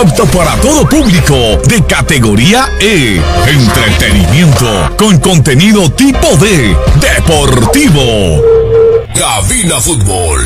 [0.00, 1.34] apto para todo público,
[1.68, 3.20] de categoría E.
[3.46, 8.42] Entretenimiento con contenido tipo D, deportivo.
[9.14, 10.40] Cabina Fútbol.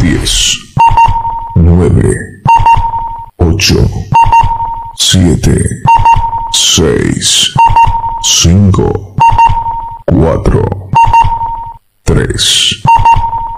[0.00, 0.56] Diez,
[1.56, 2.10] nueve,
[3.36, 3.86] ocho,
[4.96, 5.62] siete,
[6.52, 7.52] seis,
[8.22, 9.14] cinco,
[10.06, 10.85] cuatro,
[12.06, 12.24] 3,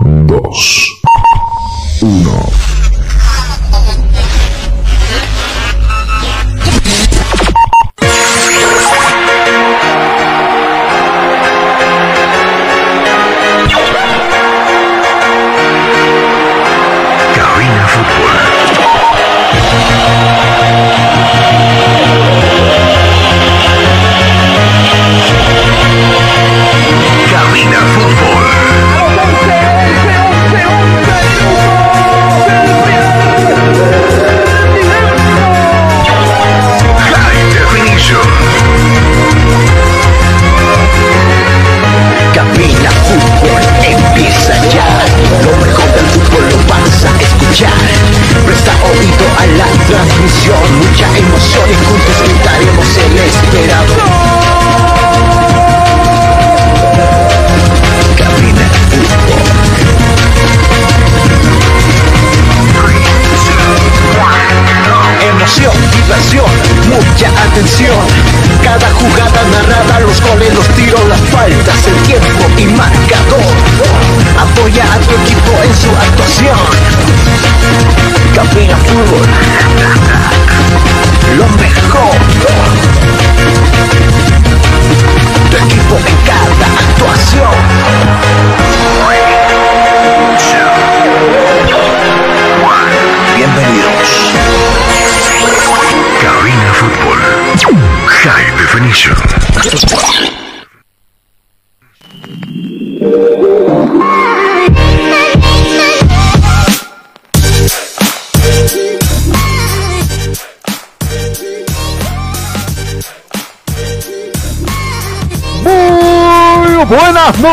[0.00, 0.42] 2,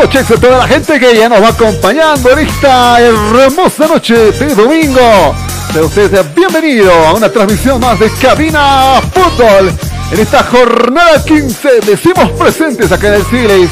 [0.06, 4.54] noches a toda la gente que ya nos va acompañando en esta hermosa noche de
[4.54, 5.34] domingo.
[5.72, 9.72] Sea usted bienvenido a una transmisión más de Cabina Fútbol.
[10.12, 13.70] En esta jornada 15 decimos presentes acá en el Siles.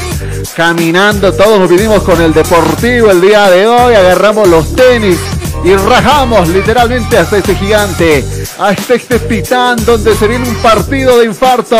[0.53, 3.95] Caminando todos nos vinimos con el deportivo el día de hoy.
[3.95, 5.17] Agarramos los tenis
[5.63, 8.25] y rajamos literalmente hasta este gigante,
[8.59, 11.77] hasta este titán donde se viene un partido de infarto.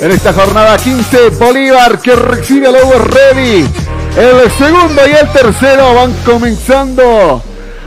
[0.00, 3.81] En esta jornada 15, Bolívar que recibe al Over Ready.
[4.16, 7.42] El segundo y el tercero van comenzando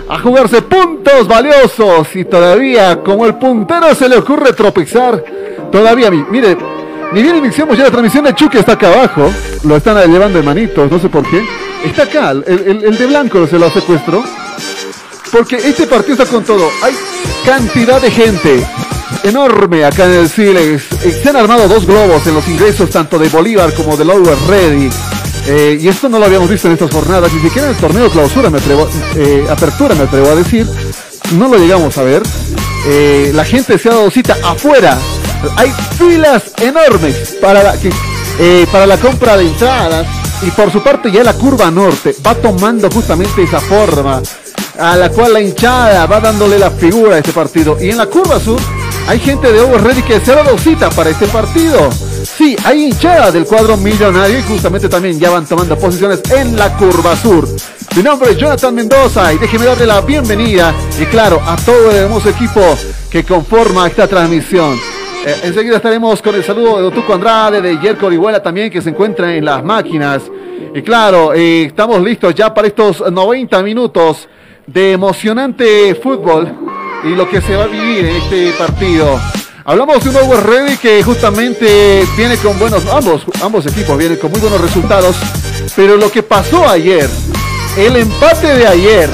[0.10, 5.24] a jugarse puntos valiosos y todavía como el puntero se le ocurre tropezar.
[5.72, 6.58] Todavía, mi- mire,
[7.12, 9.32] ni bien iniciamos ya la transmisión de Chucky está acá abajo,
[9.64, 11.46] lo están llevando de manitos, no sé por qué.
[11.84, 12.44] Está acá, el,
[12.84, 14.24] el- de blanco se lo secuestró.
[15.32, 16.70] Porque este partido está con todo.
[16.82, 16.96] Hay
[17.46, 18.66] cantidad de gente
[19.24, 23.74] enorme acá en el Se han armado dos globos en los ingresos tanto de Bolívar
[23.74, 24.90] como de Lower Ready.
[25.48, 28.10] Eh, y esto no lo habíamos visto en estas jornadas, ni siquiera en el torneo
[28.10, 30.68] clausura, me atrevo, eh, apertura me atrevo a decir.
[31.34, 32.24] No lo llegamos a ver.
[32.88, 34.98] Eh, la gente se ha dado cita afuera.
[35.58, 37.76] Hay filas enormes para la,
[38.40, 40.08] eh, para la compra de entradas.
[40.42, 44.22] Y por su parte ya la curva norte va tomando justamente esa forma
[44.78, 47.78] a la cual la hinchada va dándole la figura a este partido.
[47.82, 48.60] Y en la curva sur
[49.08, 51.90] hay gente de Over Ready que se ha dado cita para este partido.
[52.46, 56.78] Sí, hay hinchada del cuadro millonario y justamente también ya van tomando posiciones en la
[56.78, 57.48] curva sur.
[57.96, 61.98] Mi nombre es Jonathan Mendoza y déjeme darle la bienvenida y claro a todo el
[61.98, 62.62] hermoso equipo
[63.10, 64.76] que conforma esta transmisión.
[65.26, 68.92] Eh, enseguida estaremos con el saludo de Otuco Andrade, de Yerko Orihuela también, que se
[68.92, 70.22] encuentra en las máquinas.
[70.76, 74.30] Y claro, eh, estamos listos ya para estos 90 minutos
[74.68, 76.48] de emocionante fútbol
[77.06, 79.20] y lo que se va a vivir en este partido.
[79.68, 84.30] Hablamos de un Over Ready que justamente viene con buenos, ambos, ambos equipos vienen con
[84.30, 85.16] muy buenos resultados,
[85.76, 87.10] pero lo que pasó ayer,
[87.76, 89.10] el empate de ayer,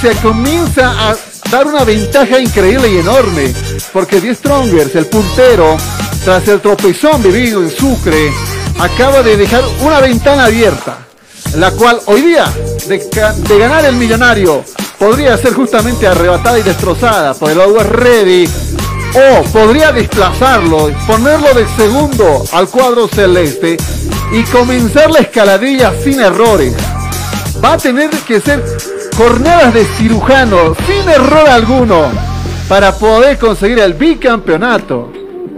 [0.00, 1.14] se comienza a
[1.50, 3.52] dar una ventaja increíble y enorme,
[3.92, 5.76] porque Die Strongers, el puntero,
[6.24, 8.32] tras el tropezón vivido en Sucre,
[8.78, 11.00] acaba de dejar una ventana abierta,
[11.58, 12.50] la cual hoy día,
[12.88, 14.64] de ganar el millonario,
[14.98, 18.48] podría ser justamente arrebatada y destrozada por el Over Ready
[19.16, 23.78] o podría desplazarlo, ponerlo de segundo al cuadro celeste
[24.32, 26.74] y comenzar la escaladilla sin errores.
[27.64, 28.62] Va a tener que ser
[29.16, 32.10] jornadas de cirujano sin error alguno
[32.68, 35.10] para poder conseguir el bicampeonato,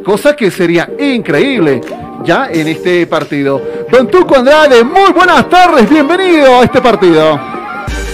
[0.04, 1.80] cosa que sería increíble
[2.24, 3.60] ya en este partido.
[3.90, 7.57] Don Tuco Andrade, muy buenas tardes, bienvenido a este partido.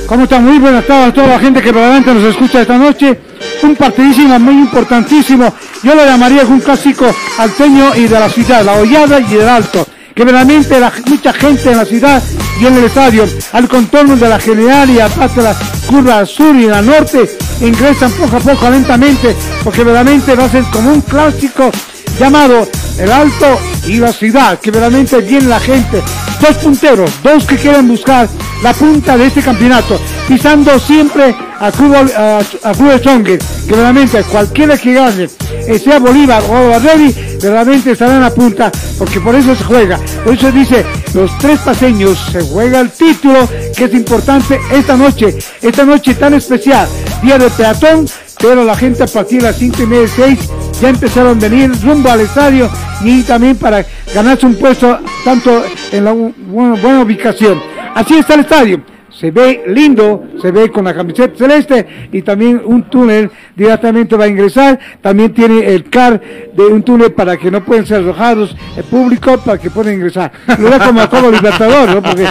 [0.07, 0.45] ¿Cómo están?
[0.45, 3.19] Muy buenas tardes a toda la gente que realmente nos escucha esta noche.
[3.63, 5.53] Un partidísimo muy importantísimo.
[5.83, 7.07] Yo lo llamaría un clásico
[7.39, 9.87] alteño y de la ciudad, la hollada y el alto.
[10.15, 12.23] Que realmente la, mucha gente en la ciudad
[12.61, 15.57] y en el estadio, al contorno de la general y aparte de la
[15.89, 19.35] curva sur y la norte, ingresan poco a poco lentamente,
[19.65, 21.71] porque verdaderamente va a ser como un clásico
[22.19, 22.69] llamado
[22.99, 26.03] el Alto y la ciudad, que verdaderamente viene la gente.
[26.41, 28.29] Dos punteros, dos que quieren buscar
[28.63, 34.23] la punta de este campeonato, pisando siempre a Club, a, a Club Stronger, que verdaderamente
[34.25, 35.29] cualquiera que gane,
[35.67, 39.99] eh, sea Bolívar o Barreri, verdaderamente estará en la punta, porque por eso se juega.
[40.25, 40.85] Por eso dice,
[41.15, 46.35] los tres paseños se juega el título, que es importante esta noche, esta noche tan
[46.35, 46.89] especial,
[47.23, 48.07] día de peatón,
[48.45, 50.39] pero la gente a partir de las 5 y media, 6
[50.83, 52.69] ya empezaron a venir rumbo al estadio
[53.03, 57.59] y también para ganarse un puesto tanto en la buena, buena ubicación.
[57.95, 58.94] Así está el estadio.
[59.19, 64.25] Se ve lindo, se ve con la camiseta celeste y también un túnel directamente va
[64.25, 64.79] a ingresar.
[65.01, 66.21] También tiene el car
[66.55, 70.33] de un túnel para que no pueden ser arrojados el público para que puedan ingresar.
[70.59, 72.03] Lo da como como Libertador, ¿no?
[72.03, 72.27] Porque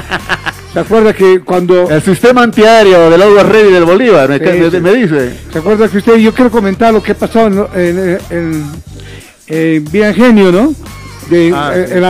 [0.73, 4.71] se acuerda que cuando El sistema antiaéreo del Always Ready del Bolívar, me, Sí, me-
[4.71, 4.79] sí.
[4.81, 5.33] me dice.
[5.51, 8.63] ¿Se acuerda que usted, yo quiero comentar lo que pasó en, en, en,
[9.47, 10.73] en Villa Genio, ¿no?
[11.29, 12.09] De, Ah, eh, sí, el sí.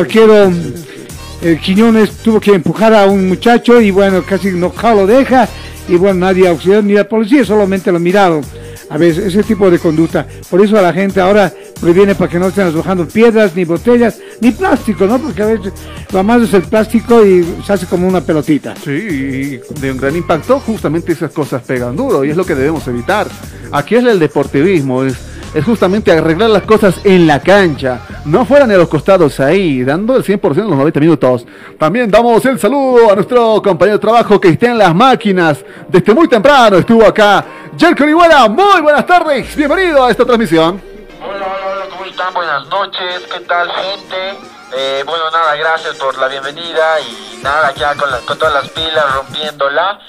[1.44, 5.48] Arquero eh, Quiñones tuvo que empujar a un muchacho y bueno, casi no lo deja
[5.88, 8.42] y bueno, nadie auxilió ni la policía, solamente lo miraron.
[8.90, 10.28] A veces ese tipo de conducta.
[10.50, 11.52] Por eso a la gente ahora
[11.82, 15.18] previene para que no estén arrojando piedras, ni botellas, ni plástico, ¿no?
[15.20, 15.74] Porque a veces
[16.12, 18.76] lo más es el plástico y se hace como una pelotita.
[18.76, 22.54] Sí, y de un gran impacto, justamente esas cosas pegan duro y es lo que
[22.54, 23.28] debemos evitar.
[23.72, 25.18] Aquí es el deportivismo, es,
[25.54, 30.16] es justamente arreglar las cosas en la cancha, no fueran a los costados ahí, dando
[30.16, 31.46] el 100% en los 90 minutos.
[31.78, 36.14] También damos el saludo a nuestro compañero de trabajo que está en las máquinas, desde
[36.14, 37.46] muy temprano estuvo acá,
[37.78, 40.82] Jerko Iguala, muy buenas tardes, bienvenido a esta transmisión.
[41.22, 42.34] Hola, hola, hola, ¿cómo están?
[42.34, 44.38] Buenas noches, ¿qué tal, gente?
[44.76, 48.70] Eh, bueno, nada, gracias por la bienvenida y nada, ya con, la- con todas las
[48.70, 50.00] pilas rompiéndola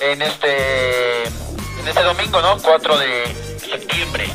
[0.00, 2.56] en este, en este domingo, ¿no?
[2.62, 3.24] 4 de
[3.58, 4.26] septiembre.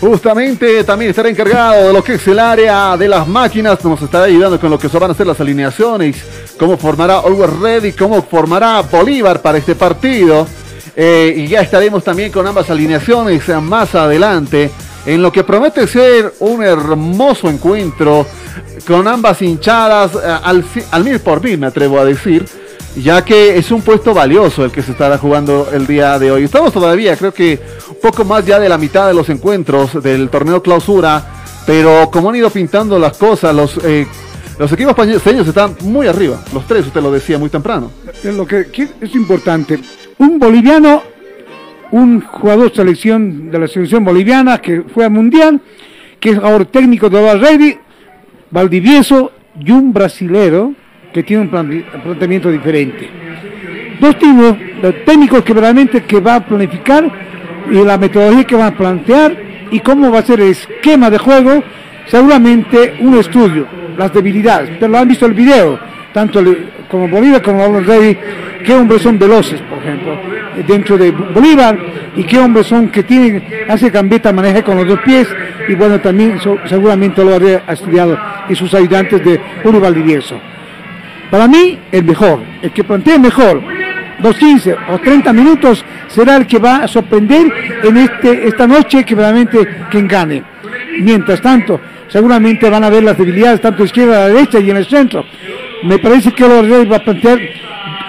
[0.00, 4.24] Justamente también estará encargado de lo que es el área de las máquinas, nos estará
[4.24, 6.16] ayudando con lo que se van a hacer las alineaciones,
[6.58, 10.46] cómo formará Always Ready, cómo formará Bolívar para este partido.
[10.96, 14.70] Eh, y ya estaremos también con ambas alineaciones eh, más adelante,
[15.04, 18.26] en lo que promete ser un hermoso encuentro
[18.86, 22.46] con ambas hinchadas eh, al, al mil por mil, me atrevo a decir
[22.96, 26.44] ya que es un puesto valioso el que se estará jugando el día de hoy.
[26.44, 27.58] Estamos todavía, creo que
[28.02, 31.24] poco más ya de la mitad de los encuentros del torneo clausura,
[31.66, 34.06] pero como han ido pintando las cosas, los, eh,
[34.58, 37.90] los equipos pañeños están muy arriba, los tres, usted lo decía muy temprano.
[38.24, 38.66] Lo que,
[39.00, 39.78] es importante.
[40.18, 41.02] Un boliviano,
[41.92, 45.60] un jugador selección de la selección boliviana que fue al mundial,
[46.18, 47.78] que es ahora técnico de
[48.50, 50.74] Valdivieso y un brasilero
[51.12, 53.08] que tiene un plan- planteamiento diferente.
[54.00, 57.04] Dos tipos de técnicos que realmente que va a planificar
[57.70, 59.36] y la metodología que van a plantear
[59.70, 61.62] y cómo va a ser el esquema de juego,
[62.06, 65.78] seguramente un estudio, las debilidades, pero lo han visto el video,
[66.12, 66.42] tanto
[66.88, 68.18] como Bolívar como Álvaro Rey,
[68.64, 70.18] qué hombres son veloces, por ejemplo,
[70.66, 71.78] dentro de Bolívar,
[72.16, 75.28] y qué hombres son que tienen, hace gambeta, maneja con los dos pies,
[75.68, 80.40] y bueno, también seguramente lo habría estudiado y sus ayudantes de Julio Valdivieso.
[81.30, 83.62] Para mí, el mejor, el que plantee mejor,
[84.20, 87.46] los 15 o 30 minutos, será el que va a sorprender
[87.82, 89.58] en este, esta noche que realmente
[89.90, 90.42] quien gane.
[91.00, 94.76] Mientras tanto, seguramente van a ver las debilidades tanto izquierda a la derecha y en
[94.76, 95.24] el centro.
[95.84, 97.38] Me parece que los Reyes va a plantear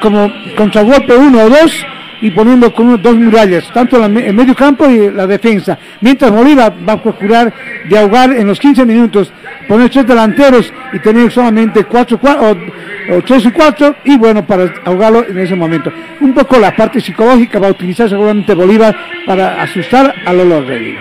[0.01, 1.85] como contragolpe uno o dos
[2.21, 5.77] y poniendo con uno- dos murallas, tanto el medio campo y la defensa.
[6.01, 7.53] Mientras Bolívar va a procurar
[7.89, 9.31] de ahogar en los 15 minutos,
[9.67, 14.71] poner tres delanteros y tener solamente cuatro, cua- o, o y cuatro, y bueno, para
[14.85, 15.91] ahogarlo en ese momento.
[16.19, 20.99] Un poco la parte psicológica va a utilizar seguramente Bolívar para asustar a los Reyes.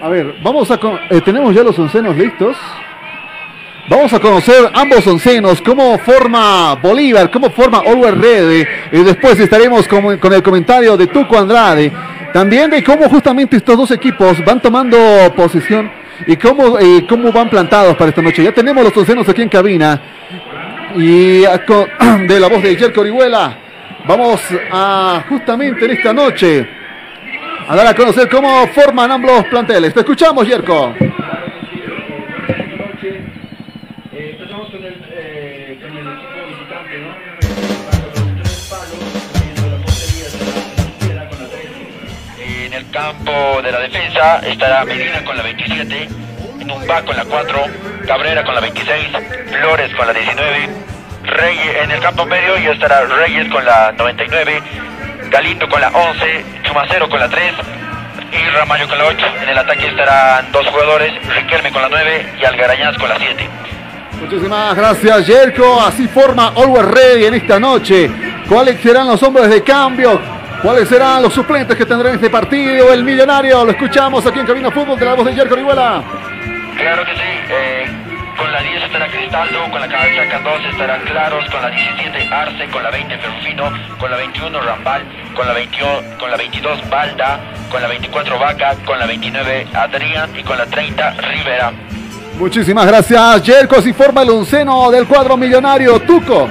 [0.00, 0.78] A ver, vamos a...
[0.78, 2.56] con- eh, tenemos ya los oncenos listos.
[3.88, 8.66] Vamos a conocer ambos oncenos, cómo forma Bolívar, cómo forma Always Ready.
[8.90, 11.92] Y después estaremos con, el comentario de Tuco Andrade.
[12.32, 14.98] también de cómo justamente estos dos equipos van tomando
[15.36, 15.88] posición
[16.26, 16.76] y cómo,
[17.08, 18.42] cómo van plantados para esta noche.
[18.42, 20.00] Ya tenemos los oncenos aquí en cabina
[20.96, 21.42] y
[22.26, 23.56] de la voz de Jerko Orihuela
[24.04, 24.40] vamos
[24.72, 26.68] a justamente en esta noche
[27.68, 29.94] a dar a conocer cómo forman ambos planteles.
[29.94, 30.92] Te escuchamos, Jerko.
[42.96, 46.08] Campo de la defensa estará Medina con la 27,
[46.64, 47.64] Numba con la 4,
[48.06, 49.08] Cabrera con la 26,
[49.60, 50.68] Flores con la 19,
[51.24, 54.62] Reyes en el campo medio ya estará Reyes con la 99,
[55.28, 57.52] Galindo con la 11, Chumacero con la 3
[58.32, 59.26] y Ramallo con la 8.
[59.42, 63.46] En el ataque estarán dos jugadores, Riquelme con la 9 y Algarañaz con la 7.
[64.22, 65.82] Muchísimas gracias, Jerko.
[65.82, 68.10] Así forma Always Ready en esta noche.
[68.48, 70.35] ¿Cuáles serán los hombres de cambio?
[70.62, 72.92] ¿Cuáles serán los suplentes que tendrá en este partido?
[72.92, 76.02] El millonario, lo escuchamos aquí en Camino Fútbol de la voz de Jerko Orihuela.
[76.76, 77.20] Claro que sí,
[77.50, 77.86] eh,
[78.36, 82.66] con la 10 estará Cristaldo, con la casaca 2 estarán Claros, con la 17 Arce,
[82.68, 85.02] con la 20 Ferrufino, con la 21 Rambal,
[85.34, 90.30] con la, 21, con la 22 Balda, con la 24 Vaca, con la 29 Adrián
[90.36, 91.72] y con la 30 Rivera.
[92.38, 93.76] Muchísimas gracias, Jerko.
[93.76, 96.00] Así forma el onceno del cuadro millonario.
[96.00, 96.48] Tuco.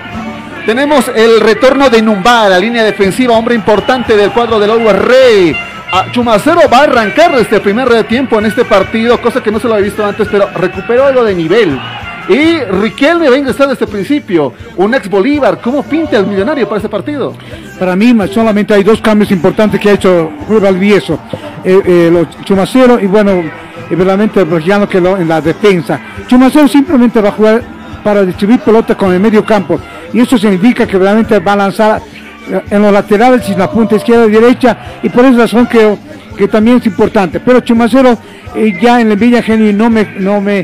[0.66, 5.56] Tenemos el retorno de Numba, la línea defensiva, hombre importante del cuadro del Always Ready.
[5.92, 9.68] Ah, Chumacero va a arrancar este primer tiempo en este partido, cosa que no se
[9.68, 11.80] lo había visto antes, pero recuperó algo de nivel.
[12.28, 15.60] Y Riquelme va a ingresar desde el principio, un ex Bolívar.
[15.62, 17.34] ¿Cómo pinta el millonario para este partido?
[17.78, 21.20] Para mí solamente hay dos cambios importantes que ha hecho Julio Valdivieso.
[21.64, 23.44] Eh, eh, los Chumacero y bueno,
[23.88, 26.00] y verdaderamente Bergiano que lo- en la defensa.
[26.28, 27.62] Chumacero simplemente va a jugar
[28.06, 29.80] para distribuir pelota con el medio campo.
[30.14, 32.02] Y eso significa que verdaderamente va a lanzar
[32.48, 34.78] eh, en los laterales y la punta izquierda y derecha.
[35.02, 35.98] Y por esa razón creo
[36.38, 37.40] que también es importante.
[37.40, 38.16] Pero Chumacero
[38.54, 40.64] eh, ya en el Villa Genio no me, no me,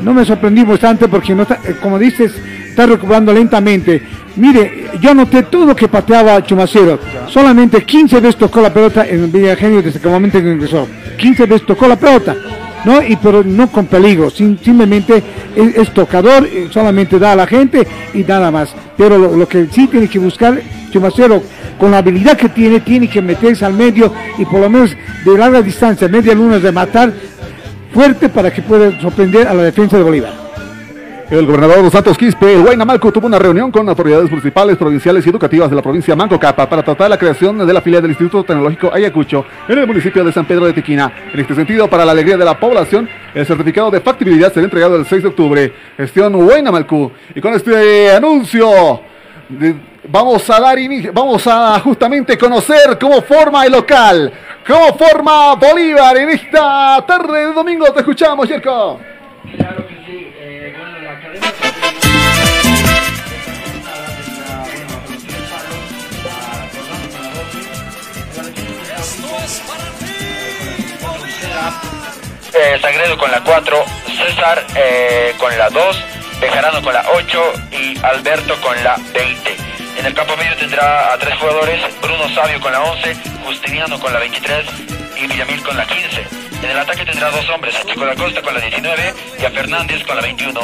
[0.00, 2.32] no me sorprendí bastante porque no eh, como dices,
[2.70, 4.02] está recuperando lentamente.
[4.36, 6.98] Mire, yo noté todo lo que pateaba Chumacero.
[7.28, 10.44] Solamente 15 veces tocó la pelota en el Villa Genio desde que el momento en
[10.44, 10.88] que ingresó.
[11.18, 12.34] 15 veces tocó la pelota.
[12.84, 13.02] ¿No?
[13.02, 15.22] Y pero no con peligro, sim- simplemente
[15.56, 18.74] es, es tocador, eh, solamente da a la gente y nada más.
[18.96, 21.42] Pero lo, lo que sí tiene que buscar Chumacero,
[21.78, 25.36] con la habilidad que tiene, tiene que meterse al medio y por lo menos de
[25.38, 27.12] larga distancia, media luna de matar
[27.92, 30.32] fuerte para que pueda sorprender a la defensa de Bolívar.
[31.30, 35.26] El gobernador de Santos Quispe, el Huayna Malco, tuvo una reunión con autoridades municipales, provinciales
[35.26, 38.12] y educativas de la provincia Manco Capa para tratar la creación de la filial del
[38.12, 41.12] Instituto Tecnológico Ayacucho en el municipio de San Pedro de Tequina.
[41.30, 44.96] En este sentido, para la alegría de la población, el certificado de factibilidad será entregado
[44.96, 45.72] el 6 de octubre.
[45.98, 47.12] Gestión Huayna Malco.
[47.34, 49.02] Y con este anuncio,
[50.08, 54.32] vamos a dar inicio, vamos a justamente conocer cómo forma el local,
[54.66, 57.84] cómo forma Bolívar en esta tarde de domingo.
[57.92, 58.98] Te escuchamos, Yerko.
[59.54, 59.97] Claro
[72.54, 76.04] Eh, Sagredo con la 4, César eh, con la 2,
[76.40, 79.56] Bejarano con la 8 y Alberto con la 20.
[79.98, 84.12] En el campo medio tendrá a tres jugadores, Bruno Sabio con la 11, Justiniano con
[84.12, 86.26] la 23 y Villamil con la 15.
[86.62, 89.50] En el ataque tendrá dos hombres, a Chico da Costa con la 19 y a
[89.50, 90.60] Fernández con la 21.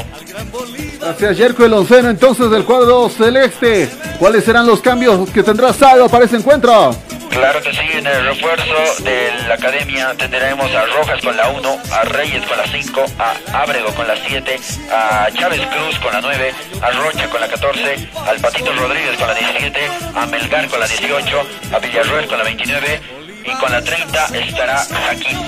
[1.00, 3.88] Gracias, Yerko, el onceno entonces del cuadro celeste.
[4.18, 6.96] ¿Cuáles serán los cambios que tendrá Salvo para ese encuentro?
[7.30, 11.78] Claro que sí, en el refuerzo de la academia tendremos a Rojas con la 1,
[11.90, 14.60] a Reyes con la 5, a Ábrego con la 7,
[14.92, 19.26] a Chávez Cruz con la 9, a Rocha con la 14, al Patito Rodríguez con
[19.26, 19.80] la 17,
[20.14, 21.42] a Melgar con la 18,
[21.72, 25.38] a Villarroel con la 29 y con la 30 estará Jaquín.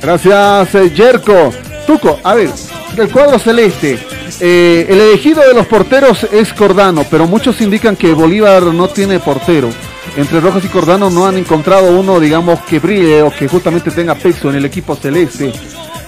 [0.00, 1.52] Gracias, eh, Yerko.
[1.86, 2.50] Tuco, a ver,
[2.96, 3.98] del cuadro celeste.
[4.40, 9.20] eh, el elegido de los porteros es Cordano, pero muchos indican que Bolívar no tiene
[9.20, 9.70] portero.
[10.16, 14.14] Entre Rojas y Cordano no han encontrado uno, digamos, que brille o que justamente tenga
[14.14, 15.52] peso en el equipo celeste.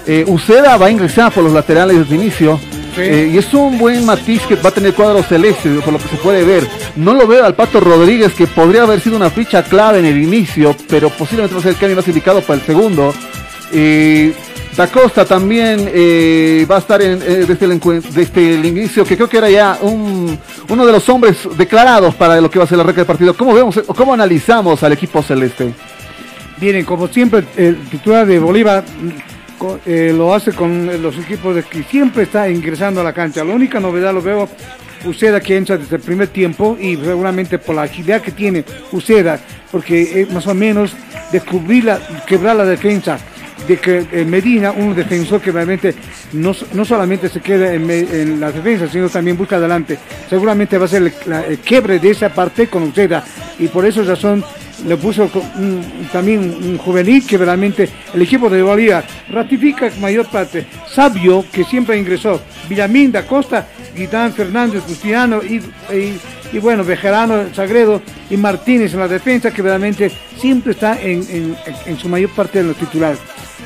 [0.06, 2.61] Eh, Uceda va a ingresar por los laterales desde inicio.
[2.97, 5.99] Eh, y es un buen matiz que va a tener el cuadro celeste, por lo
[5.99, 6.67] que se puede ver.
[6.97, 10.23] No lo veo al Pato Rodríguez, que podría haber sido una ficha clave en el
[10.23, 13.15] inicio, pero posiblemente va a ser el cambio más indicado para el segundo.
[13.73, 14.33] Eh,
[14.76, 19.07] Da Costa también eh, va a estar en, eh, desde, el encuen- desde el inicio,
[19.07, 20.38] que creo que era ya un,
[20.69, 23.35] uno de los hombres declarados para lo que va a ser la recta del partido.
[23.35, 25.73] ¿Cómo vemos, o cómo analizamos al equipo celeste?
[26.61, 28.85] Miren, como siempre, el titular de Bolívar
[29.87, 33.45] eh, lo hace con los equipos de que siempre está ingresando a la cancha.
[33.45, 34.49] La única novedad lo veo
[35.05, 39.39] Uceda que entra desde el primer tiempo y seguramente por la agilidad que tiene Uceda,
[39.71, 40.93] porque más o menos
[41.31, 43.19] descubrir la, quebrar la defensa
[43.67, 45.95] de que eh, Medina, un defensor que realmente
[46.33, 49.99] no, no solamente se queda en, la defensa, sino también busca adelante.
[50.29, 53.25] Seguramente va a ser el, la- quiebre de esa parte con Uceda
[53.59, 54.45] y por esa razón
[54.87, 55.31] le puso
[56.13, 60.67] también un juvenil que realmente el equipo de Bolívar ratifica mayor parte.
[60.93, 65.63] Sabio, que siempre ingresó, Villamín da Costa, Guitán Fernández, Justiano y,
[65.97, 71.57] y- bueno, Bejarano, Sagredo y Martínez en la defensa, que realmente siempre está en, en-
[71.87, 73.19] en su mayor parte en los titulares.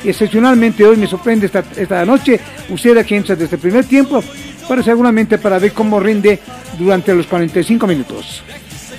[0.03, 2.39] Excepcionalmente hoy me sorprende esta, esta noche
[2.69, 4.23] Uceda que entra desde el primer tiempo,
[4.67, 6.39] para seguramente para ver cómo rinde
[6.77, 8.43] durante los 45 minutos.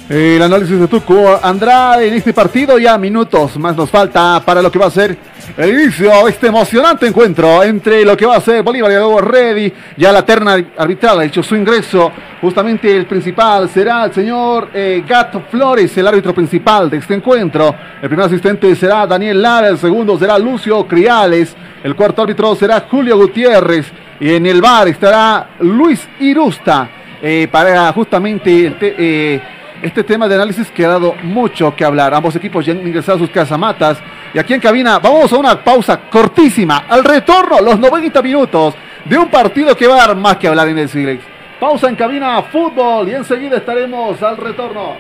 [0.09, 4.71] El análisis de Tuco Andrade en este partido, ya minutos más nos falta para lo
[4.71, 5.17] que va a ser
[5.57, 9.21] el inicio de este emocionante encuentro entre lo que va a ser Bolívar y luego
[9.21, 9.73] Ready.
[9.97, 12.11] Ya la terna arbitral ha hecho su ingreso.
[12.41, 17.75] Justamente el principal será el señor eh, Gato Flores, el árbitro principal de este encuentro.
[18.03, 21.55] El primer asistente será Daniel Lara, el segundo será Lucio Criales,
[21.85, 23.87] el cuarto árbitro será Julio Gutiérrez
[24.19, 26.91] y en el bar estará Luis Irusta
[27.23, 29.41] eh, para justamente el eh,
[29.83, 32.15] este tema de análisis que ha dado mucho que hablar.
[32.15, 33.99] Ambos equipos ya han ingresado a sus casamatas.
[34.33, 36.85] Y aquí en cabina vamos a una pausa cortísima.
[36.89, 38.75] Al retorno, los 90 minutos
[39.05, 41.25] de un partido que va a dar más que hablar en el Silex.
[41.59, 44.97] Pausa en cabina fútbol y enseguida estaremos al retorno.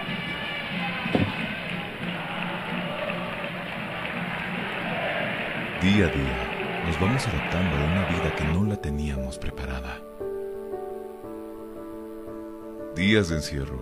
[5.81, 9.99] Día a día nos vamos adaptando a una vida que no la teníamos preparada.
[12.95, 13.82] Días de encierro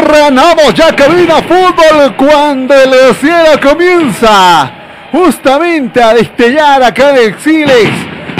[0.00, 4.70] Retornamos ya cabina fútbol cuando el cielo comienza
[5.12, 7.90] justamente a destellar acá en Exilex.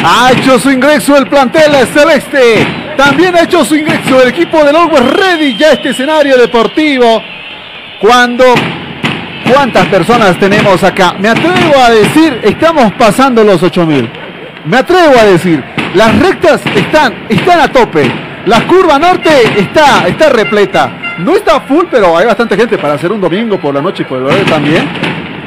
[0.03, 2.67] Ha hecho su ingreso el plantel celeste.
[2.97, 7.23] También ha hecho su ingreso el equipo de Always Ready ya este escenario deportivo.
[8.01, 8.45] Cuando
[9.53, 11.15] ¿Cuántas personas tenemos acá?
[11.19, 14.09] Me atrevo a decir, estamos pasando los 8000.
[14.65, 15.63] Me atrevo a decir,
[15.95, 18.11] las rectas están, están a tope.
[18.47, 21.00] La curva norte está, está repleta.
[21.19, 24.07] No está full, pero hay bastante gente para hacer un domingo por la noche y
[24.07, 24.89] por el también.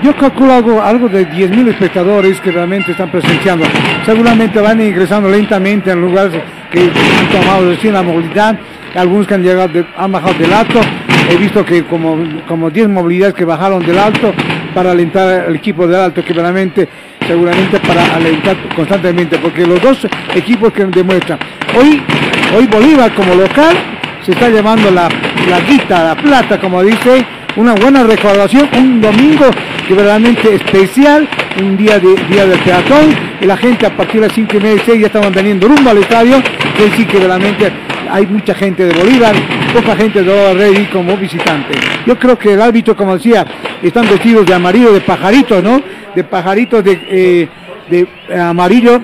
[0.04, 3.65] Yo calculo algo, algo de 10.000 espectadores que realmente están presenciando.
[4.06, 8.60] Seguramente van ingresando lentamente en lugares que han tomado recién la movilidad.
[8.95, 10.82] Algunos que han llegado, han bajado del alto.
[11.30, 14.34] He visto que como, como 10 movilidades que bajaron del alto
[14.73, 16.89] para alentar al equipo del alto, que realmente,
[17.26, 21.39] seguramente para alentar constantemente, porque los dos equipos que demuestran.
[21.80, 22.02] Hoy,
[22.58, 23.78] hoy Bolívar como local
[24.21, 25.08] se está llevando la,
[25.49, 27.25] la guita, la plata, como dice,
[27.56, 29.45] una buena recaudación, un domingo
[29.88, 31.27] que verdaderamente especial,
[31.60, 34.60] un día de día del peatón, y la gente a partir de las 5 y
[34.60, 36.41] media, 6 ya estaban veniendo rumbo al estadio,
[36.77, 37.71] que sí que verdaderamente
[38.10, 39.36] hay mucha gente de Bolívar,
[39.73, 41.73] poca gente de Lola Rey como visitante.
[42.06, 43.45] Yo creo que el árbitro, como decía,
[43.82, 45.82] están vestidos de amarillo, de pajaritos, ¿no?
[46.15, 47.47] De pajaritos de, eh,
[47.89, 49.01] de amarillo,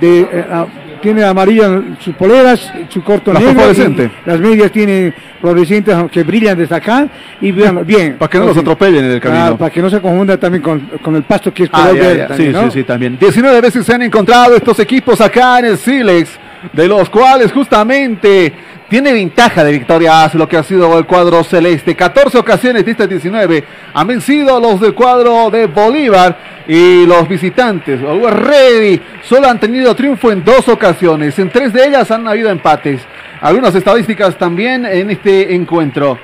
[0.00, 0.66] de, eh, ah,
[1.00, 6.22] tiene amarilla en sus poleras, su corto La negro, y las medias tienen fluorescentes que
[6.22, 7.06] brillan desde acá
[7.40, 8.16] y bien, bien.
[8.18, 9.44] Para que no los atropellen en el camino.
[9.44, 11.96] ah, para que no se confunda también con, con el pasto que es Ah, color
[11.96, 12.26] ya, verde ya.
[12.28, 12.70] también, Sí, ¿no?
[12.70, 13.18] sí, sí, también.
[13.18, 16.30] 19 veces se han encontrado estos equipos acá en el Silex,
[16.72, 18.52] de los cuales justamente
[18.88, 21.96] tiene ventaja de victoria hacia lo que ha sido el cuadro celeste.
[21.96, 28.00] 14 ocasiones de estas 19 han vencido los del cuadro de Bolívar y los visitantes.
[28.00, 31.38] Ready solo han tenido triunfo en dos ocasiones.
[31.38, 33.00] En tres de ellas han habido empates.
[33.40, 36.18] Algunas estadísticas también en este encuentro.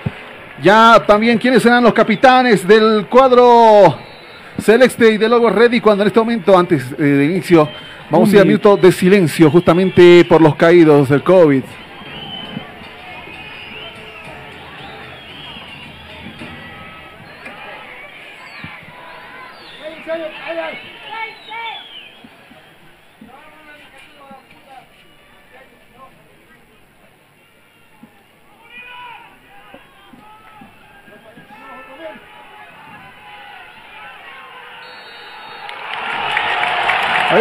[0.63, 3.99] Ya también quiénes serán los capitanes del cuadro
[4.61, 7.69] Celeste y de Logo Ready cuando en este momento, antes eh, de inicio,
[8.09, 11.65] vamos a ir a minuto de silencio justamente por los caídos del COVID.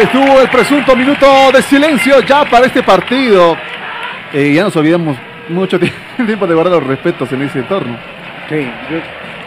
[0.02, 3.56] Estuvo el presunto minuto de silencio ya para este partido.
[4.32, 5.16] Eh, ya nos olvidamos
[5.48, 5.92] mucho tie-
[6.26, 7.96] tiempo de guardar los respetos en ese entorno.
[8.48, 8.68] Sí,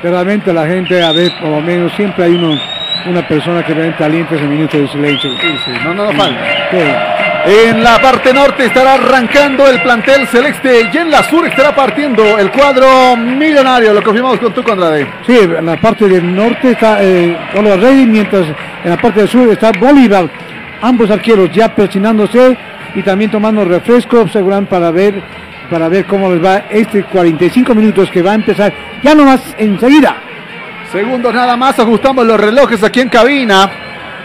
[0.04, 2.60] realmente la gente, a ver, por lo menos siempre hay uno,
[3.08, 5.30] una persona que realmente alienta ese minuto de silencio.
[5.40, 6.42] Sí, sí, no, no nos falta.
[6.72, 6.78] Sí.
[7.48, 12.40] En la parte norte estará arrancando el plantel celeste y en la sur estará partiendo
[12.40, 13.94] el cuadro millonario.
[13.94, 15.06] Lo confirmamos con tu Andrade.
[15.28, 18.48] Sí, en la parte del norte está eh, Oliver Rey, mientras
[18.84, 20.28] en la parte del sur está Bolívar.
[20.82, 22.58] Ambos arqueros ya presionándose
[22.96, 25.14] y también tomando refresco, observan para ver
[25.70, 30.16] para ver cómo les va este 45 minutos que va a empezar ya nomás enseguida.
[30.92, 33.70] Segundos nada más, ajustamos los relojes aquí en cabina.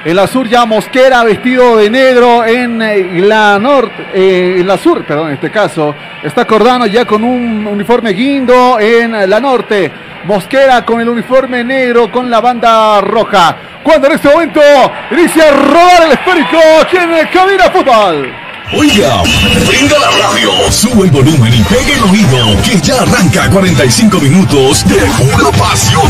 [0.03, 4.79] En la sur ya Mosquera vestido de negro en eh, la norte, eh, en la
[4.79, 5.95] sur, perdón, en este caso.
[6.23, 9.93] Está Cordano ya con un uniforme guindo en la norte.
[10.25, 13.57] Mosquera con el uniforme negro con la banda roja.
[13.83, 14.61] Cuando en este momento
[15.11, 18.50] inicia a rodar el esférico aquí en eh, Cabina Fútbol.
[18.73, 19.25] Oiga,
[19.67, 24.85] prenda la radio, sube el volumen y pegue el oído, que ya arranca 45 minutos
[24.87, 26.07] de pura pasión.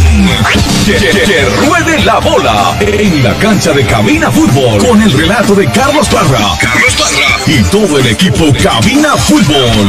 [0.85, 6.07] Que, ruede la bola en la cancha de Cabina Fútbol con el relato de Carlos
[6.11, 6.38] Parra.
[6.61, 9.88] Carlos Parra y todo el equipo Cabina Fútbol.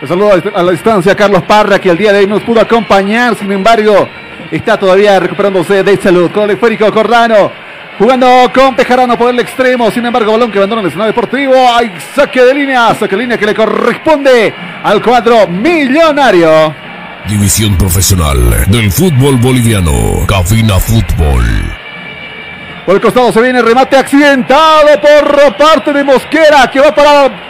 [0.00, 3.36] Un saludo a la distancia Carlos Parra, que el día de hoy nos pudo acompañar,
[3.36, 4.08] sin embargo,
[4.52, 6.30] está todavía recuperándose de salud.
[6.30, 7.50] Con el esférico Cordano,
[7.98, 11.54] jugando con Pejarano por el extremo, sin embargo, balón que abandona el escenario deportivo.
[11.74, 16.74] Hay saque de línea, saque de línea que le corresponde al cuadro millonario.
[17.28, 20.26] División profesional del fútbol boliviano.
[20.26, 21.44] Cabina Fútbol.
[22.86, 27.48] Por el costado se viene remate accidentado por parte de Mosquera, que va a parar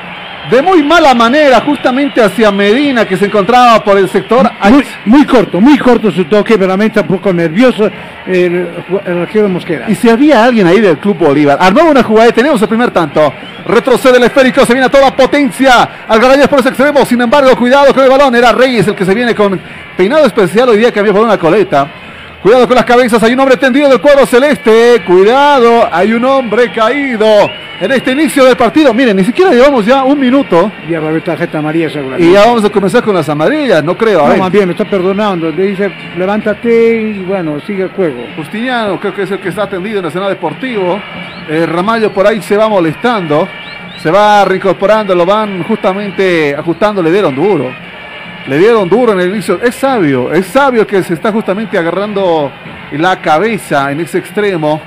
[0.50, 4.50] de muy mala manera, justamente hacia Medina, que se encontraba por el sector.
[4.70, 7.90] Muy, muy corto, muy corto su toque, realmente un poco nervioso
[8.26, 8.68] el,
[9.04, 9.86] el arquero Mosquera.
[9.88, 12.90] Y si había alguien ahí del Club Bolívar, armaba una jugada y tenemos el primer
[12.90, 13.32] tanto.
[13.66, 16.06] Retrocede el esférico, se viene a toda potencia.
[16.08, 18.34] Algarañez por ese extremo, sin embargo, cuidado con el balón.
[18.34, 19.60] Era Reyes el que se viene con
[19.96, 21.88] peinado especial hoy día que había por una coleta.
[22.42, 25.02] Cuidado con las cabezas, hay un hombre tendido del cuadro celeste.
[25.04, 27.26] Cuidado, hay un hombre caído
[27.80, 28.94] en este inicio del partido.
[28.94, 32.24] Miren, ni siquiera llevamos ya un minuto Y a la tarjeta amarilla seguramente.
[32.24, 34.24] y ya vamos a comenzar con las amarillas, no creo.
[34.24, 35.50] A No, más bien, lo está perdonando.
[35.50, 38.24] Le dice, levántate y bueno, sigue el juego.
[38.36, 41.00] Justiniano creo que es el que está atendido en el escenario deportivo.
[41.48, 43.48] Eh, Ramallo por ahí se va molestando.
[44.00, 47.68] Se va reincorporando, lo van justamente ajustando, le dieron duro.
[48.48, 49.60] Le dieron duro en el inicio.
[49.62, 52.50] Es sabio, es sabio que se está justamente agarrando
[52.92, 54.80] la cabeza en ese extremo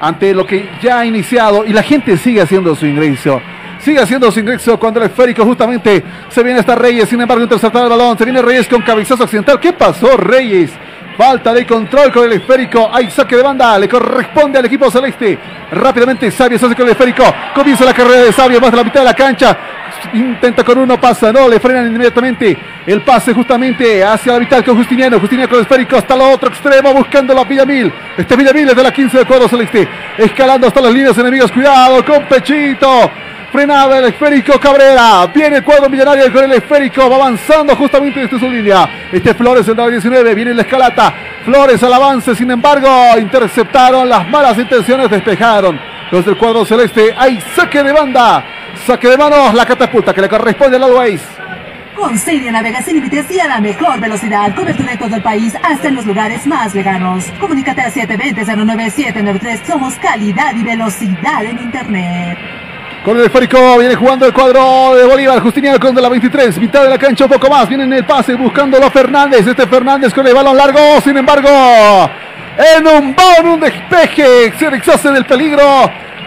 [0.00, 3.40] ante lo que ya ha iniciado y la gente sigue haciendo su ingreso.
[3.80, 7.84] Sigue haciendo su ingreso cuando el esférico justamente se viene hasta Reyes, sin embargo interceptado
[7.84, 9.60] el balón, se viene Reyes con cabezazo accidental.
[9.60, 10.70] ¿Qué pasó Reyes?
[11.16, 12.90] Falta de control con el esférico.
[12.92, 13.78] Hay saque de banda.
[13.78, 15.38] Le corresponde al equipo celeste.
[15.70, 17.24] Rápidamente Sabio se hace con el esférico.
[17.54, 19.56] Comienza la carrera de Sabio más de la mitad de la cancha.
[20.14, 24.76] Intenta con uno, pasa, no, le frenan inmediatamente el pase justamente hacia la mitad con
[24.76, 25.20] Justiniano.
[25.20, 27.92] Justiniano con el esférico hasta el otro extremo buscando la Villamil.
[28.16, 29.86] Este Villamil es de la 15 del cuadro celeste.
[30.16, 31.52] Escalando hasta las líneas enemigas.
[31.52, 33.10] Cuidado con Pechito.
[33.52, 35.26] Frenaba el esférico Cabrera.
[35.26, 37.10] Viene el cuadro millonario con el esférico.
[37.10, 39.08] Va avanzando justamente desde su línea.
[39.12, 40.34] Este Flores en la 19.
[40.34, 41.12] Viene la escalata.
[41.44, 42.34] Flores al avance.
[42.34, 42.88] Sin embargo,
[43.18, 45.10] interceptaron las malas intenciones.
[45.10, 45.78] Despejaron
[46.10, 47.14] los del cuadro celeste.
[47.14, 48.42] Hay saque de banda.
[48.86, 49.52] Saque de manos.
[49.52, 51.20] La catapulta que le corresponde al Always.
[51.94, 54.54] Con Cydia navegas sin límites y a la mejor velocidad.
[54.54, 57.26] Cobertura en todo el país, hasta en los lugares más lejanos.
[57.38, 59.66] Comunícate al 720-09793.
[59.66, 62.38] Somos calidad y velocidad en Internet.
[63.04, 65.40] Con el esférico viene jugando el cuadro de Bolívar.
[65.40, 66.56] Justiniano con de la 23.
[66.58, 67.68] Mitad de la cancha, un poco más.
[67.68, 69.44] Viene en el pase buscándolo a Fernández.
[69.44, 70.78] Este Fernández con el balón largo.
[71.02, 71.48] Sin embargo,
[72.76, 74.52] en un balón, un despeje.
[74.56, 75.64] Se deshace del peligro.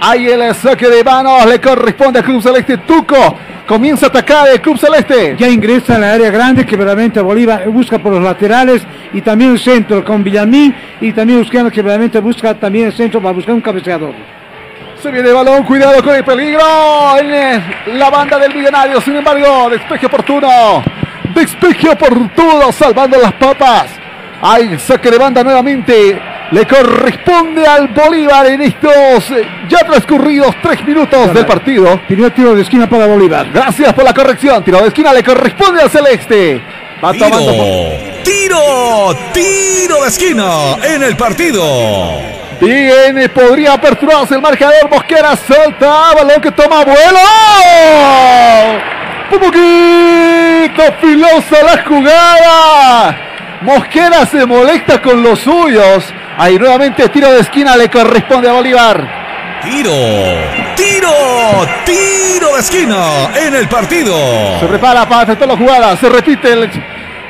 [0.02, 3.38] Ahí el saque de manos le corresponde al Club Celeste Tuco.
[3.66, 5.38] Comienza a atacar el Club Celeste.
[5.40, 9.52] Ya ingresa en la área grande que verdaderamente Bolívar busca por los laterales y también
[9.52, 13.56] el centro con Villamín y también buscando que verdaderamente busca también el centro para buscar
[13.56, 14.14] un cabeceador.
[15.06, 16.63] Se viene el balón, cuidado con el peligro
[17.20, 17.62] en eh,
[17.94, 19.00] la banda del millonario.
[19.02, 20.84] Sin embargo, despeje oportuno.
[21.32, 23.86] Despeje oportuno, salvando las papas.
[24.41, 26.20] Hay saque de banda nuevamente.
[26.50, 32.02] Le corresponde al Bolívar en estos eh, ya transcurridos tres minutos del partido.
[32.08, 33.48] Primer tiro de esquina para Bolívar.
[33.54, 34.63] Gracias por la corrección.
[34.63, 36.63] Tiro de esquina le corresponde al Celeste.
[37.04, 37.52] Va tomando.
[38.24, 42.44] Tiro, tiro de esquina en el partido.
[42.60, 44.89] Bien, eh, podría aperturarse el marcador.
[44.89, 47.20] Mosquera salta, balón que toma vuelo.
[49.32, 53.18] Un poquito filosa la jugada.
[53.62, 56.06] Mosquera se molesta con los suyos.
[56.38, 59.26] Ahí nuevamente tiro de esquina le corresponde a Bolívar.
[59.63, 59.91] Tiro,
[60.76, 61.12] tiro,
[61.86, 64.60] tiro de esquina en el partido.
[64.60, 65.98] Se prepara para efectuar la jugada.
[65.98, 66.70] Se repite, el-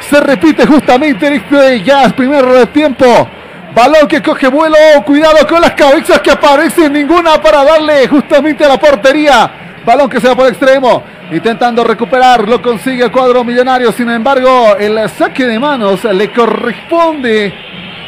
[0.09, 3.29] se repite justamente en este ya primer tiempo.
[3.75, 4.77] Balón que coge vuelo.
[5.05, 6.93] Cuidado con las cabezas que aparecen.
[6.93, 9.51] Ninguna para darle justamente a la portería.
[9.85, 11.03] Balón que se va por extremo.
[11.29, 12.47] Intentando recuperar.
[12.47, 13.91] Lo consigue el cuadro millonario.
[13.91, 17.53] Sin embargo, el saque de manos le corresponde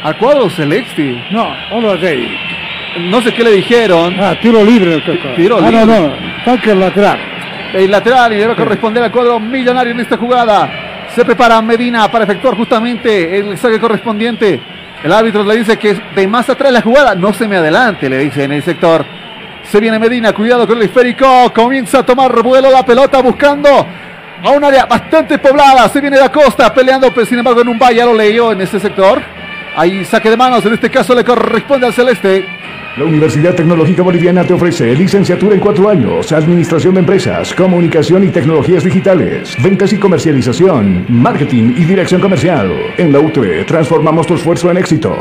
[0.02, 1.22] al cuadro celeste.
[1.30, 1.54] No,
[1.96, 2.38] Rey.
[3.00, 4.16] No sé qué le dijeron.
[4.18, 5.02] Ah, tiro libre.
[5.36, 5.84] Tiro ah, libre.
[5.84, 6.14] no, no.
[6.46, 7.18] Saque lateral.
[7.74, 11.06] El lateral y debe corresponder al cuadro millonario en esta jugada.
[11.14, 14.77] Se prepara Medina para efectuar justamente el saque correspondiente.
[15.02, 18.18] El árbitro le dice que de más atrás la jugada, no se me adelante, le
[18.18, 19.04] dice en el sector.
[19.70, 21.52] Se viene Medina, cuidado con el esférico.
[21.54, 25.88] Comienza a tomar vuelo la pelota buscando a un área bastante poblada.
[25.88, 28.80] Se viene de Acosta peleando, pero sin embargo en un ya lo leyó en ese
[28.80, 29.22] sector.
[29.76, 32.44] Ahí saque de manos, en este caso le corresponde al celeste.
[32.98, 38.30] La Universidad Tecnológica Boliviana te ofrece licenciatura en cuatro años, administración de empresas, comunicación y
[38.30, 42.72] tecnologías digitales, ventas y comercialización, marketing y dirección comercial.
[42.96, 45.14] En la UTE transformamos tu esfuerzo en éxito.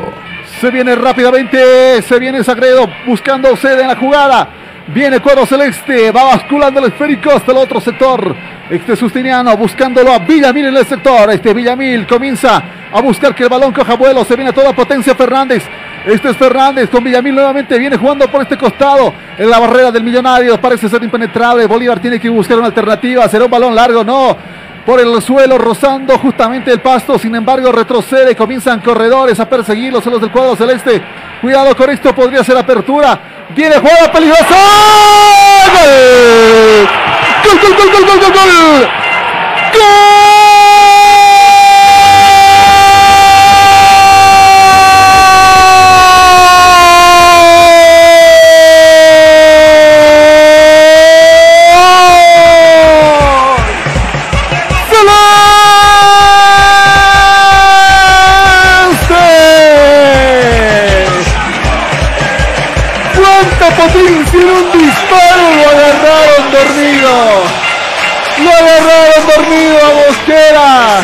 [0.60, 4.50] Se viene rápidamente, se viene Sagredo buscando sede en la jugada.
[4.88, 8.34] Viene cuadro celeste, va basculando el esférico hasta el otro sector.
[8.70, 11.30] Este Sustiniano buscándolo a Villamil en el sector.
[11.30, 14.24] Este Villamil comienza a buscar que el balón coja vuelo.
[14.24, 15.64] Se viene a toda potencia Fernández.
[16.06, 17.78] Este es Fernández con Villamil nuevamente.
[17.78, 19.14] Viene jugando por este costado.
[19.38, 20.60] En la barrera del millonario.
[20.60, 21.66] Parece ser impenetrable.
[21.66, 23.28] Bolívar tiene que buscar una alternativa.
[23.28, 24.06] Será un balón largo.
[24.06, 24.38] No.
[24.86, 27.20] Por el suelo, rozando justamente el pasto.
[27.20, 28.38] Sin embargo, retrocede.
[28.38, 31.02] Comienzan corredores a perseguirlos los del cuadro celeste.
[31.42, 32.16] Cuidado con esto.
[32.16, 33.37] Podría ser apertura.
[33.50, 34.56] Viene jugada peligrosa.
[35.74, 36.88] ¡Gol!
[37.44, 38.90] ¡Gol, gol, gol, gol, gol, gol!
[39.74, 40.27] gol!
[66.58, 67.12] Dormido.
[68.44, 71.02] Lo agarraron dormido a Mosquera.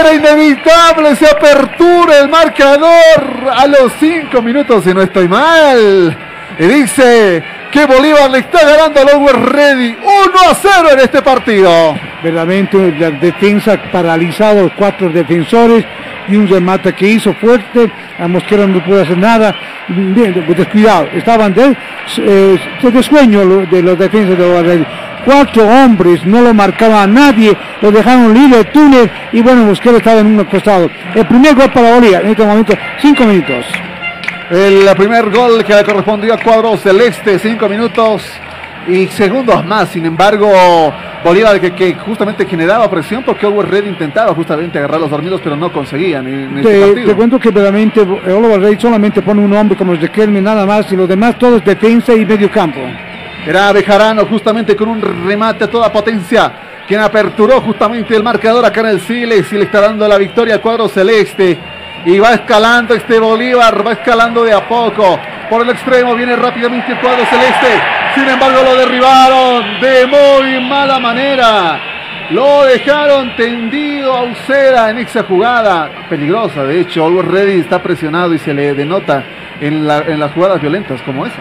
[0.00, 6.16] Era inevitable esa apertura, el marcador a los 5 minutos, si no estoy mal.
[6.58, 11.22] Y dice que Bolívar le está ganando al Always Ready 1 a 0 en este
[11.22, 11.94] partido.
[12.22, 15.84] Verdaderamente la defensa paralizado, los cuatro defensores
[16.28, 17.90] y un remate que hizo fuerte.
[18.18, 19.54] A Mosquera no pudo hacer nada.
[19.88, 21.08] Bien, descuidado.
[21.14, 21.76] Estaban de,
[22.18, 24.86] eh, de sueño de los defensas de Barrera.
[25.24, 29.98] Cuatro hombres, no lo marcaba a nadie, lo dejaron libre el túnel y bueno, Mosquera
[29.98, 30.88] estaba en un costado.
[31.14, 33.66] El primer gol para Bolívar en este momento, cinco minutos.
[34.50, 38.22] El primer gol que le correspondió a cuadro celeste, 5 minutos
[38.86, 39.88] y segundos más.
[39.88, 40.48] Sin embargo,
[41.26, 45.56] Bolívar que, que justamente generaba presión porque Always Red intentaba justamente agarrar los dormidos, pero
[45.56, 47.08] no conseguían en este Te, partido.
[47.08, 50.64] te cuento que verdaderamente Oliver Rey solamente pone un hombre como el de Kelme nada
[50.64, 52.78] más y los demás todos defensa y medio campo.
[53.44, 56.52] Era Bejarano justamente con un remate a toda potencia.
[56.86, 60.54] Quien aperturó justamente el marcador acá en el Siles y le está dando la victoria
[60.54, 61.58] al cuadro celeste.
[62.04, 65.18] Y va escalando este Bolívar, va escalando de a poco.
[65.50, 68.05] Por el extremo viene rápidamente el cuadro celeste.
[68.16, 71.80] Sin embargo lo derribaron de muy mala manera.
[72.30, 76.64] Lo dejaron tendido a Usera en esa jugada peligrosa.
[76.64, 79.22] De hecho, Always Ready está presionado y se le denota
[79.60, 81.36] en, la- en las jugadas violentas como esa.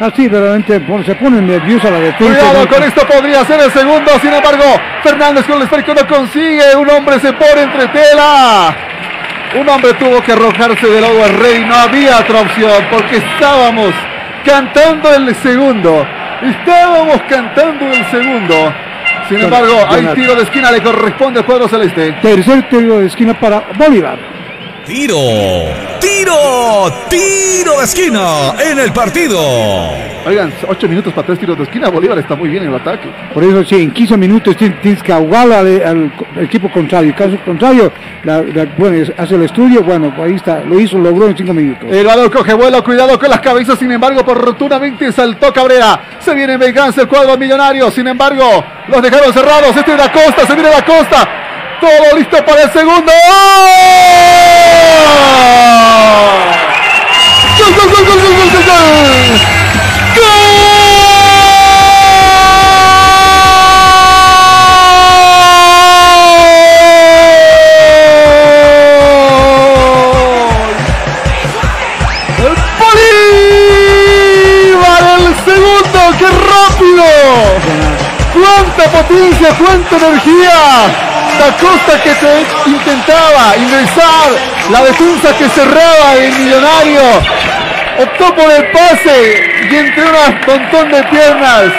[0.00, 2.38] Así realmente pon- se pone nerviosa la defensa.
[2.40, 4.10] Cuidado con esto, podría ser el segundo.
[4.20, 4.64] Sin embargo,
[5.02, 6.76] Fernández con el esférico no consigue.
[6.76, 8.74] Un hombre se pone entre tela.
[9.58, 11.64] Un hombre tuvo que arrojarse del Always Ready.
[11.64, 13.92] No había otra opción porque estábamos
[14.44, 16.06] cantando el segundo.
[16.42, 18.74] Estábamos cantando el segundo.
[19.28, 22.12] Sin embargo, hay tiro de esquina, le corresponde al cuadro celeste.
[22.20, 24.39] Tercer tiro de esquina para Bolívar.
[24.90, 25.14] Tiro,
[26.00, 29.38] tiro, tiro de esquina en el partido.
[30.26, 31.88] Oigan, ocho minutos para tres tiros de esquina.
[31.90, 33.08] Bolívar está muy bien en el ataque.
[33.32, 37.14] Por eso sí, en 15 minutos ti- tienes que ahogar al, al equipo contrario.
[37.16, 37.92] Caso contrario,
[38.24, 41.88] la- la- bueno, hace el estudio, bueno, ahí está, lo hizo, logró en 5 minutos.
[41.88, 46.00] El balón coge vuelo, cuidado con las cabezas, sin embargo, oportunamente saltó Cabrera.
[46.18, 48.42] Se viene en venganza el cuadro millonario, sin embargo,
[48.88, 49.76] los dejaron cerrados.
[49.76, 51.28] Este es la costa, se viene la costa.
[51.80, 53.10] Todo listo para el segundo.
[57.58, 57.72] ¡Gol!
[57.74, 58.84] ¡Gol, gol, gol, gol, gol, gol, gol!
[60.16, 60.40] ¡Gol!
[74.60, 76.00] ¡Bolívar el segundo!
[76.18, 77.06] ¡Qué rápido!
[78.34, 81.09] ¡Cuánta potencia, cuánta energía!
[81.40, 84.28] La costa que te intentaba ingresar,
[84.70, 87.00] la defensa que cerraba el millonario,
[87.98, 90.12] optó por el pase y entre un
[90.46, 91.72] montón de piernas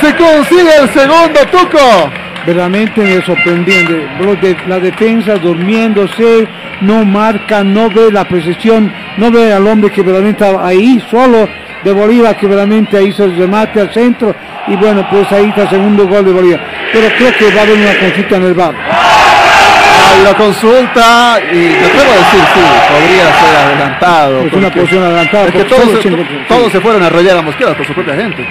[0.00, 2.10] se consigue el segundo Tuco.
[2.44, 4.08] Verdaderamente me sorprendente.
[4.66, 6.48] La defensa durmiéndose,
[6.80, 11.48] no marca, no ve la precisión, no ve al hombre que verdaderamente estaba ahí solo
[11.84, 14.34] de Bolívar, que verdaderamente ahí se remate al centro.
[14.68, 16.60] Y bueno, pues ahí está el segundo gol de Bolívar.
[16.92, 18.74] Pero creo que va a haber una consulta en el bar.
[20.12, 24.40] Hay la consulta y te a decir, sí, podría ser adelantado.
[24.40, 27.42] Es una posición adelantada, Es que todos, se, cinco- todos se fueron a arrollar a
[27.42, 28.46] Mosquera por su propia gente.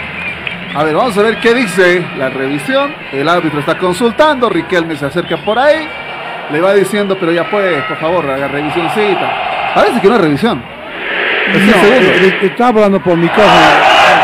[0.75, 2.93] A ver, vamos a ver qué dice la revisión.
[3.11, 5.87] El árbitro está consultando, Riquelme se acerca por ahí,
[6.51, 9.71] le va diciendo, pero ya pues, por favor, haga revisioncita.
[9.75, 10.63] Parece que no es revisión.
[11.53, 13.65] Es No, eh, eh, estaba hablando por micrófono,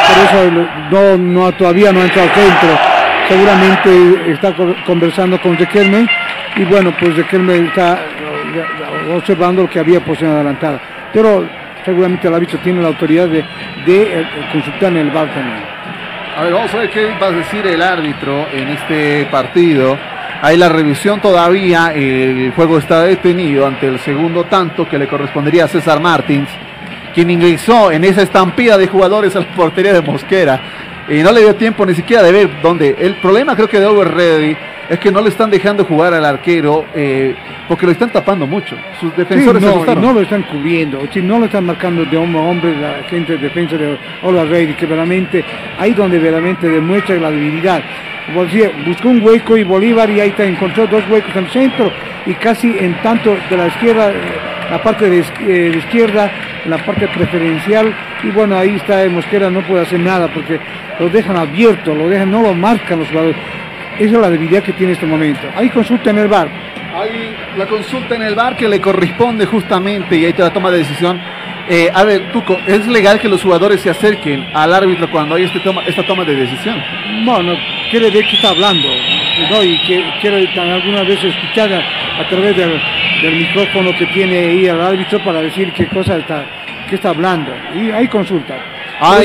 [0.07, 0.51] por eso
[0.91, 2.69] no, no, todavía no ha entrado al centro.
[3.27, 6.07] Seguramente está co- conversando con Riquelme
[6.55, 10.79] y bueno, pues Riquelme está eh, observando lo que había posición adelantada.
[11.11, 11.47] Pero
[11.83, 13.43] seguramente el árbitro tiene la autoridad de,
[13.85, 15.63] de, eh, consultar en el bar también.
[16.37, 19.97] A ver, vamos a ver qué va a decir el árbitro en este partido.
[20.41, 25.63] Hay la revisión todavía, el juego está detenido ante el segundo tanto que le correspondería
[25.63, 26.49] a César Martins,
[27.15, 30.59] quien ingresó en esa estampida de jugadores a la portería de Mosquera.
[31.07, 32.95] Y no le dio tiempo ni siquiera de ver dónde.
[32.99, 34.57] El problema creo que de Over Ready
[34.89, 37.33] es que no le están dejando jugar al arquero eh,
[37.67, 38.75] porque lo están tapando mucho.
[38.99, 42.75] Sus defensores no, lo están cubriendo, si no lo están marcando de hombre a hombre
[42.75, 43.97] la gente de defensa de
[44.49, 45.43] Rey, que verdaderamente
[45.79, 47.81] ahí donde verdaderamente demuestra la debilidad.
[48.85, 51.91] Buscó un hueco y Bolívar y ahí está, encontró dos huecos en el centro
[52.25, 54.15] y casi en tanto de la izquierda, eh,
[54.71, 55.23] la parte de, eh,
[55.71, 56.31] de izquierda,
[56.67, 60.59] la parte preferencial y bueno ahí está eh, Mosquera no puede hacer nada porque
[60.99, 63.35] lo dejan abierto, lo dejan, no lo marcan los jugadores.
[63.99, 65.47] Esa es la debilidad que tiene este momento.
[65.55, 66.47] Ahí consulta en el bar.
[66.95, 70.71] Hay la consulta en el bar que le corresponde justamente y ahí te la toma
[70.71, 71.19] de decisión.
[71.67, 75.43] Eh, a ver, Tuco, ¿es legal que los jugadores se acerquen al árbitro cuando hay
[75.43, 76.75] este toma, esta toma de decisión?
[77.25, 77.53] Bueno,
[77.89, 78.87] quiere ver qué está hablando,
[79.49, 79.63] ¿no?
[79.63, 82.79] Y que quiere tan- alguna vez escuchar a, a través del,
[83.23, 86.45] del micrófono que tiene ahí el árbitro para decir qué cosa está,
[86.89, 87.51] qué está hablando.
[87.75, 88.55] Y hay consulta.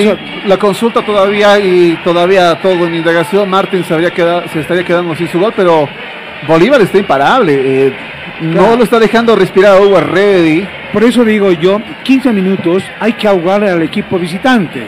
[0.03, 3.49] Eso- la consulta todavía y todavía todo en indagación.
[3.49, 5.89] Martín se, habría quedado, se estaría quedando sin su gol, pero
[6.49, 7.87] Bolívar está imparable.
[7.87, 7.93] eh,
[8.41, 10.67] No lo está dejando respirar a Hugo Ready.
[10.93, 14.87] Por eso digo yo, 15 minutos hay que ahogar al equipo visitante.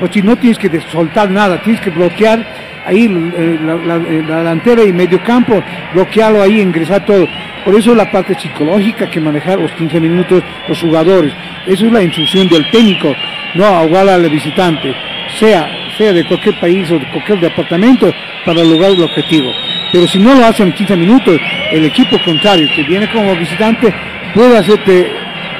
[0.00, 2.44] O si no tienes que soltar nada, tienes que bloquear
[2.88, 7.28] ahí eh, la, eh, la delantera y medio campo, bloquearlo ahí, ingresar todo.
[7.64, 11.32] Por eso la parte psicológica que manejar los 15 minutos los jugadores.
[11.66, 13.14] Eso es la instrucción del técnico,
[13.54, 14.94] no ahogar al visitante,
[15.38, 18.10] sea, sea de cualquier país o de cualquier departamento
[18.46, 19.52] para lograr el objetivo.
[19.92, 21.38] Pero si no lo hacen en 15 minutos,
[21.70, 23.92] el equipo contrario que viene como visitante
[24.34, 25.10] puede hacerte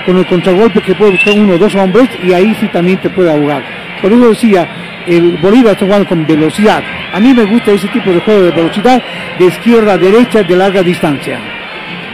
[0.09, 3.11] con el contragolpe que puede buscar uno o dos hombres y ahí sí también te
[3.11, 3.62] puede ahogar.
[4.01, 4.66] Por eso decía,
[5.07, 6.83] el Bolívar está jugando con velocidad.
[7.12, 9.03] A mí me gusta ese tipo de juego de velocidad
[9.39, 11.39] de izquierda a derecha de larga distancia.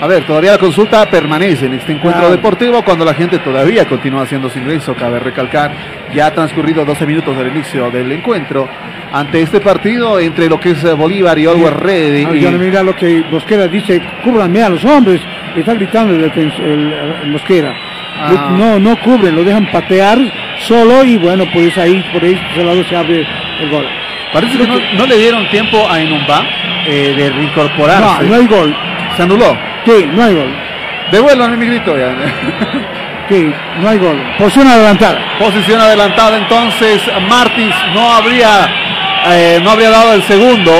[0.00, 2.34] A ver, todavía la consulta permanece en este encuentro Claro.
[2.36, 4.92] deportivo cuando la gente todavía continúa haciendo su ingreso.
[4.96, 5.70] Cabe recalcar,
[6.12, 8.68] ya ha transcurrido 12 minutos del inicio del encuentro.
[9.12, 12.24] Ante este partido entre lo que es Bolívar y Always Ready.
[12.24, 15.20] Ah, y- mira lo que Mosquera dice, cúbranme a los hombres,
[15.56, 16.92] está gritando el, el-
[17.22, 17.72] el Mosquera.
[18.16, 18.50] Ah.
[18.56, 20.18] No, no cubren, lo dejan patear
[20.58, 23.26] solo y bueno, pues ahí, por ahí, ese lado se abre
[23.60, 23.86] el gol.
[24.32, 26.44] Parece que no, no le dieron tiempo a Enumba
[26.86, 28.24] eh, de reincorporarse.
[28.24, 28.76] No, no hay gol.
[29.16, 29.56] Se anuló.
[29.84, 30.54] Sí, no hay gol.
[31.10, 32.14] Devuélvanme mi grito ya.
[33.26, 33.50] Sí,
[33.80, 34.22] no hay gol.
[34.36, 35.18] Posición adelantada.
[35.38, 38.68] Posición adelantada entonces Martins no habría
[39.30, 40.72] eh, no habría dado el segundo.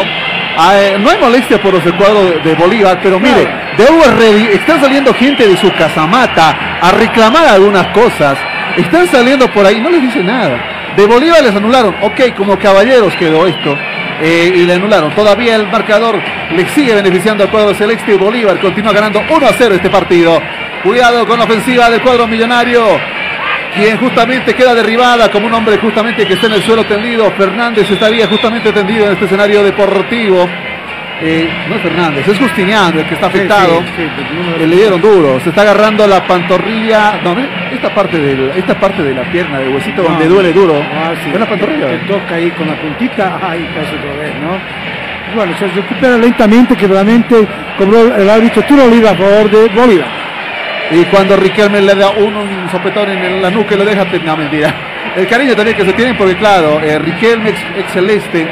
[0.56, 4.48] Ah, eh, no hay molestia por los del cuadro de, Bolívar, pero mire, de Ready
[4.52, 8.38] está saliendo gente de su casamata a reclamar algunas cosas.
[8.76, 10.92] Están saliendo por ahí, no les dice nada.
[10.96, 13.76] De Bolívar les anularon, ok, como caballeros quedó esto.
[14.20, 15.12] eh, y le anularon.
[15.12, 16.20] Todavía el marcador
[16.54, 20.40] le sigue beneficiando al cuadro celeste y Bolívar continúa ganando 1 a 0 este partido.
[20.84, 22.84] Cuidado con la ofensiva del cuadro millonario
[23.74, 27.30] quien justamente queda derribada como un hombre justamente que está en el suelo tendido.
[27.32, 30.48] Fernández estaría justamente tendido en este escenario deportivo.
[31.22, 33.78] Eh, no es Fernández, es Justiniano el que está afectado.
[33.80, 37.36] Sí, sí, sí, número- Eh, le dieron duro, se está agarrando la pantorrilla, no,
[37.72, 40.08] esta parte del, esta parte de la pierna del huesito No.
[40.10, 40.74] donde duele duro.
[40.92, 41.30] Ah, sí.
[41.32, 41.86] ¿Es la pantorrilla?
[41.86, 44.58] Te toca ahí con la puntita, ahí casi otra vez, ¿no?
[45.36, 47.46] Bueno, se recupera lentamente, que realmente
[47.78, 50.08] cobró el árbitro tiro libre a favor de Bolívar.
[50.90, 54.74] Y cuando Riquelme le da un, un sopetón en la nuca lo deja, no mentira.
[55.16, 58.46] El cariño también que se tienen, porque claro, eh, Riquelme ex, ex celeste,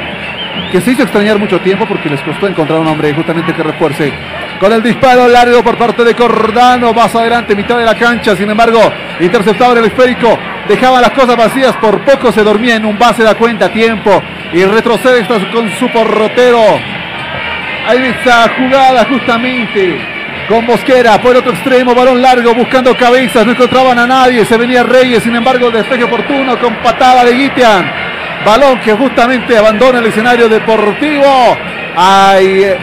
[0.71, 4.11] que se hizo extrañar mucho tiempo porque les costó encontrar un hombre justamente que refuerce.
[4.59, 8.49] Con el disparo largo por parte de Cordano, más adelante, mitad de la cancha, sin
[8.49, 8.79] embargo,
[9.19, 13.23] interceptado en el esférico, dejaba las cosas vacías, por poco se dormía en un base,
[13.23, 14.21] da cuenta tiempo
[14.53, 16.61] y retrocede con su porrotero.
[17.85, 20.12] Ahí está jugada justamente
[20.47, 24.57] con Mosquera por el otro extremo, balón largo buscando cabezas, no encontraban a nadie, se
[24.57, 27.91] venía Reyes, sin embargo el despeje oportuno con patada de Guitian.
[28.45, 31.25] Balón que justamente abandona el escenario deportivo.
[31.95, 32.77] Hay eh,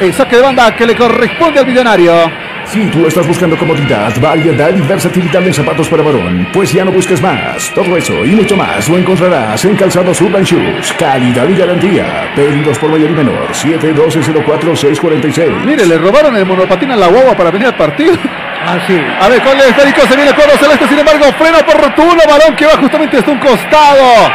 [0.00, 2.49] eh, saque de banda que le corresponde al millonario.
[2.72, 6.92] Si tú estás buscando comodidad, variedad y versatilidad en zapatos para varón, pues ya no
[6.92, 7.68] busques más.
[7.74, 10.92] Todo eso y mucho más lo encontrarás en Calzados Urban Shoes.
[10.92, 12.30] Calidad y garantía.
[12.36, 13.48] Pedidos por mayor y menor.
[13.50, 15.64] 712-04-646.
[15.64, 18.16] Mire, le robaron el monopatín a la guagua para venir al partido.
[18.64, 18.96] Ah, sí.
[19.20, 22.54] A ver, con el esférico se viene el cuadro celeste, sin embargo, freno oportuno, balón
[22.56, 24.30] que va justamente hasta un costado.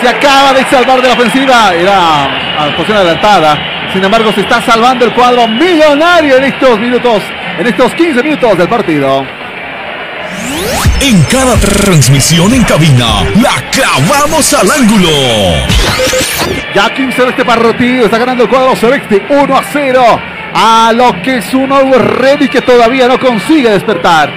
[0.00, 3.56] Se acaba de salvar de la ofensiva, era a posición adelantada.
[3.92, 7.22] Sin embargo, se está salvando el cuadro millonario en estos minutos,
[7.58, 9.24] en estos 15 minutos del partido.
[11.00, 15.08] En cada transmisión en cabina, la clavamos al ángulo.
[16.74, 20.20] Ya 15 de este partido, está ganando el cuadro celeste 1 a 0
[20.54, 24.30] a lo que es un Ready que todavía no consigue despertar.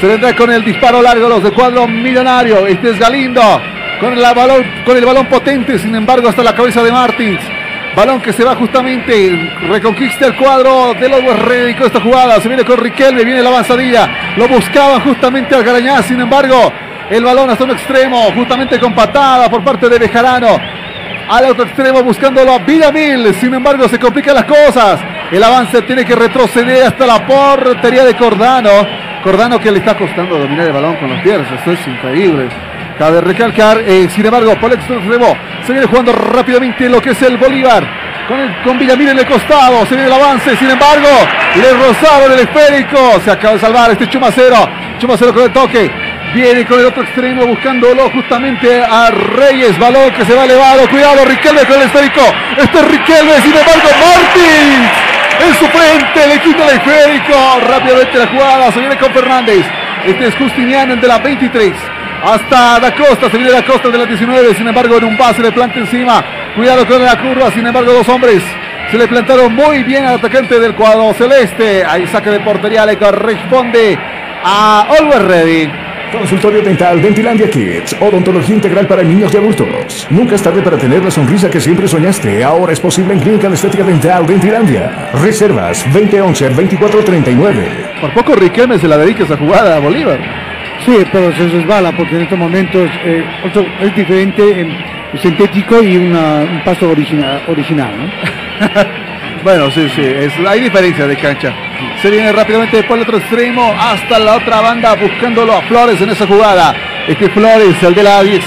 [0.00, 2.66] Se vendrá con el disparo largo los del cuadro millonario.
[2.66, 3.42] Este es Galindo
[4.00, 7.40] con el balón, con el balón potente, sin embargo, hasta la cabeza de Martins.
[7.96, 12.40] Balón que se va justamente, reconquista el cuadro Always Ready con esta jugada.
[12.40, 14.34] Se viene con Riquelme, viene la avanzadilla.
[14.36, 16.72] Lo buscaban justamente al Garañá, sin embargo,
[17.08, 20.58] el balón hasta un extremo, justamente con patada por parte de Bejarano
[21.28, 23.34] al otro extremo buscándolo a Villamil.
[23.34, 25.00] Sin embargo, se complican las cosas.
[25.30, 28.70] El avance tiene que retroceder hasta la portería de Cordano.
[29.22, 31.40] Cordano que le está costando dominar el balón con los pies.
[31.58, 32.48] Esto es increíble.
[32.98, 35.36] Cabe recalcar, eh, sin embargo, por el extremo
[35.66, 37.84] se viene jugando rápidamente lo que es el Bolívar.
[38.28, 41.08] Con, el, Villamil en el costado, se viene el avance, sin embargo,
[41.56, 43.20] le rozaron el esférico.
[43.24, 44.56] Se acaba de salvar este Chumacero.
[44.98, 45.90] Chumacero con el toque.
[46.32, 49.78] Viene con el otro extremo buscándolo justamente a Reyes.
[49.78, 50.88] Balón que se va elevado.
[50.88, 52.22] Cuidado, Riquelme con el esférico.
[52.56, 54.90] Este es Riquelme, sin embargo, Martins.
[55.46, 57.60] En su frente, le quita el esférico.
[57.68, 58.72] Rápidamente la jugada.
[58.72, 59.66] Se viene con Fernández.
[60.06, 61.72] Este es Justiniano, el de la 23.
[62.24, 64.54] Hasta Da Costa, se viene Da Costa de la 19.
[64.54, 66.24] Sin embargo, en un pase le planta encima.
[66.56, 67.50] Cuidado con la curva.
[67.50, 68.42] Sin embargo, dos hombres
[68.90, 71.84] se le plantaron muy bien al atacante del cuadro celeste.
[71.84, 73.98] Ahí saque de portería le corresponde
[74.42, 75.70] a Always Ready.
[76.12, 77.94] Consultorio Dental Dentilandia Kids.
[78.00, 80.06] Odontología integral para niños y adultos.
[80.08, 82.42] Nunca es tarde para tener la sonrisa que siempre soñaste.
[82.42, 85.10] Ahora es posible en Clínica de Estética Dental Dentilandia.
[85.12, 88.00] Reservas 2011-2439.
[88.00, 90.53] Por poco Riquelme se la dedica esa jugada a Bolívar.
[90.84, 93.24] Sí, pero se resbala porque en estos momentos eh,
[93.80, 94.66] es diferente, eh,
[95.22, 98.10] sintético y una- un paso original, original ¿no?
[99.44, 100.02] Bueno, sí, sí,
[100.48, 101.52] hay diferencia de cancha.
[102.00, 106.08] Se viene rápidamente por el otro extremo hasta la otra banda buscándolo a Flores en
[106.08, 106.74] esa jugada.
[107.06, 108.42] Este Flores, el de la 10,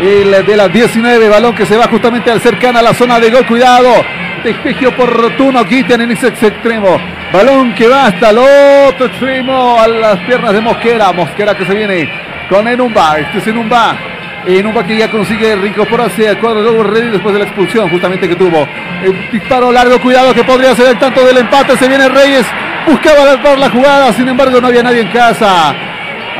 [0.00, 3.30] el de la 19, balón que se va justamente al cercano a la zona de
[3.32, 3.44] gol.
[3.46, 3.88] Cuidado,
[4.42, 5.64] despeje oportuno.
[5.64, 6.98] Guitian en ese extremo.
[7.32, 9.78] Balón que va hasta el otro extremo.
[9.80, 11.12] A las piernas de Mosquera.
[11.12, 12.08] Mosquera que se viene
[12.48, 13.18] con Enumba.
[13.18, 13.96] Este es Enumba.
[14.46, 18.36] Enumba que ya consigue reincorporarse al cuadro de Ready después de la expulsión justamente que
[18.36, 18.66] tuvo.
[19.02, 21.76] El disparo largo, cuidado que podría ser el tanto del empate.
[21.76, 22.46] Se viene Reyes.
[22.86, 24.12] Buscaba dar la jugada.
[24.12, 25.74] Sin embargo, no había nadie en casa.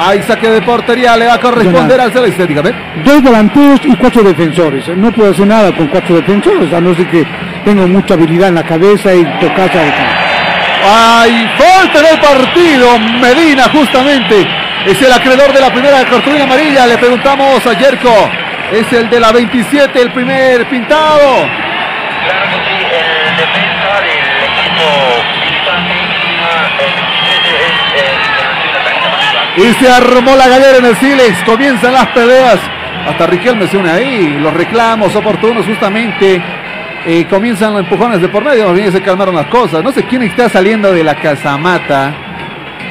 [0.01, 2.73] Hay saque de portería, le va a corresponder al Celeste, dígame.
[3.05, 4.87] Dos delanteros y cuatro defensores.
[4.97, 7.27] No puedo hacer nada con cuatro defensores, a no ser que
[7.69, 10.19] tengo mucha habilidad en la cabeza y tocar al campo.
[10.91, 12.99] Hay falta en el partido.
[13.21, 14.49] Medina, justamente,
[14.87, 16.87] es el acreedor de la primera cartulina amarilla.
[16.87, 18.31] Le preguntamos a Yerko.
[18.73, 21.47] Es el de la 27, el primer pintado.
[22.25, 24.87] Claro que sí, el defensa del equipo
[25.45, 28.17] visitante, el 27 es
[28.57, 31.45] el delantero Y se armó la galera en el Silex.
[31.45, 32.61] Comienzan las peleas.
[33.07, 34.39] Hasta Riquelme se une ahí.
[34.41, 36.43] Los reclamos oportunos justamente.
[37.07, 38.67] Eh, comienzan los empujones de por medio.
[38.67, 39.83] Más bien se calmaron las cosas.
[39.83, 42.13] No sé quién está saliendo de la casamata.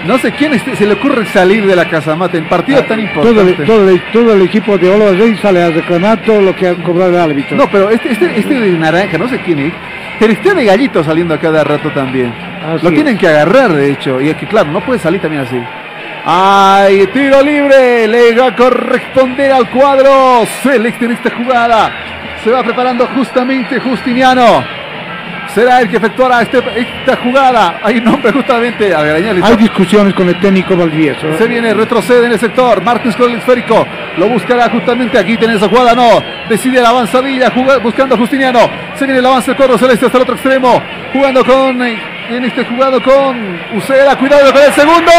[0.05, 3.49] No sé quién se le ocurre salir de la casamata en partido tan Todo el,
[3.49, 3.65] importante.
[3.65, 6.75] todo el- todo el equipo de Olo Rey sale a reclamar todo lo que ha
[6.75, 7.57] cobrado el árbitro.
[7.57, 9.73] No, pero este, este, este de naranja, no sé quién es.
[10.19, 12.31] Pero está de gallito saliendo a cada rato también.
[12.65, 12.95] Así Lo es.
[12.95, 14.21] tienen que agarrar, de hecho.
[14.21, 15.59] Y es que, claro, no puede salir también así.
[16.25, 17.07] ¡Ay!
[17.13, 18.07] Tiro libre.
[18.07, 21.91] Le va a corresponder al cuadro celeste en esta jugada.
[22.47, 24.63] Se va preparando justamente Justiniano.
[25.53, 27.77] Será el que efectuará este- esta jugada.
[27.83, 28.95] Hay un nombre justamente.
[28.95, 31.27] A ver, Hay discusiones con el técnico Valdivieso.
[31.27, 31.35] ¿eh?
[31.37, 32.81] se viene, retrocede en el sector.
[32.81, 33.85] Martins con el esférico.
[34.15, 35.35] Lo buscará justamente aquí.
[35.35, 35.93] Tiene esa jugada.
[35.93, 36.23] No.
[36.47, 37.49] Decide la avanzadilla.
[37.83, 38.59] buscando a Justiniano.
[38.95, 40.81] Se viene el avance del cuadro celeste hasta el otro extremo.
[41.11, 41.81] Jugando con.
[41.81, 44.15] En este jugado con Uceda.
[44.17, 45.11] Cuidado con el segundo.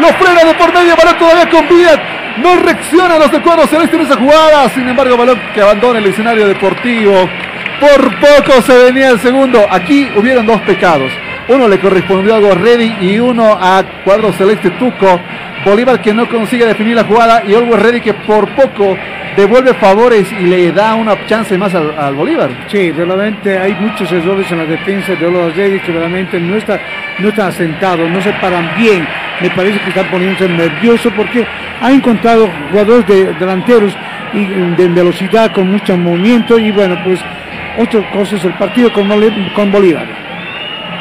[0.00, 0.94] Lo frena de por medio.
[1.02, 1.92] Balón todavía con vida.
[2.38, 4.68] No reaccionan los del cuadro celeste en esa jugada.
[4.70, 7.28] Sin embargo, balón que abandona el escenario deportivo.
[7.80, 9.64] Por poco se venía el segundo.
[9.70, 11.12] Aquí hubieron dos pecados.
[11.46, 15.20] Uno le correspondió a Gorredi y uno a Cuadro Celeste Tuco.
[15.64, 18.96] Bolívar que no consigue definir la jugada y Olgo Ready que por poco
[19.36, 22.50] devuelve favores y le da una chance más al, Bolívar.
[22.68, 26.80] Sí, realmente hay muchos errores en la defensa de Olo Rey que realmente no, está,
[27.18, 29.06] no están asentados, no se paran bien.
[29.40, 31.46] Me parece que están poniéndose nerviosos porque
[31.80, 33.94] ha encontrado jugadores de, delanteros
[34.32, 37.20] y de velocidad con mucho movimiento y bueno, pues
[37.78, 39.08] otra cosa es el partido con
[39.72, 40.13] Bolívar.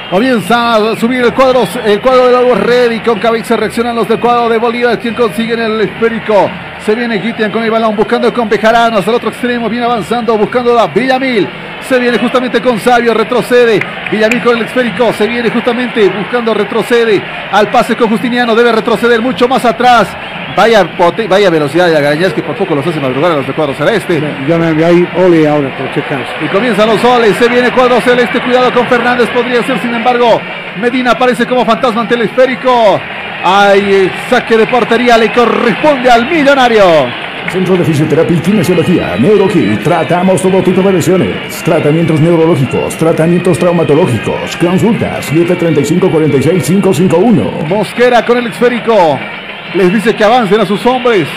[0.09, 2.99] Comienza a subir el cuadro, el cuadro del Albo Ready.
[2.99, 4.99] Con cabeza reaccionan los del cuadro de Bolívar.
[4.99, 6.49] Quien consigue el esférico.
[6.85, 9.69] Se viene Guitian con el balón buscando con Bejarano hasta el otro extremo.
[9.69, 11.47] Viene avanzando buscando a Villamil.
[11.87, 13.79] Se viene justamente con Sabio, retrocede.
[14.11, 15.11] Villamil con el esférico.
[15.13, 17.21] Se viene justamente buscando, retrocede.
[17.51, 18.55] Al pase con Justiniano.
[18.55, 20.07] Debe retroceder mucho más atrás.
[20.55, 20.87] Vaya,
[21.27, 24.21] vaya velocidad de Agañez que por poco los hace madrugar a los del cuadro celeste.
[24.47, 25.89] Ya me ahí Ole ahora, por.
[26.41, 30.39] Y comienzan los soles, se viene cuadro celeste, cuidado con Fernández, podría ser, sin embargo,
[30.79, 32.99] Medina aparece como fantasma ante el esférico.
[33.43, 37.22] Hay saque de portería, le corresponde al millonario.
[37.51, 39.83] Centro de Fisioterapia y Kinesiología, NeuroKit.
[39.83, 41.63] Tratamos todo tipo de lesiones.
[41.63, 44.57] Tratamientos neurológicos, tratamientos traumatológicos.
[44.57, 47.67] Consultas 735-46551.
[47.67, 49.19] Mosquera con el esférico.
[49.75, 51.27] Les dice que avancen a sus hombres.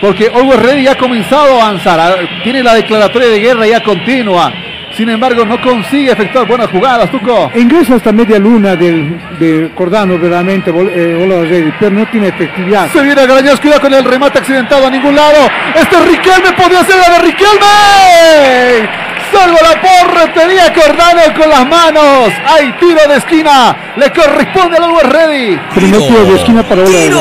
[0.00, 1.98] Porque Always Ready ha comenzado a avanzar.
[2.00, 4.52] ah, Tiene la declaratoria de guerra ya continua.
[4.96, 7.50] Sin embargo, no consigue efectuar buenas jugadas, Tuco.
[7.56, 12.88] Ingresa hasta media luna del, de Cordano, verdaderamente, eh, pero no tiene efectividad.
[12.92, 15.50] Se viene Garañaz, cuidado con el remate accidentado a ningún lado.
[15.74, 18.88] Este es Riquelme, podría ser la de Riquelme.
[19.32, 22.32] Salvo la portería Cordano con las manos.
[22.46, 23.76] Hay tiro de esquina.
[23.96, 25.58] Le corresponde al Always Ready.
[25.74, 27.08] Primer tiro de esquina para Rey.
[27.08, 27.20] Tiro,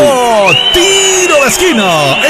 [0.74, 1.84] tiro de esquina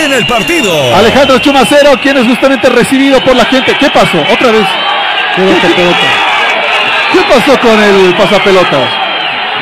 [0.06, 0.96] en el partido.
[0.96, 3.76] Alejandro Chumacero, quien es justamente recibido por la gente.
[3.78, 4.20] ¿Qué pasó?
[4.32, 4.66] Otra vez.
[5.36, 5.98] Quiere otra pelota.
[7.12, 8.90] ¿Qué pasó con el pasapelotas?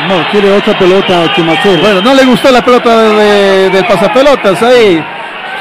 [0.08, 1.82] No, quiere otra pelota Chumacero.
[1.82, 5.04] Bueno, no le gustó la pelota de- del pasapelotas ahí.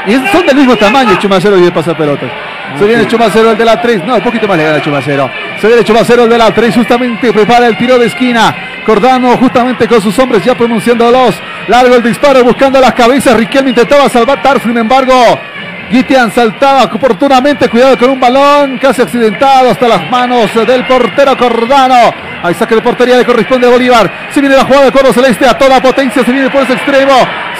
[0.06, 2.30] Y son del mismo tamaño Chumacero y el pasapelotas.
[2.78, 4.04] Se viene Chumacero el de la 3.
[4.04, 5.30] No, un poquito más le gana Chumacero.
[5.60, 6.74] Se viene Chumacero el de la 3.
[6.74, 8.54] Justamente prepara el tiro de esquina.
[8.86, 11.34] Cordano justamente con sus hombres ya pronunciándolos.
[11.68, 13.36] Largo el disparo buscando las cabezas.
[13.36, 15.12] Riquelme intentaba salvar, sin embargo.
[15.90, 22.14] Guitian saltaba oportunamente, cuidado con un balón casi accidentado hasta las manos del portero Cordano.
[22.44, 24.08] Hay saque de portería le corresponde a Bolívar.
[24.32, 27.12] Se viene la jugada de Coro Celeste a toda potencia, se viene por ese extremo.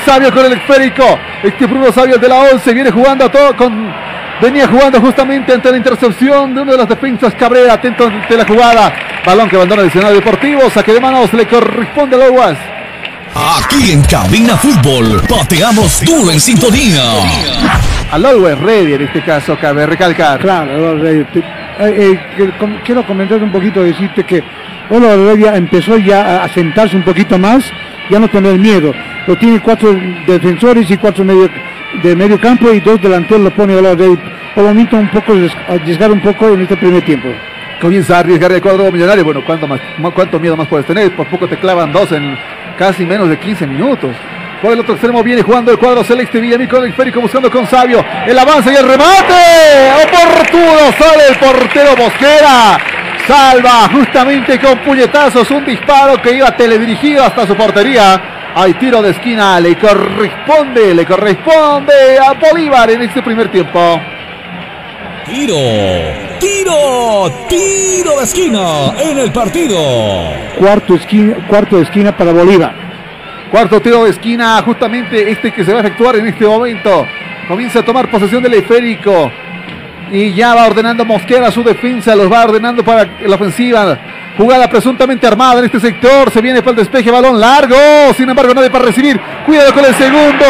[0.06, 1.02] Sabio con el esférico.
[1.42, 3.92] Este Bruno Sabio de la 11 viene jugando a todo con.
[4.40, 8.46] Venía jugando justamente ante la intercepción de uno de los defensas Cabrera, atento ante la
[8.46, 8.92] jugada.
[9.26, 12.79] Balón que abandona el escenario deportivo, saque de manos, le corresponde a Loguas.
[13.34, 17.02] Aquí en Cabina Fútbol, pateamos duro en sintonía.
[18.10, 20.40] Al Always Ready en este caso, cabe recalcar.
[20.40, 21.26] Claro, eh,
[22.58, 24.42] com- quiero comentar un poquito, decirte que
[24.90, 27.64] Heredia empezó ya a, sentarse un poquito más,
[28.10, 28.92] ya no tener miedo.
[29.26, 31.48] Lo tiene cuatro defensores y cuatro medio,
[32.02, 34.18] de medio campo y dos delanteros lo pone Olo Heredia.
[34.54, 35.32] Por lo momento un poco
[35.68, 37.28] arriesgar un poco en este primer tiempo.
[37.80, 39.24] Comienza a arriesgar el cuadro millonario.
[39.24, 39.80] Bueno, ¿cuánto, más,
[40.12, 41.14] ¿cuánto miedo más puedes tener?
[41.14, 42.36] Por poco te clavan dos en
[42.80, 44.16] casi menos de 15 minutos.
[44.62, 47.66] Por el otro extremo viene jugando el cuadro celeste Villamil con el esférico buscando con
[47.66, 48.02] Sabio.
[48.26, 49.92] El avance y el remate.
[50.02, 52.78] Oportuno sale el portero Mosquera.
[53.28, 58.52] Salva justamente con puñetazos un disparo que iba teledirigido hasta su portería.
[58.54, 64.00] Hay tiro de esquina, le corresponde, le corresponde a Bolívar en este primer tiempo.
[65.30, 65.54] Tiro,
[66.40, 69.76] tiro, tiro de esquina en el partido.
[70.58, 72.74] Cuarto, esquina, cuarto de esquina para Bolívar.
[73.48, 77.06] Cuarto tiro de esquina, justamente este que se va a efectuar en este momento.
[77.46, 79.30] Comienza a tomar posesión del esférico.
[80.10, 84.00] Y ya va ordenando Mosquera su defensa, los va ordenando para la ofensiva.
[84.36, 86.28] Jugada presuntamente armada en este sector.
[86.32, 87.76] Se viene para el despeje, balón largo.
[88.16, 89.20] Sin embargo, nadie para recibir.
[89.46, 90.46] Cuidado con el segundo.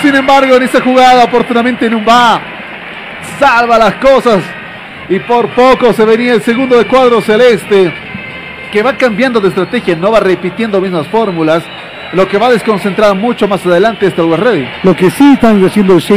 [0.00, 2.53] Sin embargo, en esta jugada, oportunamente Numba
[3.38, 4.42] salva las cosas.
[5.08, 7.92] Y por poco se venía el segundo de cuadro celeste
[8.72, 11.62] que va cambiando de estrategia, no va repitiendo mismas fórmulas,
[12.12, 14.68] lo que va a desconcentrar mucho más adelante este Always Ready.
[14.82, 16.10] Lo que sí están haciendo es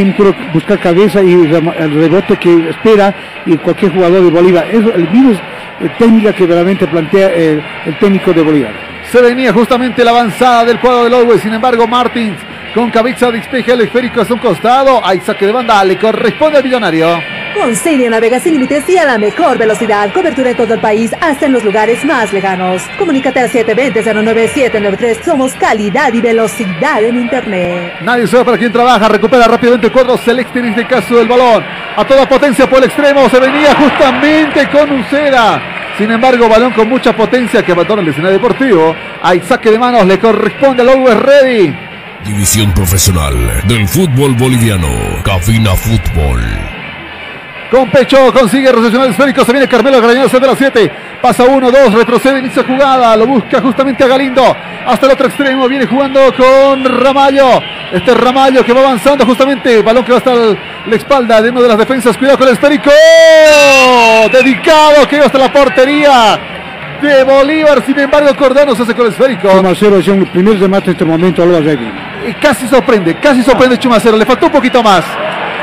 [0.53, 3.13] buscar cabeza y el rebote que espera
[3.45, 4.67] y cualquier jugador de Bolívar.
[4.71, 8.73] Es el mismo eh, técnica que realmente plantea el, el técnico de Bolívar.
[9.11, 12.37] Se venía justamente la avanzada del cuadro del Always, sin embargo Martins
[12.73, 16.63] con cabeza despeje el esférico hacia un costado, hay saque de banda, le corresponde al
[16.63, 17.19] millonario.
[17.59, 20.13] Con Sirio navegas sin límites y a la mejor velocidad.
[20.13, 22.83] Cobertura en todo el país, hasta en los lugares más lejanos.
[22.99, 25.23] Comunícate al 720-09793.
[25.23, 27.93] Somos calidad y velocidad en Internet.
[28.01, 31.63] Nadie sabe para quién trabaja, recupera rápidamente el cuadro celeste en este caso del balón.
[31.95, 35.61] A toda potencia por el extremo, se venía justamente con Ucera.
[35.97, 38.95] Sin embargo, balón con mucha potencia que abandona el escenario deportivo.
[39.23, 41.86] Hay saque de manos, le corresponde al Always Ready.
[42.27, 43.33] División profesional
[43.69, 44.89] del fútbol boliviano.
[45.23, 46.41] Cabina Fútbol.
[47.71, 49.45] Con pecho consigue recepcionar el esférico.
[49.45, 50.91] Se viene Carmelo Grañoso de las 7.
[51.21, 53.15] Pasa 1, 2, retrocede, inicia jugada.
[53.15, 54.43] Lo busca justamente a Galindo.
[54.85, 55.69] Hasta el otro extremo.
[55.69, 57.61] Viene jugando con Ramallo.
[57.93, 59.81] Este Ramallo que va avanzando justamente.
[59.81, 62.17] Balón que va hasta la espalda de uno de las defensas.
[62.17, 62.91] Cuidado con el esférico.
[64.33, 66.37] Dedicado que va hasta la portería
[67.01, 67.83] de Bolívar.
[67.85, 69.49] Sin embargo, Cordano se hace con el esférico.
[69.49, 71.91] Chumacero es el primer remate en este momento Alba Ready.
[72.27, 74.17] Y casi sorprende, casi sorprende Chumacero.
[74.17, 75.03] Le faltó un poquito más.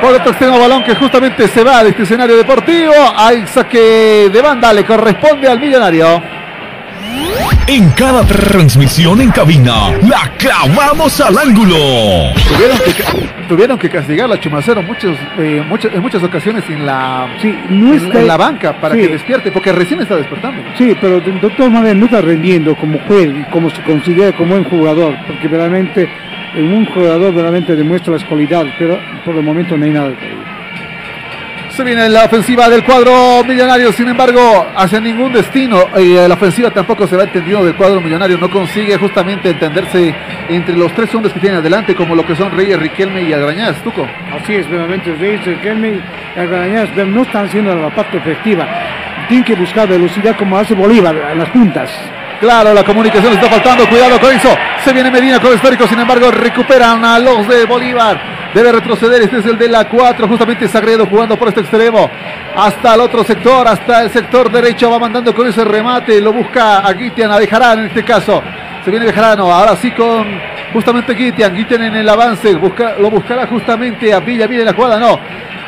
[0.01, 2.93] Por otro extremo balón que justamente se va de este escenario deportivo.
[3.17, 6.23] Hay saque de banda, le corresponde al millonario.
[7.67, 11.75] En cada transmisión en cabina, la clavamos al ángulo.
[12.49, 17.27] Tuvieron que, tuvieron que castigar a Chumacero muchos, eh, muchas- en muchas ocasiones en la,
[17.41, 19.01] Sí, no en, está- en la banca para sí.
[19.03, 20.63] que despierte, porque recién está despertando.
[20.77, 24.33] Sí, pero de, de todas maneras no está rendiendo como juez y como se considera
[24.37, 26.09] como un jugador, porque realmente
[26.57, 30.13] un jugador realmente demuestra las cualidades, pero por el momento no hay nada.
[31.77, 35.89] Se viene la ofensiva del cuadro millonario, sin embargo, hacia ningún destino.
[35.99, 38.39] Y eh, la ofensiva tampoco se va entendido del cuadro millonario.
[38.39, 40.15] No consigue justamente entenderse
[40.49, 43.83] entre los tres hombres que tienen adelante, como lo que son Reyes, Riquelme y Agrañaz.
[43.83, 44.07] Tuco.
[44.41, 46.01] Así es, realmente Reyes, Riquelme
[46.37, 48.69] y Argarañaz, pero no están haciendo la parte efectiva.
[49.27, 51.91] Tienen que buscar velocidad como hace Bolívar en las puntas.
[52.39, 53.89] Claro, la comunicación le está faltando.
[53.89, 54.51] Cuidado con eso.
[54.85, 55.89] Se viene Medina con el esférico.
[55.89, 58.44] Sin embargo, recuperan a los de Bolívar.
[58.55, 59.23] Debe retroceder.
[59.23, 60.29] Este es el de la 4.
[60.29, 62.09] Justamente Sagredo jugando por este extremo.
[62.57, 63.67] Hasta el otro sector.
[63.67, 64.91] Hasta el sector derecho.
[64.91, 66.21] Va mandando con ese remate.
[66.21, 68.43] Lo busca a Guitian, a Bejarán en este caso.
[68.85, 69.53] Se viene Bejarano.
[69.53, 70.41] Ahora sí con
[70.73, 71.55] justamente Guitian.
[71.55, 72.55] Guitian en el avance.
[72.55, 74.47] Busca, lo buscará justamente a Villa.
[74.47, 74.99] Viene la jugada.
[74.99, 75.19] No.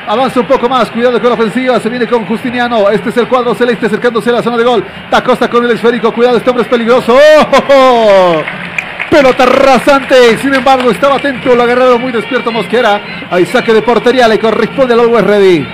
[0.08, 3.26] Avanza un poco más, cuidado con la ofensiva, se viene con Justiniano, este es el
[3.26, 6.48] cuadro celeste acercándose a la zona de gol, Da Costa con el esférico, cuidado, este
[6.48, 8.75] hombre es peligroso, ¡Oh, oh, oh!
[9.10, 14.28] Pelota rasante, sin embargo estaba atento, lo agarraron muy despierto Mosquera, hay saque de portería,
[14.28, 15.66] le corresponde al Always Ready.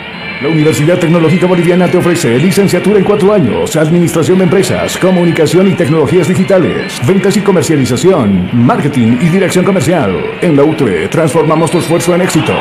[0.43, 5.75] La Universidad Tecnológica Boliviana te ofrece licenciatura en cuatro años, administración de empresas, comunicación y
[5.75, 10.13] tecnologías digitales, ventas y comercialización, marketing y dirección comercial.
[10.41, 12.53] En la UTE transformamos tu esfuerzo en éxito.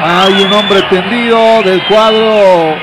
[0.00, 2.76] Hay un hombre tendido del cuadro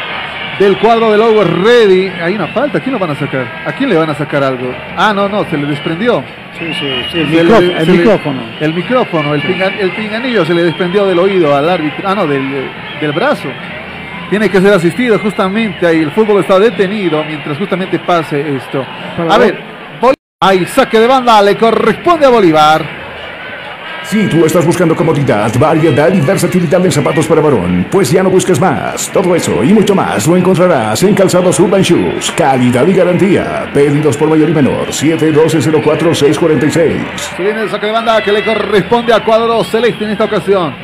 [0.60, 3.64] del cuadro del Always Ready, hay una falta, ¿a quién lo van a sacar?
[3.66, 4.74] ¿A quién le van a sacar algo?
[4.96, 6.24] Ah, no, no, se le desprendió.
[6.58, 8.42] Sí, sí, sí, el, le- micrófono, el micrófono.
[8.62, 12.08] El micrófono, el, pinga- el pinganillo se le desprendió del oído al árbitro.
[12.08, 12.44] Ah, no, del,
[13.02, 13.50] del brazo.
[14.30, 16.00] Tiene que ser asistido justamente ahí.
[16.00, 18.86] El fútbol está detenido mientras justamente pase esto.
[19.18, 19.54] Para A ver.
[19.54, 23.05] ver, hay saque de banda, le corresponde a Bolívar.
[24.10, 28.30] Si tú estás buscando comodidad, variedad y versatilidad en zapatos para varón, pues ya no
[28.30, 29.10] busques más.
[29.12, 32.30] Todo eso y mucho más lo encontrarás en Calzados Urban Shoes.
[32.32, 33.68] Calidad y garantía.
[33.74, 34.90] Pedidos por mayor y menor.
[34.90, 37.00] 712-04-646.
[37.36, 40.76] Se viene el saque de banda que le corresponde a cuadro celeste en esta ocasión.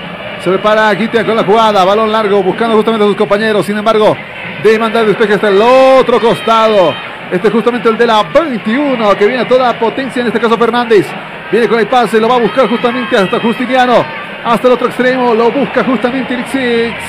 [0.44, 3.68] Se prepara Guitia con la jugada, balón largo, buscando justamente a sus compañeros.
[3.68, 4.18] Sin embargo,
[4.64, 6.92] de mandar despeje hasta el otro costado.
[7.32, 10.58] Este es justamente el de la 21, que viene a toda potencia, en este caso
[10.58, 11.08] Fernández.
[11.50, 14.06] Viene con el pase, lo va a buscar justamente hasta Justiniano.
[14.44, 16.46] Hasta el otro extremo, lo busca justamente el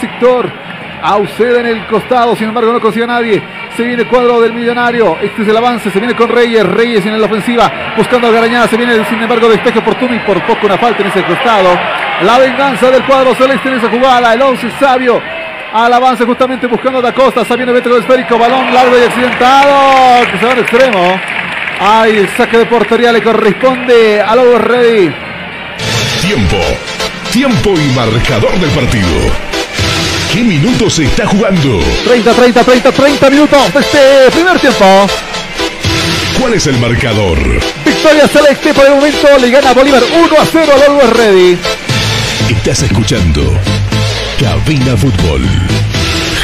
[0.00, 0.48] sector.
[1.02, 3.42] Auceda en el costado, sin embargo no consigue a nadie.
[3.76, 5.18] Se viene el cuadro del millonario.
[5.20, 6.64] Este es el avance, se viene con Reyes.
[6.64, 8.68] Reyes en la ofensiva, buscando a Garañada.
[8.68, 11.70] Se viene sin embargo despeje oportuno y por poco una falta en ese costado.
[12.24, 14.34] La venganza del cuadro celeste en esa jugada.
[14.34, 15.20] El 11 sabio
[15.72, 17.44] al avance justamente buscando a Da Costa.
[17.44, 20.30] Sabino Beto esférico, balón largo y accidentado.
[20.30, 21.20] Que se va al extremo.
[21.80, 25.12] Ay, el saque de portería le corresponde a Lobo Ready.
[26.20, 26.58] Tiempo.
[27.32, 29.08] Tiempo y marcador del partido.
[30.32, 31.80] ¿Qué minutos se está jugando?
[32.04, 34.84] 30, 30, 30, 30 minutos de este primer tiempo.
[36.38, 37.38] ¿Cuál es el marcador?
[37.84, 41.58] Victoria Celeste por el momento le gana Bolívar 1 a 0 a Lobo Ready.
[42.48, 43.58] Estás escuchando
[44.42, 45.40] Cabina Fútbol.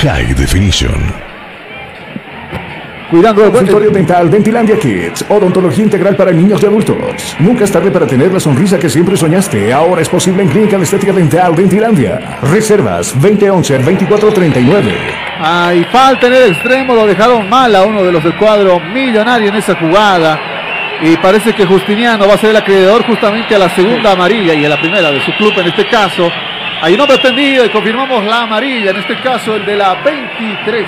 [0.02, 0.94] High Definition.
[3.10, 5.24] Cuidando el consultorio dental Dentilandia Kids.
[5.28, 7.34] Odontología integral para niños y adultos.
[7.40, 9.72] Nunca es tarde para tener la sonrisa que siempre soñaste.
[9.72, 12.38] Ahora es posible en Clínica de Estética Dental Dentilandia.
[12.42, 14.92] Reservas 2011-2439.
[15.40, 16.94] Ay, falta en el extremo.
[16.94, 20.38] Lo dejaron mal a uno de los del cuadro millonario en esa jugada.
[21.02, 24.64] Y parece que Justiniano va a ser el acreedor justamente a la segunda amarilla y
[24.64, 26.30] a la primera de su club en este caso.
[26.80, 30.86] Hay un hombre tendido y confirmamos la amarilla, en este caso el de la 23.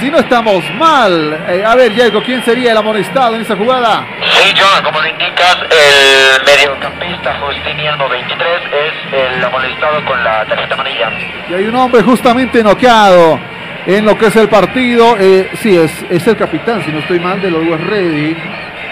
[0.00, 1.44] Si no estamos mal.
[1.48, 4.04] Eh, a ver, Diego, ¿quién sería el amonestado en esa jugada?
[4.20, 10.74] Sí, John, como le indicas, el mediocampista Justiniano 23 es el amonestado con la tarjeta
[10.74, 11.12] amarilla.
[11.48, 13.38] Y hay un hombre justamente noqueado
[13.86, 15.16] en lo que es el partido.
[15.20, 18.36] Eh, sí, es, es el capitán, si no estoy mal, de los West Ready.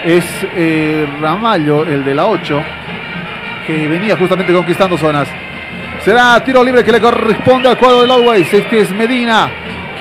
[0.05, 0.25] Es
[0.55, 2.63] eh, Ramallo, el de la 8,
[3.67, 5.27] que venía justamente conquistando zonas.
[6.03, 8.53] Será tiro libre que le corresponde al cuadro del Always.
[8.53, 9.49] Este es Medina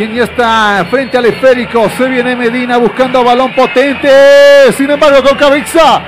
[0.00, 1.90] quien ya está frente al esférico.
[1.90, 4.72] Se viene Medina buscando balón potente.
[4.74, 6.02] Sin embargo, con cabeza.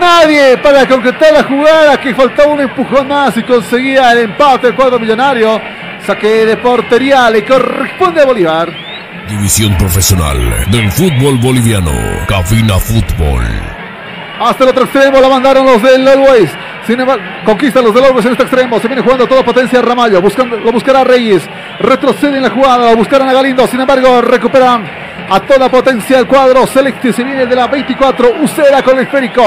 [0.00, 4.76] Nadie para concretar la jugada que faltaba un empujón más y conseguía el empate del
[4.76, 5.60] cuadro millonario.
[6.06, 8.72] Saque de portería le corresponde a Bolívar.
[9.28, 10.38] División profesional
[10.70, 11.92] del fútbol boliviano.
[12.26, 13.77] Cabina Fútbol.
[14.40, 16.50] Hasta el otro extremo la mandaron los del Always.
[16.86, 18.78] Sin embargo, conquista los del Always en este extremo.
[18.78, 20.22] Se viene jugando toda potencia Ramallo.
[20.22, 21.42] Buscando, lo buscará Reyes.
[21.80, 22.90] Retrocede en la jugada.
[22.90, 23.66] Lo buscarán a Galindo.
[23.66, 24.84] Sin embargo, recuperan
[25.28, 26.66] a toda potencia el cuadro.
[26.66, 28.42] Celeste se viene de la 24.
[28.42, 29.42] Ucera con el esférico.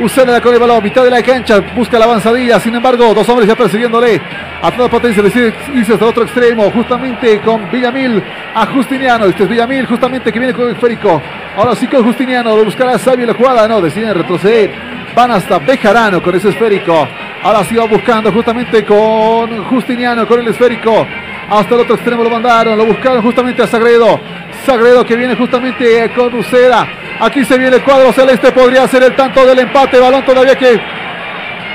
[0.00, 0.82] Ucera con el balón.
[0.82, 1.60] Mitad de la cancha.
[1.76, 2.58] Busca la avanzadilla.
[2.58, 4.20] Sin embargo, dos hombres ya persiguiéndole.
[4.62, 5.22] A toda potencia.
[5.22, 6.70] Decide irse hasta el otro extremo.
[6.70, 8.22] Justamente con Villamil.
[8.54, 9.26] A Justiniano.
[9.26, 9.86] Este es Villamil.
[9.86, 11.20] Justamente que viene con el esférico.
[11.56, 12.56] Ahora sí con Justiniano.
[12.56, 13.66] Lo buscará Sabio la jugada.
[13.66, 14.72] No, deciden retroceder.
[15.14, 17.08] Van hasta Bejarano con ese esférico.
[17.42, 21.06] Ahora sí va buscando justamente con Justiniano con el esférico.
[21.48, 22.78] Hasta el otro extremo lo mandaron.
[22.78, 24.20] Lo buscaron justamente a Sagredo.
[24.64, 26.86] Sagredo que viene justamente con Ucera.
[27.20, 28.52] Aquí se viene el cuadro celeste.
[28.52, 29.98] Podría ser el tanto del empate.
[29.98, 30.80] Balón todavía que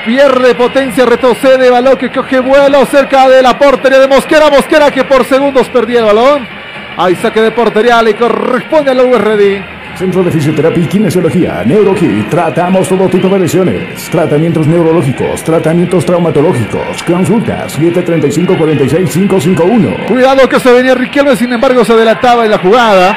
[0.05, 1.05] pierde potencia.
[1.05, 1.69] Retrocede.
[1.69, 4.49] Balón que coge vuelo cerca de la portería de Mosquera.
[4.49, 6.64] Mosquera que por segundos perdía el balón.
[6.97, 8.01] Hay saque de portería.
[8.01, 9.61] Le corresponde al URD.
[9.95, 12.29] Centro de Fisioterapia y Kinesiología, NeuroKit.
[12.29, 14.09] Tratamos todo tipo de lesiones.
[14.09, 17.01] Tratamientos neurológicos, tratamientos traumatológicos.
[17.03, 20.07] Consultas 735-46551.
[20.07, 23.15] Cuidado que se venía Riquelme, sin embargo se adelantaba en la jugada.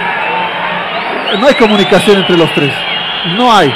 [1.41, 2.72] No hay comunicación entre los tres.
[3.37, 3.74] No hay.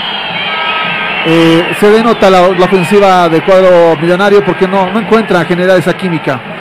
[1.26, 5.96] Eh, se denota la, la, ofensiva del cuadro millonario porque no, no encuentra generar esa
[5.96, 6.51] química.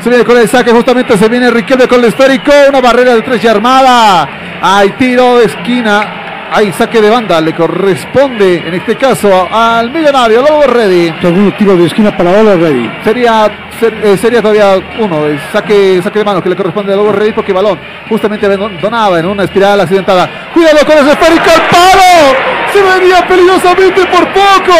[0.00, 2.52] Se viene con el saque, justamente se viene Riquelme con el esférico.
[2.68, 4.28] Una barrera de tres y armada.
[4.62, 6.48] Hay tiro de esquina.
[6.52, 7.40] Hay saque de banda.
[7.40, 11.14] Le corresponde en este caso al millonario Lobo Ready.
[11.20, 12.90] Segundo tiro de esquina para Lobo Ready.
[13.02, 15.26] Sería, ser, eh, sería todavía uno.
[15.26, 17.78] El saque, saque de mano que le corresponde a Lobo Ready porque balón
[18.08, 18.46] justamente
[18.80, 20.30] donaba en una espiral accidentada.
[20.54, 21.44] Cuidado con ese esférico.
[21.44, 22.38] ¡El palo!
[22.72, 24.78] Se venía peligrosamente por poco.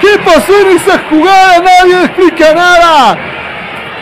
[0.00, 1.58] ¿Qué pasó en esa jugada?
[1.58, 3.31] Nadie explica nada.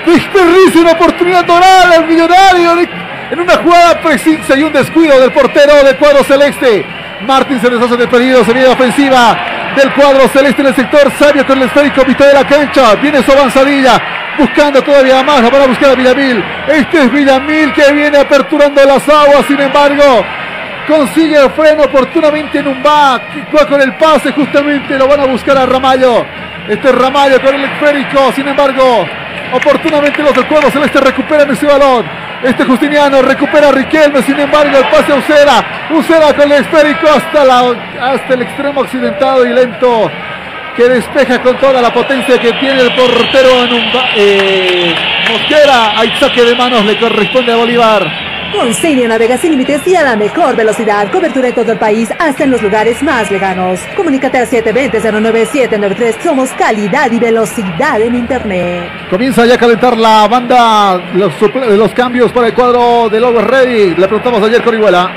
[0.07, 2.88] Desperdicia una oportunidad dorada al millonario
[3.30, 6.84] en una jugada precisa y un descuido del portero del cuadro celeste.
[7.26, 9.36] Martín se deshace del peligro, se viene ofensiva
[9.76, 11.12] del cuadro celeste en el sector.
[11.18, 12.94] Sabio con el esférico, mitad de la cancha.
[12.96, 14.01] Viene su avanzadilla,
[14.38, 15.42] buscando todavía más.
[15.51, 16.42] Van a buscar a Villamil.
[16.66, 19.44] Este es Villamil que viene aperturando las aguas.
[19.46, 20.24] Sin embargo,
[20.88, 23.22] consigue el freno oportunamente en un back,
[23.55, 26.24] va con el pase justamente, lo van a buscar a Ramallo.
[26.68, 29.07] Este Ramallo con el esférico, sin embargo,
[29.53, 32.05] oportunamente los del cuadro celeste recuperan ese balón.
[32.42, 35.88] Este Justiniano recupera a Riquelme, sin embargo, el pase a Usera.
[35.90, 40.11] Usera con el esférico hasta, la, hasta el extremo accidentado y lento
[40.76, 44.94] que despeja con toda la potencia que tiene el portero en un eh,
[45.30, 45.98] Mosquera.
[45.98, 48.30] Hay saque de manos, le corresponde a Bolívar.
[48.53, 51.11] Consigna navega sin límites y a la mejor velocidad.
[51.12, 53.80] Cobertura en todo el país, hasta en los lugares más lejanos.
[53.96, 56.20] Comunícate al 720-09793.
[56.20, 58.90] Somos calidad y velocidad en Internet.
[59.09, 63.94] Comienza ya a calentar la banda los, cambios para el cuadro de Lobos Ready.
[63.94, 65.11] Le preguntamos ayer con Iguala.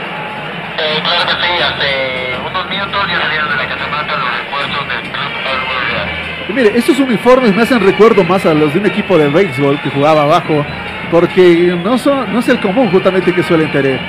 [0.78, 5.32] Eh, claro que sí, hace unos minutos ya salieron de la los refuerzos del club
[5.50, 6.10] Álvaro Real.
[6.50, 9.82] Y mire, estos uniformes me hacen recuerdo más a los de un equipo de béisbol
[9.82, 10.66] que jugaba abajo,
[11.14, 14.00] porque no, son, no es el común justamente que suelen tener.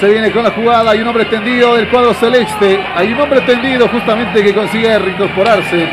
[0.00, 3.40] Se viene con la jugada, hay un hombre tendido del cuadro celeste, hay un hombre
[3.42, 5.88] tendido justamente que consigue reincorporarse.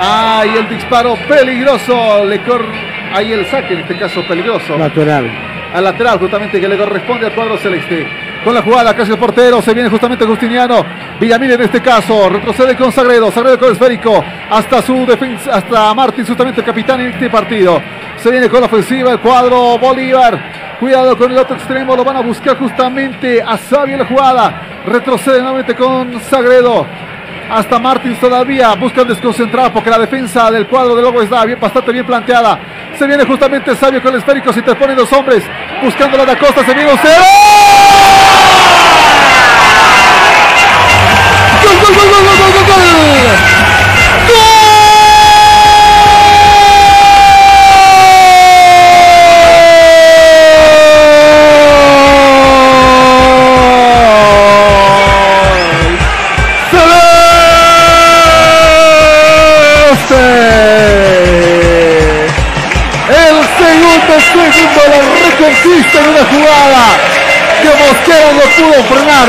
[0.00, 2.66] Hay el disparo peligroso, le cor...
[3.14, 5.30] hay el saque en este caso peligroso Lateral.
[5.72, 8.04] al lateral justamente que le corresponde al cuadro celeste.
[8.42, 10.84] Con la jugada casi el portero, se viene justamente Justiniano.
[11.20, 15.94] Villamil en este caso, retrocede con Sagredo, Sagredo con el esférico, hasta su defensa, hasta
[15.94, 17.80] Martín, justamente el capitán en este partido.
[18.22, 20.76] Se viene con la ofensiva el cuadro Bolívar.
[20.80, 24.62] Cuidado con el otro extremo, lo van a buscar justamente a Sabio la jugada.
[24.86, 26.86] Retrocede nuevamente con Sagredo.
[27.50, 31.92] Hasta Martins todavía buscan desconcentrar porque la defensa del cuadro de Lobo está bien, bastante
[31.92, 32.58] bien planteada.
[32.98, 35.42] Se viene justamente Sabio con el esférico, se interponen dos hombres.
[35.82, 37.24] Buscando la de Acosta, se viene un cero.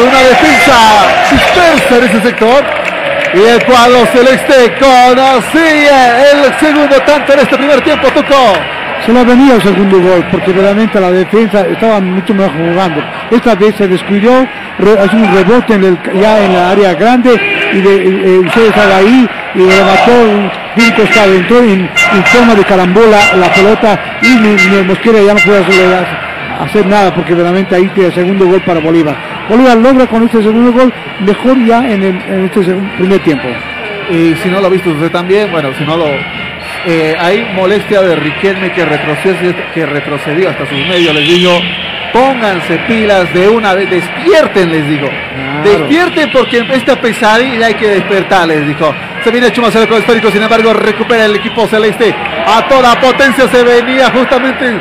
[0.07, 0.77] Una defensa
[1.31, 2.63] dispersa en ese sector.
[3.33, 5.89] Y el cuadro celeste consigue
[6.31, 8.53] el segundo tanto en este primer tiempo, Tuco.
[9.05, 13.01] Se le ha venido el segundo gol porque realmente la defensa estaba mucho mejor jugando.
[13.31, 14.31] Esta vez se descuidó,
[15.01, 17.39] hace un rebote en el- ya en la área grande
[17.71, 20.51] y de, eh, usted estaba ahí y remató un,
[20.97, 21.89] costado, entró en,
[22.25, 26.05] forma de carambola la pelota y ni, ni Mosquera ya no puede hacerle-
[26.65, 29.15] hacer nada porque realmente ahí tiene el segundo gol para Bolívar.
[29.49, 33.47] Bolívar logra con este segundo gol mejor ya en, el- en este segun- primer tiempo.
[34.09, 36.05] Y si no lo ha visto usted también, bueno, si no lo...
[36.85, 41.51] eh, hay molestia de Riquelme que retrocedió, que retrocedió hasta sus medios, les digo,
[42.13, 45.09] pónganse pilas de una vez, despierten, les digo.
[45.63, 48.93] Despierten porque esta pesadilla hay que despertar, les dijo.
[49.23, 52.15] Se viene Chumacero con el esférico, sin embargo, recupera el equipo celeste.
[52.47, 54.79] A toda potencia se venía justamente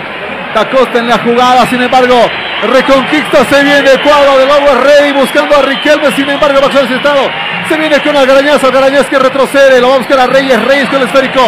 [0.54, 2.14] Acosta en la jugada, sin embargo,
[2.62, 7.30] reconquista, se viene cuadro de Lobo Rey buscando a Riquelme, sin embargo, bajo el estado,
[7.68, 11.00] se viene con Algarañaz, Algarañaz que retrocede, lo va a buscar a Reyes, Reyes con
[11.00, 11.40] el esférico,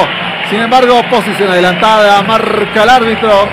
[0.51, 3.49] sin embargo, posición adelantada, marca el árbitro,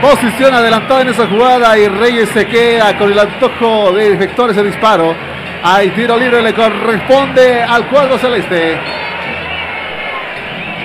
[0.00, 4.62] posición adelantada en esa jugada y Reyes se queda con el antojo de efectuar ese
[4.62, 5.14] disparo.
[5.62, 8.78] Hay tiro libre, le corresponde al cuadro celeste.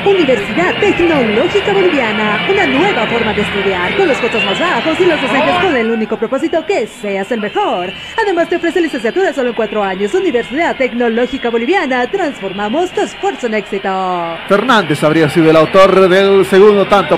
[0.06, 5.22] Universidad Tecnológica Boliviana, una nueva forma de estudiar, con los costos más bajos y los
[5.22, 7.90] docentes con el único propósito que seas el mejor.
[8.22, 10.14] Además te ofrece licenciatura solo en cuatro años.
[10.14, 14.38] Universidad Tecnológica Boliviana, transformamos tu esfuerzo en éxito.
[14.50, 17.18] Fernández habría sido el autor del segundo tanto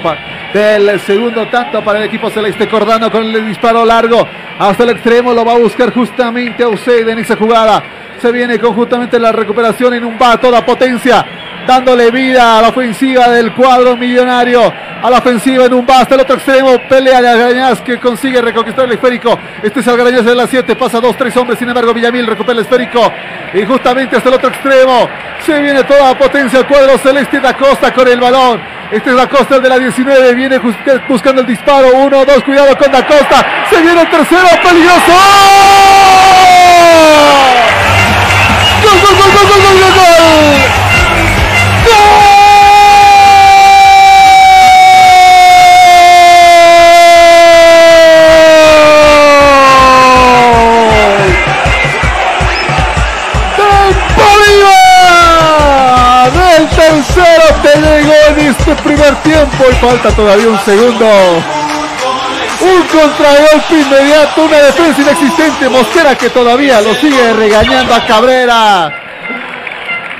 [0.53, 4.27] del segundo tanto para el equipo celeste Cordano con el disparo largo
[4.59, 7.83] hasta el extremo lo va a buscar justamente a Usaid en esa jugada
[8.21, 12.69] se viene conjuntamente la recuperación en un va a toda potencia dándole vida a la
[12.69, 14.61] ofensiva del cuadro millonario
[15.01, 18.41] a la ofensiva en un va hasta el otro extremo pelea de Algarañaz que consigue
[18.41, 19.37] reconquistar el esférico.
[19.61, 22.65] Este es Algarañaz de la 7 pasa dos tres hombres sin embargo Villamil recupera el
[22.65, 23.11] esférico.
[23.53, 25.07] Y justamente hasta el otro extremo
[25.45, 28.59] se viene toda potencia el cuadro celeste de Acosta con el balón.
[28.91, 30.59] Este es Da Costa el de la 19 viene
[31.07, 33.45] buscando el disparo 1 2 cuidado con Da Costa.
[33.69, 35.11] Se viene el tercero peligroso.
[38.83, 40.84] ¡Gol, gol, gol, gol, gol, gol, gol, gol!
[57.65, 61.05] Te llegó en este primer tiempo y falta todavía un segundo!
[62.61, 65.69] Un contragolpe inmediato, una defensa inexistente.
[65.69, 69.01] Mosquera que todavía lo sigue regañando a Cabrera.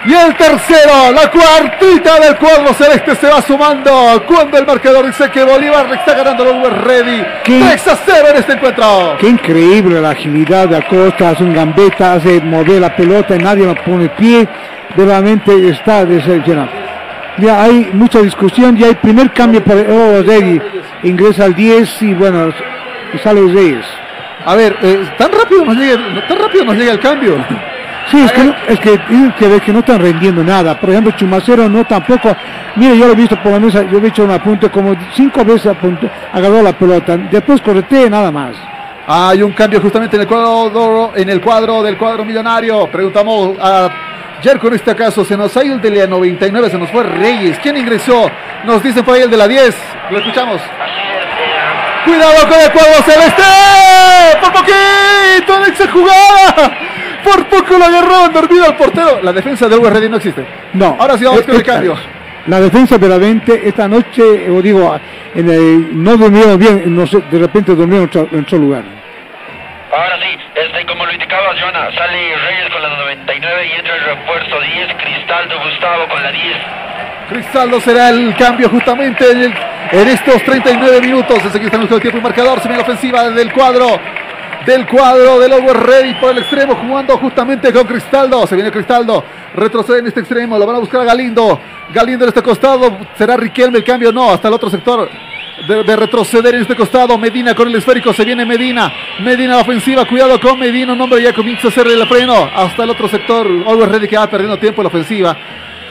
[0.05, 5.31] Y el tercero, la cuartita del cuadro celeste se va sumando cuando el marcador dice
[5.31, 7.25] que Bolívar está ganando a los Ready.
[7.43, 9.17] 3 a 0 en este encuentro.
[9.19, 13.65] Qué increíble la agilidad de Acosta, hace un gambeta, hace mover la pelota y nadie
[13.65, 14.47] lo pone pie.
[14.95, 16.84] Realmente está decepcionado.
[17.37, 19.83] Ya hay mucha discusión, ya hay primer cambio para
[20.21, 20.61] Regui.
[21.03, 22.53] Ingresa al 10 y bueno,
[23.13, 23.85] y sale Reyes.
[24.45, 27.35] A ver, eh, tan rápido nos llega, tan rápido nos llega el cambio.
[28.11, 30.79] Sí, es que, no, es que tienen que ver que no están rendiendo nada.
[30.79, 32.35] Por ejemplo, Chumacero no tampoco.
[32.75, 35.43] Mire, yo lo he visto por la mesa, yo he hecho un apunte como cinco
[35.43, 37.17] veces apunte, agarró la pelota.
[37.17, 38.55] Después corretea nada más.
[39.07, 42.87] Hay un cambio justamente en el cuadro, en el cuadro del cuadro millonario.
[42.87, 43.89] Preguntamos a
[44.45, 47.01] Jerko en este caso, se nos ha ido el de la 99, se nos fue
[47.01, 47.57] Reyes.
[47.63, 48.29] ¿Quién ingresó?
[48.63, 49.75] Nos dicen por ahí el de la 10.
[50.11, 50.61] Lo escuchamos.
[52.05, 53.41] Cuidado con el cuadro celeste.
[54.39, 56.77] Por poquito, Alexa jugada.
[57.23, 59.19] Por poco lo agarró dormido al portero.
[59.23, 60.45] La defensa de Ready no existe.
[60.73, 60.95] No.
[60.99, 61.97] Ahora sí vamos con el cambio.
[62.45, 64.95] La defensa de la 20 esta noche, o digo,
[65.33, 68.83] en el- no durmieron bien, no sé, de repente durmieron en otro, en otro lugar.
[69.91, 74.03] Ahora sí, este, como lo indicaba Jonah, sale Reyes con la 99 y entra el
[74.17, 76.57] refuerzo 10, Cristaldo Gustavo con la 10.
[77.29, 81.39] Cristaldo será el cambio justamente en, estos 39 minutos.
[81.43, 82.59] Enseguida está en el tiempo y marcador.
[82.59, 83.99] Se viene la ofensiva del cuadro.
[84.65, 88.47] Del cuadro del Over Ready por el extremo, jugando justamente con Cristaldo.
[88.47, 91.61] Se viene Cristaldo, retrocede en este extremo, lo van a buscar a Galindo.
[91.93, 95.07] Galindo en este costado, será Riquelme el cambio, no, hasta el otro sector.
[95.67, 97.17] Debe retroceder en este costado.
[97.17, 98.13] Medina con el esférico.
[98.13, 98.91] Se viene Medina.
[99.19, 100.05] Medina la ofensiva.
[100.05, 100.93] Cuidado con Medina.
[100.93, 102.49] Un hombre ya comienza a hacerle el freno.
[102.53, 103.47] Hasta el otro sector.
[103.47, 105.37] Always Ready que va perdiendo tiempo en la ofensiva.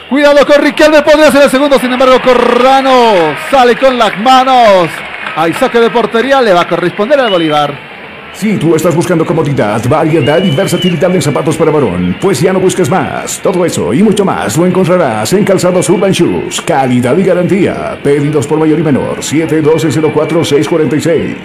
[0.07, 1.01] Cuidado con Riquelme.
[1.01, 1.79] Podría ser el segundo.
[1.79, 4.89] Sin embargo, Corrano sale con las manos.
[5.35, 6.41] Hay saque de portería.
[6.41, 7.94] Le va a corresponder al Bolívar.
[8.35, 12.59] Si tú estás buscando comodidad, variedad y versatilidad en zapatos para varón, pues ya no
[12.59, 13.39] busques más.
[13.41, 16.59] Todo eso y mucho más lo encontrarás en Calzados Urban Shoes.
[16.61, 17.97] Calidad y garantía.
[18.03, 19.19] Pedidos por mayor y menor.
[19.19, 21.35] 712-04-646.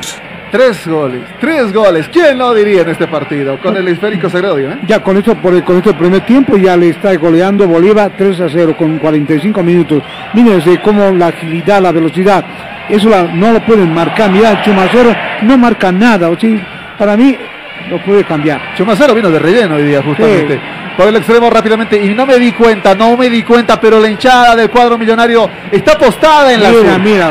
[0.51, 1.20] Tres goles.
[1.41, 2.09] Tres goles.
[2.12, 3.57] ¿Quién lo diría en este partido?
[3.61, 4.78] Con el esférico Segrodio, ¿eh?
[4.88, 8.41] Ya con esto, por el, con este primer tiempo ya le está goleando Bolívar 3
[8.41, 10.03] a 0 con 45 minutos.
[10.34, 12.45] Mírense cómo la agilidad, la velocidad,
[12.88, 14.32] eso la- no lo pueden marcar.
[14.32, 16.28] Mira, Chumacero no marca nada.
[16.30, 16.51] O sea,
[17.01, 17.35] para mí
[17.89, 18.75] lo puede cambiar.
[18.77, 20.61] Chumacero vino de relleno hoy día, justamente.
[20.99, 21.97] Por el extremo rápidamente.
[21.97, 25.49] Y no me di cuenta, no me di cuenta, pero la hinchada del cuadro millonario
[25.73, 27.01] está apostada en la Mira, sur.
[27.01, 27.31] mira.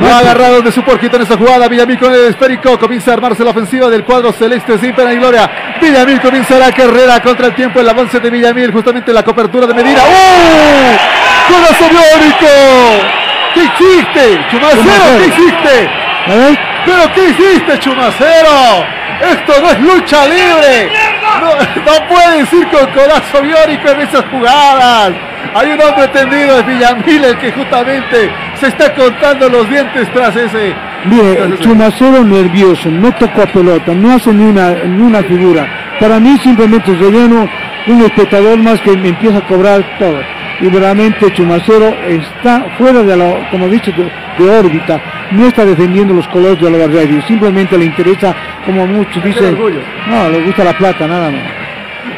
[0.00, 1.66] Lo ha agarrado de su porquito en esta jugada.
[1.66, 2.78] Villamil con el esférico.
[2.78, 5.50] Comienza a armarse la ofensiva del cuadro celeste sin pena y gloria.
[5.82, 7.80] Villamil comienza la carrera contra el tiempo.
[7.80, 8.70] El avance de Villamil.
[8.70, 9.98] Justamente la cobertura de Medina.
[9.98, 11.52] ¡Uh!
[11.52, 12.46] ¡Golazo biónico!
[13.52, 14.46] ¿Qué hiciste?
[14.48, 16.07] Chumacero, ¿qué hiciste?
[16.28, 18.84] ¿Pero qué hiciste, Chumacero?
[19.20, 20.90] Esto no es lucha libre.
[21.40, 25.12] No, no puedes ir con codazo biónico en esas jugadas.
[25.54, 30.36] Hay un hombre tendido, es Villamil, el que justamente se está contando los dientes tras
[30.36, 30.74] ese.
[31.04, 35.66] Mire, Chumacero nervioso, no tocó a pelota, no hace ni una, ni una figura.
[36.00, 37.48] Para mí simplemente es relleno,
[37.86, 40.20] un espectador más que me empieza a cobrar todo.
[40.60, 44.10] Y realmente Chumacero está fuera de la, como dicho, de,
[44.42, 45.00] de órbita.
[45.30, 47.22] No está defendiendo los colores de la Ready.
[47.22, 48.34] Simplemente le interesa,
[48.66, 49.56] como muchos dicen,
[50.08, 51.42] no, le gusta la plata, nada más.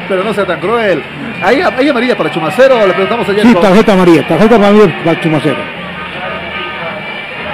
[0.09, 1.03] Pero no sea tan cruel.
[1.43, 3.43] Ahí, ahí amarilla para Chumacero, le preguntamos ayer.
[3.43, 5.80] Sí, tarjeta amarilla, tarjeta amarilla para Chumacero.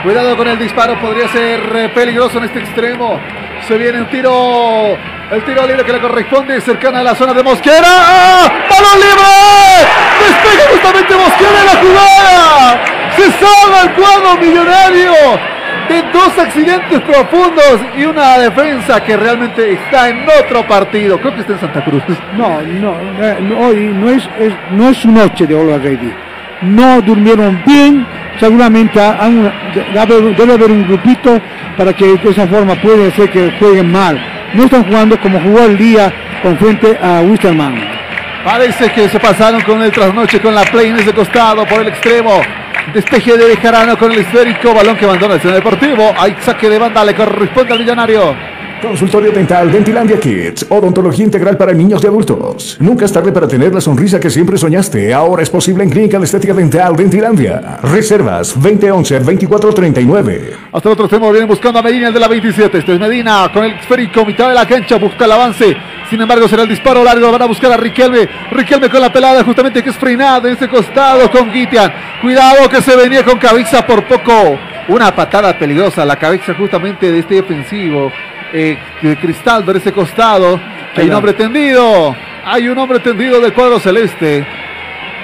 [0.07, 3.19] Cuidado con el disparo, podría ser eh, peligroso en este extremo.
[3.67, 4.97] Se viene un tiro,
[5.33, 7.89] el tiro libre que le corresponde, cercana a la zona de Mosquera.
[7.89, 8.49] ¡Ah!
[8.71, 9.27] ¡Balón libre!
[10.21, 12.85] ¡Despega justamente Mosquera en la jugada!
[13.17, 15.13] ¡Se salva el cuadro millonario!
[15.89, 21.19] De dos accidentes profundos y una defensa que realmente está en otro partido.
[21.21, 22.03] Creo que está en Santa Cruz.
[22.37, 26.13] No, no, eh, hoy no es, es- no es su noche de All Ready.
[26.63, 28.07] No durmieron bien,
[28.41, 31.41] seguramente debe, haber- un grupito
[31.77, 34.19] para que de esa forma puede ser que jueguen mal.
[34.55, 37.75] No están jugando como jugó el día con frente a Wisterman.
[38.45, 41.89] Parece que se pasaron con el trasnoche con la play en ese costado por el
[41.89, 42.41] extremo.
[42.95, 46.15] Despeje de Bejarano con el esférico, balón que abandona el deportivo.
[46.19, 48.35] Hay saque de banda, le corresponde al millonario.
[48.83, 50.67] Consultorio Dental Dentilandia Kids.
[50.69, 52.77] Odontología integral para niños y adultos.
[52.79, 55.15] Nunca es tarde para tener la sonrisa que siempre soñaste.
[55.15, 57.79] Ahora es posible en Clínica de Estética Dental Dentilandia.
[57.83, 60.51] Reservas 2011-2439.
[60.73, 62.79] Hasta el otro extremo vienen buscando a Medina, el de la 27.
[62.79, 65.75] Este es Medina con el esférico, mitad de la cancha, busca el avance.
[66.11, 67.33] Sin embargo, será el disparo largo.
[67.33, 68.29] Van a buscar a Riquelme.
[68.53, 71.93] Riquelme con la pelada, justamente que es frenada en ese costado con Guitian.
[72.21, 74.59] Cuidado que se venía con cabeza por poco.
[74.89, 78.13] Una patada peligrosa la cabeza justamente de este defensivo.
[78.59, 80.59] Eh, de Cristaldo en ese costado.
[80.97, 82.17] Hay un hombre tendido.
[82.43, 84.47] Hay un hombre tendido del cuadro celeste.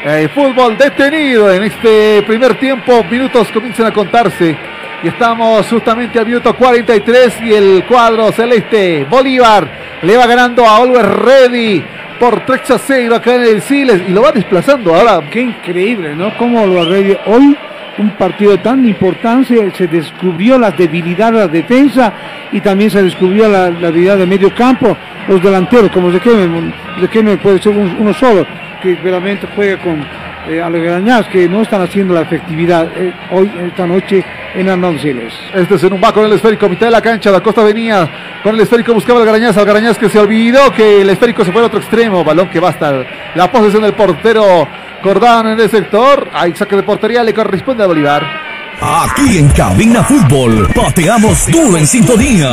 [0.04, 3.02] Eh, fútbol detenido en este primer tiempo.
[3.10, 4.54] Minutos comienzan a contarse.
[5.02, 9.66] Y estamos justamente al minuto 43 y el cuadro celeste Bolívar
[10.02, 11.84] le va ganando a Always Ready
[12.20, 15.22] por 3 a 0 acá en el Siles y lo va desplazando ahora.
[15.30, 16.36] Qué increíble, ¿no?
[16.36, 17.56] Cómo lo arregle hoy
[17.98, 22.12] un partido de tan importante, se descubrió la debilidad de la defensa
[22.50, 24.96] y también se descubrió la, la debilidad de medio campo,
[25.28, 28.46] los delanteros, como de que de que puede ser un- uno solo,
[28.82, 30.04] que realmente juega con
[30.48, 34.24] eh, Alegrañaz, que no están haciendo la efectividad eh, hoy, esta noche
[34.56, 35.32] en Arnalciles.
[35.54, 37.30] Este es en un va con el esférico, mitad de la cancha.
[37.30, 38.08] Da Costa venía
[38.42, 39.20] con el esférico, buscaba.
[39.20, 42.24] Al Garañaz que se olvidó que el esférico se fue al otro extremo.
[42.24, 43.04] Balón que va hasta
[43.36, 44.66] la posesión del portero
[45.02, 46.28] Cordano en el sector.
[46.32, 48.51] Hay saque de portería, le corresponde a Bolívar.
[48.84, 52.48] Aquí en Cabina Fútbol, pateamos duro en sintonía.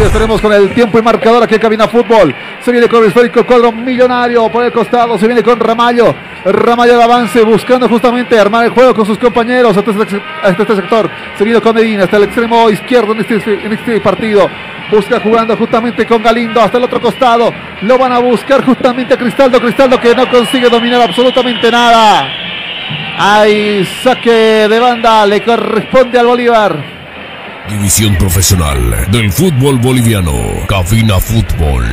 [0.00, 2.32] Y estaremos con el tiempo y marcador aquí en Cabina Fútbol.
[2.64, 5.18] Se viene con el esférico, cuadro millonario por el costado.
[5.18, 6.14] Se viene con Ramallo.
[6.44, 10.76] Ramallo de avance buscando justamente armar el juego con sus compañeros hasta este, hasta este
[10.76, 11.10] sector.
[11.36, 14.48] Se viene con Medina hasta el extremo izquierdo en este, en este partido.
[14.92, 17.52] Busca jugando justamente con Galindo hasta el otro costado.
[17.82, 19.60] Lo van a buscar justamente a Cristaldo.
[19.60, 22.47] Cristaldo que no consigue dominar absolutamente nada.
[23.18, 26.76] Hay saque de banda, le corresponde al Bolívar.
[27.68, 30.32] División profesional del fútbol boliviano.
[30.68, 31.84] Cabina Fútbol.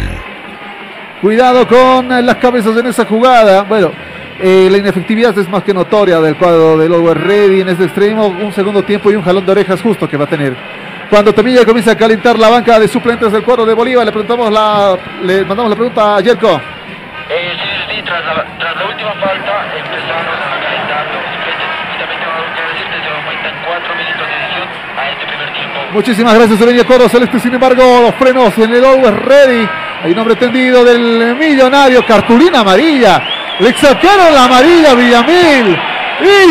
[1.21, 3.63] Cuidado con las cabezas en esa jugada.
[3.63, 3.91] Bueno,
[4.39, 8.27] eh, la inefectividad es más que notoria del cuadro del Over Ready en este extremo.
[8.27, 10.55] Un segundo tiempo y un jalón de orejas justo que va a tener.
[11.09, 14.51] Cuando Temilla comienza a calentar la banca de suplentes del cuadro de Bolívar, le preguntamos
[14.51, 16.61] la, le mandamos la pregunta a Yerko.
[17.29, 18.64] Eh, sí, sí, tras la,
[25.95, 27.39] Muchísimas gracias, Eveña Coro Celeste.
[27.39, 29.69] Sin embargo, los frenos en el Always Ready.
[30.03, 33.21] Hay un hombre tendido del millonario, cartulina amarilla.
[33.59, 35.79] Le sacaron la amarilla a Villamil.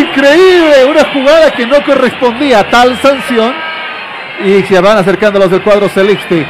[0.01, 3.55] Increíble, una jugada que no correspondía a tal sanción.
[4.47, 6.47] Y se van acercando los del cuadro celeste.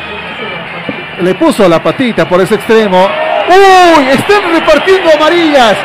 [1.20, 3.08] Le puso la patita por ese extremo.
[3.48, 4.04] ¡Uy!
[4.08, 5.76] Están repartiendo amarillas.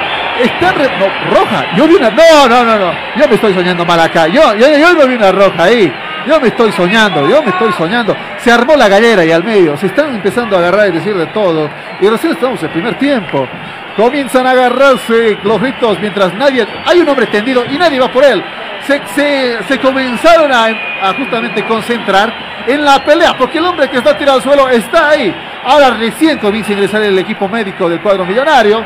[0.43, 1.65] Están re- no, roja.
[1.75, 2.11] Yo vi una.
[2.11, 2.91] No, no, no, no.
[3.17, 4.27] Yo me estoy soñando mal acá.
[4.27, 5.91] Yo, yo, yo no vi una roja ahí.
[6.27, 8.15] Yo me estoy soñando, yo me estoy soñando.
[8.39, 9.75] Se armó la gallera y al medio.
[9.77, 11.69] Se están empezando a agarrar y decir de todo.
[12.01, 13.47] Y recién estamos en el primer tiempo.
[13.95, 16.65] Comienzan a agarrarse los gritos mientras nadie.
[16.85, 18.43] Hay un hombre tendido y nadie va por él.
[18.85, 20.65] Se, se- se comenzaron a,
[21.09, 22.33] a justamente concentrar
[22.67, 25.33] en la pelea, porque el hombre que está tirado al suelo está ahí.
[25.65, 28.83] Ahora recién comienza a ingresar el equipo médico del cuadro millonario.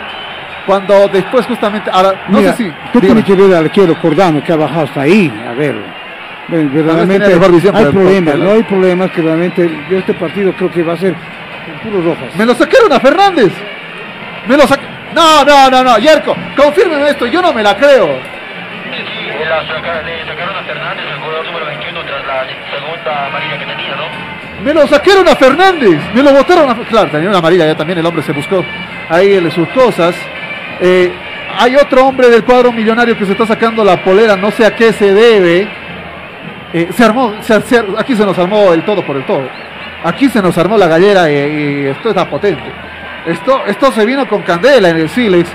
[0.65, 1.89] Cuando después justamente.
[1.93, 2.69] Ahora, no Mira, sé si.
[2.93, 3.21] tú dígame.
[3.21, 5.75] tienes que ver al arquero Cordano que ha bajado hasta ahí, a ver.
[6.47, 7.25] Ve- Verdaderamente
[7.73, 11.13] hay problemas, no hay problemas que realmente yo este partido creo que va a ser
[11.13, 12.35] con puros rojas.
[12.35, 13.51] Me lo sacaron a Fernández.
[14.47, 14.91] Me lo sacaron.
[15.15, 15.97] No, no, no, no.
[15.99, 17.25] Yerko, confírmeme esto.
[17.27, 18.07] Yo no me la creo.
[18.91, 22.45] Sí, sí, la saca- le sacaron a Fernández, el jugador número 21, tras la
[22.77, 24.63] segunda amarilla que tenía, ¿no?
[24.63, 25.99] Me lo sacaron a Fernández.
[26.13, 26.75] Me lo botaron a.
[26.89, 27.99] Claro, tenía una amarilla ya también.
[27.99, 28.63] El hombre se buscó
[29.09, 30.13] ahí en sus cosas.
[30.81, 31.11] Eh,
[31.57, 34.35] hay otro hombre del cuadro millonario que se está sacando la polera.
[34.35, 35.67] No sé a qué se debe.
[36.73, 37.33] Eh, se armó.
[37.41, 39.47] se- se- aquí se nos armó el todo por el todo.
[40.03, 42.63] Aquí se nos armó la gallera y, y esto está potente.
[43.25, 45.49] Esto, esto se vino con candela en el Silex.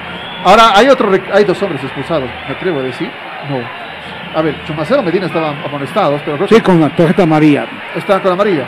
[0.44, 3.10] Ahora hay otro, hay dos hombres expulsados, me atrevo a decir.
[3.50, 3.58] No.
[4.38, 7.66] A ver, Chumacero Medina estaban amonestados, pero creo que Sí, con la tarjeta amarilla.
[7.96, 8.64] Está con amarilla.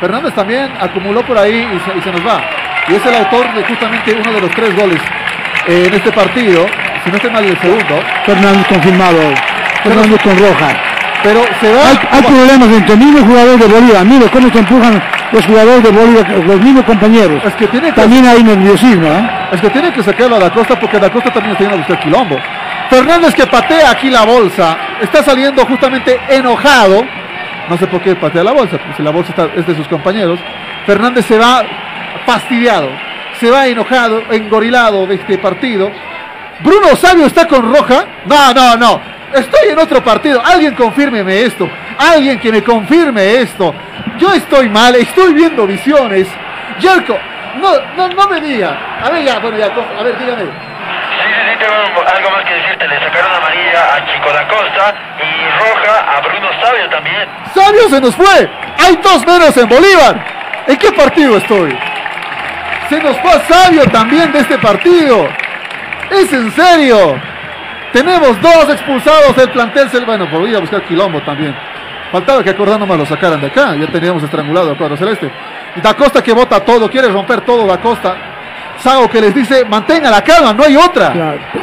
[0.00, 2.40] Fernández también acumuló por ahí y se, y se nos va.
[2.88, 4.98] Y es el autor de justamente uno de los tres goles
[5.68, 6.66] eh, en este partido.
[7.04, 8.00] Si no estoy mal, el segundo.
[8.26, 9.18] Fernández confirmado.
[9.84, 10.68] Fernández con roja.
[11.22, 11.88] Pero se va.
[11.88, 14.04] Hay, hay problemas entre mismos jugadores de Bolívar.
[14.04, 17.42] Mire cómo se empujan los jugadores de Bolívar, los mismos compañeros.
[17.44, 19.06] Es que tiene que, También hay nerviosismo.
[19.06, 19.30] ¿eh?
[19.52, 21.78] es que tiene que sacarlo a Da Costa porque Da Costa también está yendo a
[21.78, 22.36] buscar quilombo.
[22.90, 24.76] Fernández que patea aquí la bolsa.
[25.00, 27.04] Está saliendo justamente enojado.
[27.68, 29.86] No sé por qué patea la bolsa, porque si la bolsa está- es de sus
[29.88, 30.38] compañeros.
[30.86, 31.62] Fernández se va
[32.26, 32.88] fastidiado.
[33.40, 35.90] Se va enojado, engorilado de este partido.
[36.60, 38.04] Bruno Sabio está con roja.
[38.26, 39.00] No, no, no.
[39.34, 40.42] Estoy en otro partido.
[40.44, 41.68] Alguien confírmeme esto.
[41.98, 43.74] Alguien que me confirme esto.
[44.18, 46.28] Yo estoy mal, estoy viendo visiones.
[46.78, 47.18] Yerko,
[47.56, 48.98] no, no, no me diga.
[49.02, 50.42] A ver, ya, bueno, ya, a ver, dígame.
[50.42, 51.74] Sí, sí, sí, tengo
[52.06, 52.88] algo más que decirte.
[52.88, 57.28] Le sacaron amarilla a Chico da Costa y roja a Bruno Sabio también.
[57.54, 58.50] Sabio se nos fue.
[58.78, 60.24] Hay dos menos en Bolívar.
[60.66, 61.76] ¿En qué partido estoy?
[62.88, 65.28] Se nos fue a Sabio también de este partido.
[66.10, 67.31] Es en serio.
[67.92, 69.88] Tenemos dos expulsados del plantel.
[70.06, 71.54] Bueno, por ir a buscar quilombo también.
[72.10, 73.74] Faltaba que acordando más lo sacaran de acá.
[73.76, 75.30] Ya teníamos estrangulado al cuadro celeste.
[75.76, 78.14] Y Da Costa que bota todo, quiere romper todo Da Costa.
[78.78, 81.12] Sago que les dice, mantenga la calma, no hay otra.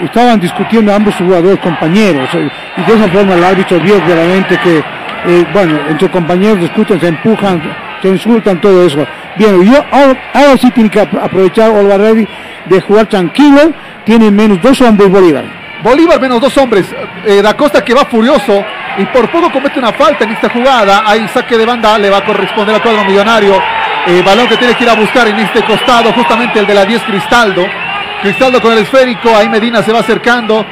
[0.06, 4.78] Estaban discutiendo ambos jugadores compañeros eh, y de esa forma el árbitro vio claramente que,
[4.78, 7.62] eh, bueno, entre compañeros discuten, se empujan,
[8.02, 9.06] se insultan, todo eso.
[9.36, 12.26] Bien, yo ahora, sí tiene que ap- aprovechar Olvarelli
[12.66, 13.74] de jugar tranquilo,
[14.06, 15.44] tiene menos dos hombres Bolívar.
[15.84, 16.86] Bolívar menos dos hombres.
[17.26, 18.64] Eh, da Costa que va furioso
[18.98, 21.04] y por poco comete una falta en esta jugada.
[21.06, 23.56] Ahí saque de banda le va a corresponder al cuadro millonario.
[24.08, 26.86] Eh, balón que tiene que ir a buscar en este costado, justamente el de la
[26.86, 27.66] 10 Cristaldo.
[28.22, 30.66] Cristaldo con el esférico, ahí Medina se va acercando.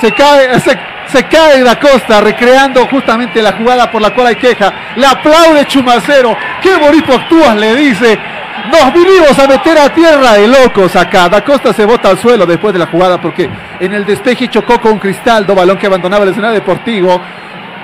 [0.00, 4.36] Se cae, se, se cae Da Costa, recreando justamente la jugada por la cual hay
[4.36, 4.72] queja.
[4.96, 6.36] Le aplaude Chumacero.
[6.62, 8.18] Qué bonito actúas, le dice.
[8.72, 11.28] Nos vinimos a meter a tierra de locos acá.
[11.28, 14.80] Da Costa se bota al suelo después de la jugada porque en el despeje chocó
[14.80, 17.20] con Cristaldo, balón que abandonaba el escenario deportivo.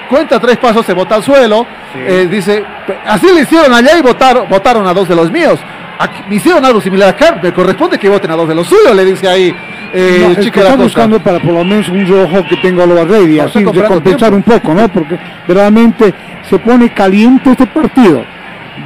[0.08, 1.66] Cuenta tres pasos, se bota al suelo.
[1.94, 2.64] Eh, dice,
[3.06, 5.58] así le hicieron allá y votaron, votaron a dos de los míos.
[5.98, 8.96] Aquí, me hicieron algo similar acá, me corresponde que voten a dos de los suyos,
[8.96, 9.54] le dice ahí
[9.92, 10.82] eh, No, el es que chico de la está Costa.
[10.84, 13.94] buscando para por lo menos un rojo que tenga Olvarelli, No, así está de comprando
[13.96, 14.52] compensar tiempo.
[14.54, 14.88] un poco, ¿no?
[14.88, 16.14] Porque verdaderamente
[16.48, 18.24] se pone caliente este partido.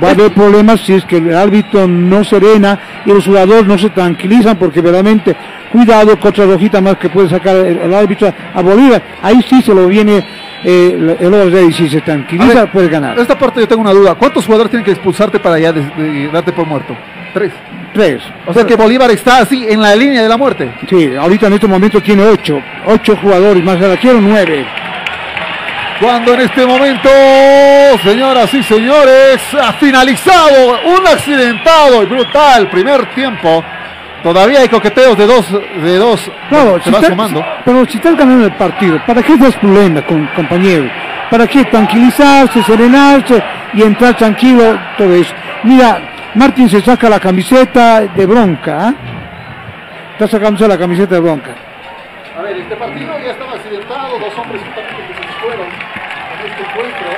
[0.02, 3.78] Va a haber problemas si es que el árbitro no serena y los jugadores no
[3.78, 5.34] se tranquilizan porque verdaderamente
[5.70, 9.02] cuidado contra rojita más que puede sacar el, el árbitro a Bolívar.
[9.22, 10.24] Ahí sí se lo viene
[10.64, 13.18] eh, el Olvarelli, si se tranquiliza ver, puede ganar.
[13.18, 14.14] Esta parte yo tengo una duda.
[14.14, 16.96] ¿Cuántos jugadores tienen que expulsarte para ya de- de darte por muerto?
[17.32, 17.52] Tres.
[17.92, 18.22] Tres.
[18.46, 20.72] O sea que Bolívar está así en la línea de la muerte.
[20.88, 24.64] Sí, ahorita en este momento tiene ocho, ocho jugadores más el arquero nueve.
[26.00, 27.08] Cuando en este momento,
[28.02, 33.64] señoras y señores, ha finalizado un accidentado y brutal primer tiempo.
[34.22, 36.30] Todavía hay coqueteos de dos, de dos.
[36.48, 37.44] Claro, se si va está- sumando.
[37.64, 40.90] pero si estás ganando el partido, ¿para qué das problema con compañeros?
[41.30, 43.42] ¿Para qué tranquilizarse, serenarse
[43.74, 44.78] y entrar tranquilo?
[44.98, 45.34] Todo eso.
[45.62, 45.98] Mira,
[46.34, 48.88] Martín se saca la camiseta de bronca.
[48.88, 48.94] ¿ah?
[50.12, 51.50] Está sacándose la camiseta de bronca.
[52.36, 56.50] A ver, este partido ya estaba accidentado, dos hombres justamente que se nos fueron en
[56.50, 57.08] este encuentro.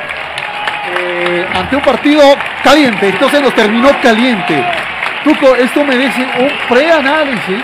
[1.19, 2.21] Eh, ante un partido
[2.63, 4.63] caliente, entonces nos terminó caliente.
[5.25, 7.63] Tuco, esto merece un preanálisis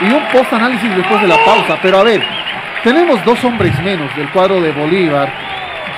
[0.00, 1.78] y un post-análisis después de la pausa.
[1.82, 2.22] Pero a ver,
[2.82, 5.30] tenemos dos hombres menos del cuadro de Bolívar.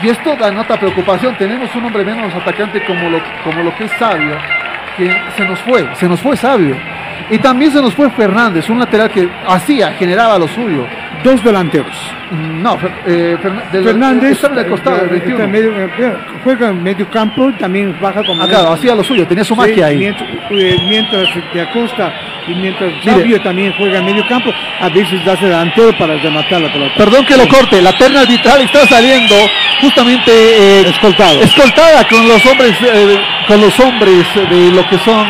[0.02, 1.36] Y esto da nota preocupación.
[1.36, 4.36] Tenemos un hombre menos atacante como lo, como lo que es Sabio,
[4.96, 6.76] que se nos fue, se nos fue Sabio.
[7.30, 10.86] Y también se nos fue Fernández, un lateral que hacía, generaba lo suyo.
[11.24, 11.96] Dos delanteros.
[12.30, 13.36] No, eh,
[13.72, 15.32] del- Fernández estaba en el costado, el eh, 21.
[15.32, 19.02] está en medio- eh, juega en medio campo, también baja como Ah, claro, hacía lo
[19.02, 19.96] suyo, tenía su Sí, magia ahí.
[19.96, 22.12] Mientras, eh, mientras de Acosta
[22.46, 22.92] y mientras.
[23.02, 26.92] Sabio también juega en medio campo, a veces hace delantero para rematar la pelota.
[26.94, 29.34] Perdón que lo corte, la terna arbitral está saliendo
[29.80, 31.40] justamente eh, Escoltado.
[31.40, 33.18] escoltada con los hombres eh,
[33.48, 35.26] con los hombres de lo que son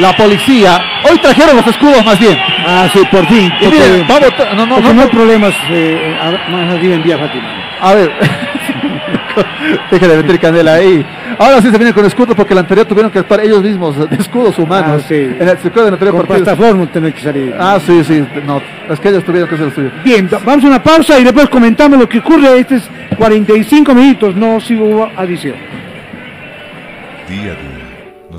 [0.00, 0.82] la policía.
[1.10, 2.36] Hoy trajeron los escudos más bien.
[2.66, 3.50] Ah, sí, por fin.
[3.60, 6.16] Y porque- miren, vamos, a- no, no, no, no hay problemas eh,
[6.50, 7.48] más arriba en Vía Fátima.
[7.80, 8.12] A ver.
[9.90, 11.04] Deja de meter candela ahí.
[11.38, 14.16] Ahora sí se vienen con escudos porque el anterior tuvieron que actuar ellos mismos de
[14.16, 15.02] escudos humanos.
[15.04, 15.14] Ah, sí.
[15.14, 16.44] En el escudo del anterior Con partido.
[16.44, 17.54] plataforma tener que salir.
[17.58, 18.24] Ah, sí, sí.
[18.44, 18.60] No,
[18.90, 19.90] es que ellos tuvieron que hacer lo suyo.
[20.02, 22.58] Bien, va- vamos a una pausa y después comentamos lo que ocurre.
[22.58, 25.54] Este es 45 minutos, no si hubo adición.
[27.28, 27.67] Día nos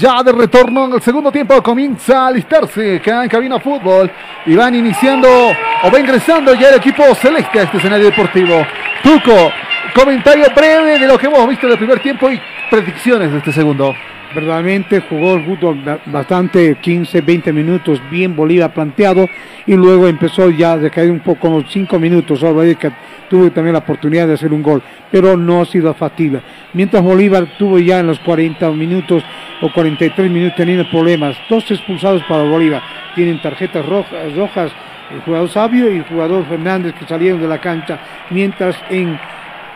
[0.00, 1.62] Ya de retorno en el segundo tiempo.
[1.62, 4.10] Comienza a alistarse acá en Cabina Fútbol.
[4.46, 8.66] Y van iniciando o va ingresando ya el equipo celeste a este escenario deportivo.
[9.02, 9.52] Tuco,
[9.94, 12.40] comentario breve de lo que hemos visto en el primer tiempo y
[12.70, 13.94] predicciones de este segundo.
[14.34, 19.26] verdaderamente jugó el fútbol ba- bastante 15, 20 minutos, bien Bolívar planteado
[19.66, 22.90] y luego empezó ya a decaer un poco, unos 5 minutos, ahí que
[23.28, 26.40] tuvo también la oportunidad de hacer un gol, pero no ha sido factible.
[26.72, 29.22] Mientras Bolívar tuvo ya en los 40 minutos
[29.60, 32.82] o 43 minutos teniendo problemas, dos expulsados para Bolívar,
[33.14, 34.72] tienen tarjetas rojas, rojas
[35.12, 37.98] el jugador Sabio y el jugador Fernández que salieron de la cancha,
[38.30, 39.18] mientras en,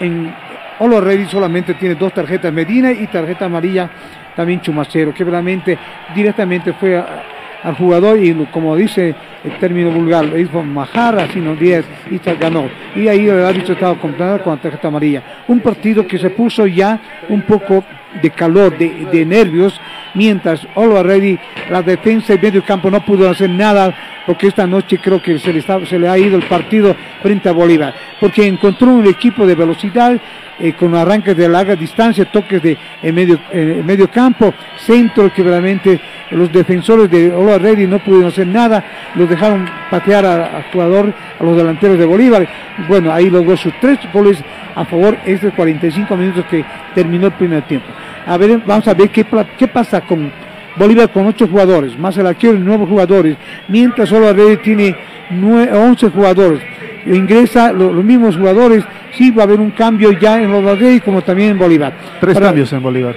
[0.01, 0.35] en
[0.79, 3.89] Olo Reddy solamente tiene dos tarjetas Medina y tarjeta amarilla
[4.37, 5.79] también Chumacero, que realmente
[6.15, 7.23] directamente fue a-
[7.63, 9.15] al jugador y lo- como dice
[9.45, 12.69] el término vulgar, le hizo majar así no 10 y ganó.
[12.95, 15.23] Y ahí el árbitro estaba contando con la tarjeta amarilla.
[15.49, 17.85] Un partido que se puso ya un poco
[18.21, 19.81] de calor, de, de nervios,
[20.15, 21.39] mientras Olo Reddy,
[21.71, 23.95] la defensa y medio campo no pudo hacer nada
[24.27, 28.47] porque esta noche creo que se le, ha ido el partido frente a Bolívar, porque
[28.47, 30.19] encontró un equipo de velocidad
[30.59, 32.77] eh, con arranques de larga distancia, toques de
[33.12, 36.01] medio, medio campo, centro que realmente
[36.31, 38.85] los defensores de Olo Reddy no pudieron hacer nada,
[39.15, 42.49] los dejaron patear al jugador, a los delanteros de Bolívar.
[42.89, 44.39] Bueno, ahí logró sus tres goles
[44.74, 47.89] a favor, estos 45 minutos que terminó el primer tiempo.
[48.27, 49.27] A ver, vamos a ver qué,
[49.59, 50.31] qué pasa con
[50.77, 53.36] Bolívar con ocho jugadores, más el arquero y nuevos jugadores,
[53.69, 54.97] mientras solo Reddy tiene
[55.31, 56.61] nue- 11 jugadores.
[57.05, 61.01] Ingresa lo- los mismos jugadores, sí va a haber un cambio ya en los Reddy
[61.01, 61.93] como también en Bolívar.
[62.20, 63.15] Tres Para- cambios en Bolívar.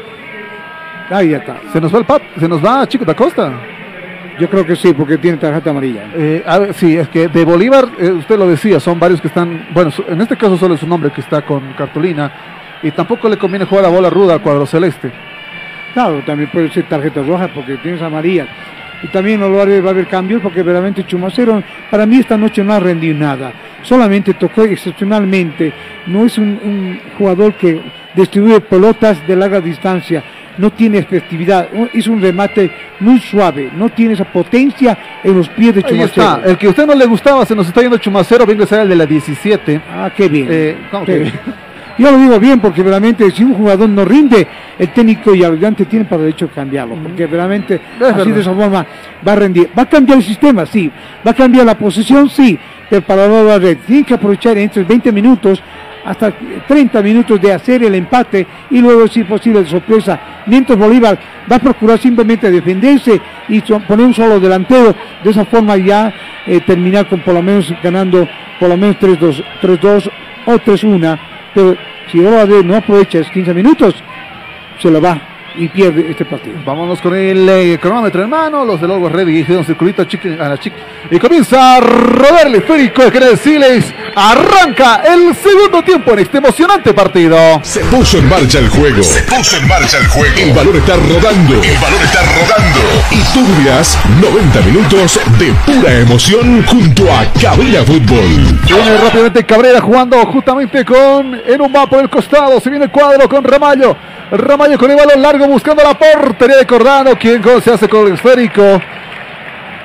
[1.10, 1.58] Ahí ya está.
[1.72, 3.54] Se nos va el pap, se nos va Chico da Costa.
[4.40, 6.10] Yo creo que sí, porque tiene tarjeta amarilla.
[6.14, 9.30] Eh, a ver, sí, es que de Bolívar, eh, usted lo decía, son varios que
[9.30, 12.32] están, bueno, en este caso solo es un hombre que está con cartulina
[12.84, 15.10] y tampoco le conviene jugar a bola ruda al cuadro celeste.
[15.96, 18.46] Claro, también puede ser tarjeta roja porque tienes amarilla.
[19.02, 21.62] Y también no lo va a haber, va a haber cambios porque verdaderamente Chumacero
[21.92, 23.52] para mí esta noche no ha rendido nada.
[23.82, 25.74] Solamente tocó excepcionalmente.
[26.08, 27.82] No es un, un jugador que
[28.16, 30.24] distribuye pelotas de larga distancia.
[30.58, 31.68] No tiene efectividad.
[31.94, 33.70] Hizo un remate muy suave.
[33.76, 36.24] No tiene esa potencia en los pies de Ahí Chumacero.
[36.38, 38.54] está, el que a usted no le gustaba, se nos está yendo Chumacero, va a
[38.54, 39.82] ingresar el de la 17.
[39.92, 40.48] Ah, qué bien.
[40.50, 41.20] Eh, ¿cómo Qué que?
[41.20, 41.34] bien.
[41.98, 44.48] Yo lo digo bien porque realmente si un jugador no rinde,
[44.78, 48.26] el técnico y ayudante tienen para derecho a cambiarlo, porque realmente así verdad.
[48.26, 48.86] de esa forma
[49.26, 49.70] va a rendir.
[49.78, 50.92] Va a cambiar el sistema, sí.
[51.26, 52.60] Va a cambiar la posición, sí.
[52.90, 55.62] Pero para la red, tiene que aprovechar entre 20 minutos
[56.06, 56.32] hasta
[56.68, 60.20] 30 minutos de hacer el empate y luego, si es posible, de sorpresa.
[60.46, 61.18] Mientras Bolívar
[61.52, 63.20] va a procurar simplemente defenderse
[63.50, 66.14] y poner un solo delantero, de esa forma ya
[66.46, 68.28] eh, terminar con por lo menos ganando
[68.60, 70.12] por lo menos 3-2 3-2
[70.46, 71.20] o 3-1.
[71.56, 71.76] Pero
[72.12, 73.96] si Bolívar no aprovecha esos 15 minutos,
[74.80, 75.20] se lo va
[75.58, 76.58] y pierde este partido.
[76.66, 80.38] Vámonos con el eh, cronómetro en mano, los Always Ready, hicieron un circulito a, chiqui-
[80.40, 80.76] a la chica
[81.10, 86.94] y comienza a rodar el esférico de decirles, arranca el segundo tiempo en este emocionante
[86.94, 87.38] partido.
[87.64, 89.04] Se puso en marcha el juego.
[89.04, 90.36] Se puso en marcha el juego.
[90.38, 91.62] El balón está rodando.
[91.62, 92.80] El balón está rodando.
[93.12, 98.60] Y tú vivirás 90 minutos de pura emoción junto a Cabina Fútbol.
[98.66, 102.60] Viene rápidamente Cabrera jugando justamente con en un va por el costado.
[102.62, 103.98] Se viene el cuadro con Ramallo.
[104.32, 107.18] Ramallo con el balón largo buscando la portería de Cordano.
[107.20, 108.82] Quien se hace con el esférico.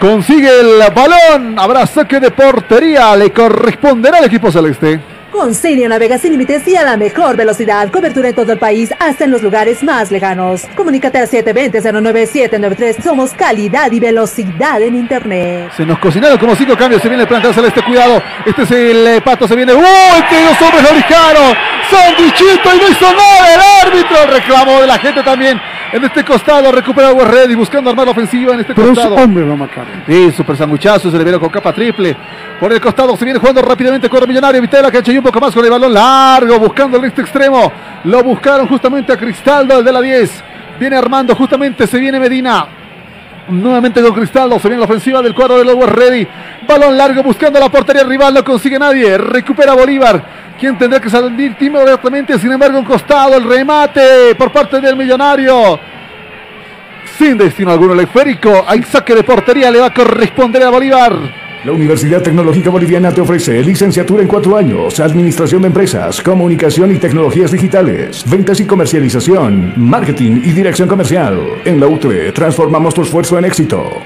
[0.00, 1.58] Consigue el balón.
[1.58, 3.14] Habrá saque de portería.
[3.16, 4.98] Le corresponderá al equipo celeste.
[5.30, 7.90] Con Cirio navega sin límites y a la mejor velocidad.
[7.92, 10.66] Cobertura en todo el país, hasta en los lugares más lejanos.
[10.74, 13.02] Comunícate al 720-09793.
[13.02, 15.70] Somos calidad y velocidad en Internet.
[15.76, 17.02] Se nos cocinaron como cinco cambios.
[17.02, 17.82] Se viene el plantel celeste.
[17.82, 18.22] Cuidado.
[18.46, 19.46] Este es el eh, pato.
[19.46, 19.74] Se viene.
[19.74, 19.82] ¡Uy!
[19.82, 21.96] Que dos hombres lo.
[21.96, 23.54] Sandichito y no hizo nada.
[23.54, 24.16] El árbitro.
[24.24, 25.60] El reclamo de la gente también.
[25.92, 29.16] En este costado recupera Ready buscando armar la ofensiva en este Pero costado.
[29.26, 30.04] lo marcaron.
[30.06, 32.16] Sí, super sanguchazo, se le vieron con capa triple.
[32.60, 35.18] Por el costado se viene jugando rápidamente con el millonario, mitad de la cancha y
[35.18, 37.72] un poco más con el balón largo, buscando el este extremo.
[38.04, 40.44] Lo buscaron justamente a Cristaldo, el de la 10.
[40.78, 42.66] Viene armando justamente, se viene Medina.
[43.48, 46.26] Nuevamente con Cristaldo, se viene la ofensiva del cuadro de los Ready.
[46.68, 49.18] Balón largo buscando la portería rival, no consigue nadie.
[49.18, 50.39] Recupera Bolívar.
[50.60, 55.80] Quien tendrá que salir inmediatamente, sin embargo, un costado, el remate por parte del millonario
[57.20, 58.64] sin destino alguno el esférico.
[58.66, 61.12] Hay saque de portería, le va a corresponder a Bolívar.
[61.64, 66.98] La Universidad Tecnológica Boliviana te ofrece licenciatura en cuatro años, administración de empresas, comunicación y
[66.98, 71.38] tecnologías digitales, ventas y comercialización, marketing y dirección comercial.
[71.66, 74.00] En la UTE transformamos tu esfuerzo en éxito.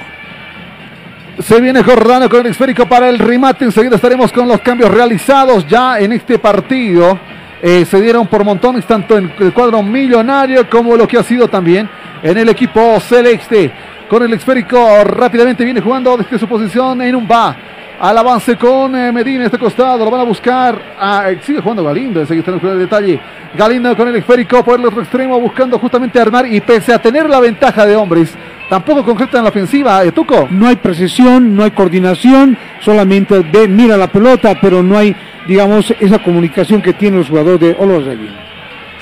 [1.41, 3.65] Se viene Jordano con el esférico para el remate.
[3.65, 7.19] Enseguida estaremos con los cambios realizados ya en este partido.
[7.61, 11.49] Eh, se dieron por montones tanto en el cuadro millonario como lo que ha sido
[11.49, 11.89] también
[12.23, 13.73] en el equipo celeste.
[14.09, 17.57] Con el esférico rápidamente viene jugando desde su posición en un va.
[18.01, 20.81] Al avance con eh, Medina, este costado, lo van a buscar.
[21.27, 23.21] Eh, sigue jugando Galindo, sigue estando el detalle.
[23.57, 26.47] Galindo con el esférico por el otro extremo, buscando justamente armar.
[26.47, 28.35] Y pese a tener la ventaja de hombres,
[28.69, 30.49] tampoco concreta en la ofensiva, eh, Tuco.
[30.51, 35.15] No hay precisión, no hay coordinación, solamente ve, mira la pelota, pero no hay,
[35.47, 38.45] digamos, esa comunicación que tienen los jugadores de Olo Ready.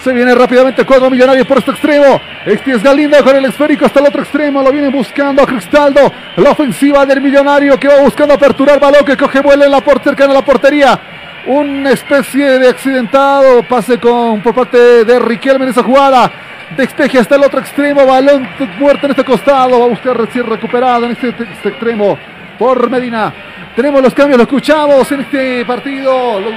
[0.02, 2.20] Se viene rápidamente el cuadro millonario por este extremo.
[2.44, 4.60] Este es Galindo con el esférico hasta el otro extremo.
[4.60, 6.00] Lo viene buscando a Cristaldo.
[6.38, 10.02] La ofensiva del millonario que va buscando aperturar balón que coge vuelo en la por
[10.02, 10.98] cercana a la portería.
[11.46, 16.32] Una especie de accidentado pase con por parte de Riquelme en esa jugada.
[16.76, 18.06] Despeje hasta el otro extremo.
[18.06, 18.48] Balón
[18.78, 19.78] muerto en este costado.
[19.78, 22.18] Va a buscar recién recuperado en este, este extremo
[22.58, 23.32] por Medina.
[23.74, 26.40] Tenemos los cambios, lo escuchamos en este partido.
[26.40, 26.50] Lo,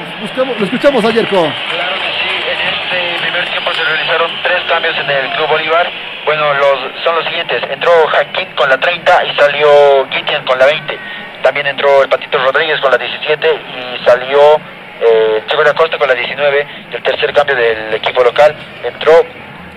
[0.65, 1.49] escuchamos ayer con.
[1.49, 5.89] Claro que sí, en este primer tiempo se realizaron tres cambios en el Club Bolívar.
[6.25, 7.63] Bueno, los, son los siguientes.
[7.69, 10.99] Entró Jaquín con la 30 y salió Guitian con la 20.
[11.41, 14.59] También entró el Patito Rodríguez con la 17 y salió
[14.99, 16.67] eh, Chico Acosta con la 19.
[16.91, 19.25] Y el tercer cambio del equipo local entró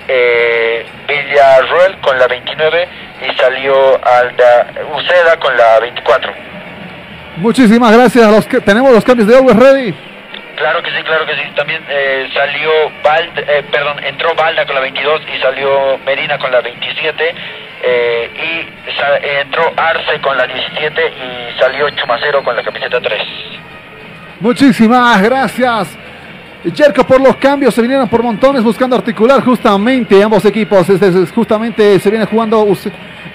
[0.09, 2.89] eh, Villarruel con la 29
[3.31, 6.33] y salió Alda Uceda con la 24.
[7.37, 8.27] Muchísimas gracias.
[8.27, 9.95] a Los que, tenemos los cambios de Always Ready.
[10.57, 11.43] Claro que sí, claro que sí.
[11.55, 16.61] También eh, salió eh, perdón, entró Balda con la 22 y salió Medina con la
[16.61, 17.35] 27.
[17.85, 23.23] eh, y sa- entró Arce con la 17 y salió Chumacero con la camiseta 3.
[24.41, 25.97] Muchísimas gracias.
[26.65, 30.87] Jerko por los cambios, se vinieron por montones buscando articular justamente ambos equipos.
[31.33, 32.67] Justamente se viene jugando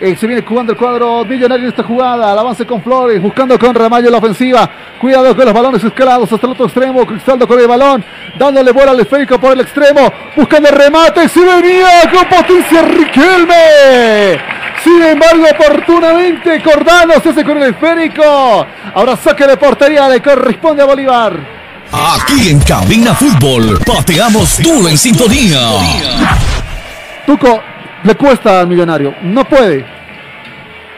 [0.02, 2.34] eh, se viene jugando el cuadro millonario en esta jugada.
[2.34, 4.70] Al avance con Flores, buscando con Ramallo la ofensiva.
[5.00, 7.06] Cuidado con los balones escalados hasta el otro extremo.
[7.06, 8.04] Cristaldo con el balón,
[8.38, 11.30] dándole bola al esférico por el extremo, buscando el remate.
[11.30, 14.42] Se venía con potencia Riquelme.
[14.84, 18.68] Sin embargo, oportunamente Cordano se hace con el esférico.
[18.94, 21.63] Ahora saque de portería, le corresponde a Bolívar.
[21.96, 25.60] Aquí en Cabina Fútbol, pateamos duro en sintonía.
[27.24, 27.62] Tuco,
[28.04, 29.86] le cuesta al millonario, no puede.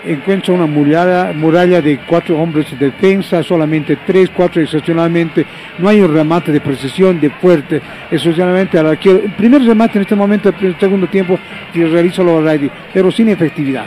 [0.06, 5.46] Encuentra una muralla, muralla de cuatro hombres de defensa, solamente tres, cuatro excepcionalmente.
[5.80, 9.20] No hay un remate de precisión, de fuerte, excepcionalmente al arquero.
[9.26, 11.38] El primer remate en este momento, el segundo tiempo,
[11.74, 13.86] realiza Lorraine, pero sin efectividad.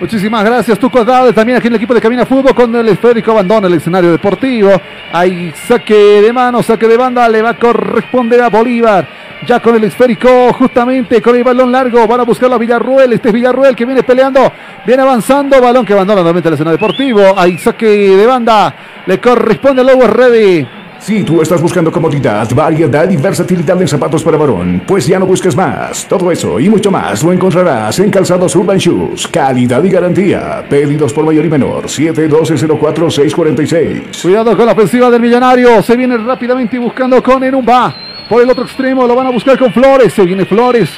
[0.00, 3.32] Muchísimas gracias, Tuco Dade, también aquí en el equipo de Cabina Fútbol con el esférico
[3.32, 4.72] abandona el escenario deportivo.
[5.12, 9.06] Hay saque de mano, saque de banda, le va a corresponder a Bolívar.
[9.46, 13.12] Ya con el esférico, justamente con el balón largo, van a buscarlo a Villarruel.
[13.12, 14.50] Este es Villarruel que viene peleando,
[14.86, 17.34] viene avanzando, balón que abandona nuevamente el escenario deportivo.
[17.36, 18.74] Hay saque de banda,
[19.04, 20.79] le corresponde a Lobo Ready.
[21.00, 25.24] Si tú estás buscando comodidad, variedad y versatilidad en zapatos para varón, pues ya no
[25.24, 26.06] busques más.
[26.06, 29.26] Todo eso y mucho más lo encontrarás en Calzados Urban Shoes.
[29.28, 30.62] Calidad y garantía.
[30.68, 31.84] Pedidos por mayor y menor.
[31.84, 34.20] 712-04-646.
[34.20, 35.82] Cuidado con la ofensiva del millonario.
[35.82, 37.94] Se viene rápidamente buscando con Enumba.
[38.28, 40.12] Por el otro extremo lo van a buscar con Flores.
[40.12, 40.90] Se viene Flores.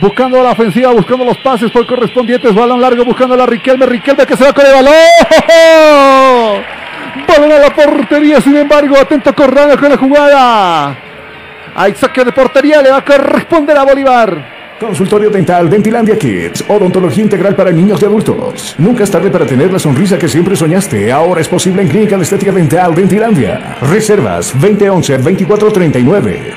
[0.00, 2.54] Buscando la ofensiva, buscando los pases por correspondientes.
[2.54, 3.86] Balón largo buscando a la Riquelme.
[3.86, 4.92] Riquelme que se va con el balón.
[7.26, 8.40] Balón a la portería.
[8.40, 10.98] Sin embargo, atento Cordano con la jugada.
[11.74, 12.82] Hay saque de portería.
[12.82, 14.58] Le va a corresponder a Bolívar.
[14.78, 16.64] Consultorio Dental Dentilandia Kids.
[16.68, 18.76] Odontología integral para niños y adultos.
[18.78, 21.10] Nunca es tarde para tener la sonrisa que siempre soñaste.
[21.10, 23.76] Ahora es posible en Clínica de Estética Dental Dentilandia.
[23.80, 26.54] Reservas 2011-2439.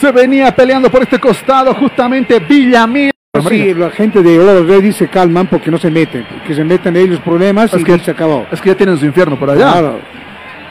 [0.00, 3.12] Se venía peleando por este costado justamente Villamil.
[3.48, 6.96] Sí, la gente de Olo Ready se calman porque no se meten, que se metan
[6.96, 8.44] ellos problemas Es y que- se acabó.
[8.50, 9.70] Es que ya tienen su infierno por allá.
[9.70, 10.00] Claro.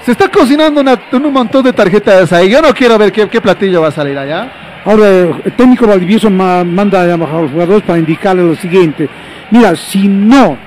[0.01, 2.49] Se está cocinando una- un montón de tarjetas ahí.
[2.49, 4.51] Yo no quiero ver qué, qué platillo va a salir allá.
[4.83, 9.07] Ahora, el técnico Valdivieso ma- manda a los jugadores para indicarles lo siguiente.
[9.51, 10.57] Mira, si no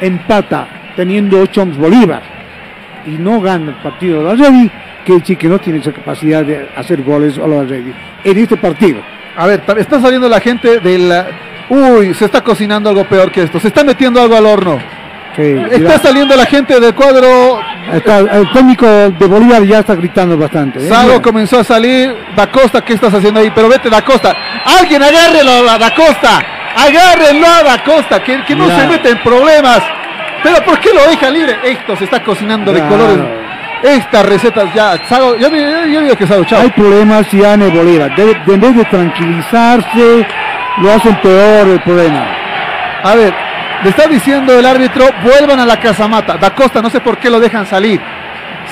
[0.00, 2.22] empata teniendo 8 hombres Bolívar
[3.04, 4.70] y no gana el partido de la Ready,
[5.04, 9.00] que decir que no tiene esa capacidad de hacer goles a la en este partido.
[9.36, 11.12] A ver, está saliendo la gente del...
[11.68, 13.58] Uy, se está cocinando algo peor que esto.
[13.58, 14.78] Se está metiendo algo al horno.
[15.70, 17.58] Está saliendo la gente del cuadro.
[17.92, 20.80] Está- el técnico de Bolívar ya está gritando bastante.
[20.80, 20.90] ¿eh?
[21.06, 21.22] Mira.
[21.22, 22.14] comenzó a salir.
[22.36, 23.50] Da Costa, ¿qué estás haciendo ahí?
[23.54, 24.34] Pero vete, Da Costa.
[24.78, 26.42] Alguien agárrelo a Da Costa.
[26.76, 29.80] Agárrenlo a Da Costa, que, que no se mete en problemas.
[30.42, 31.56] Pero ¿por qué lo deja libre?
[31.64, 33.41] Esto se está cocinando de colores.
[33.82, 34.96] Estas recetas ya.
[35.08, 36.60] Sago, yo, yo- yo digo que Sago, chao.
[36.62, 37.26] Hay problemas
[37.62, 38.14] el Bolívar.
[38.16, 40.26] Debe- de en vez de tranquilizarse,
[40.78, 42.26] lo hacen peor el problema.
[43.02, 43.34] A ver,
[43.82, 46.36] le está diciendo el árbitro, vuelvan a la casamata.
[46.36, 48.00] Da Costa, no sé por qué lo dejan salir.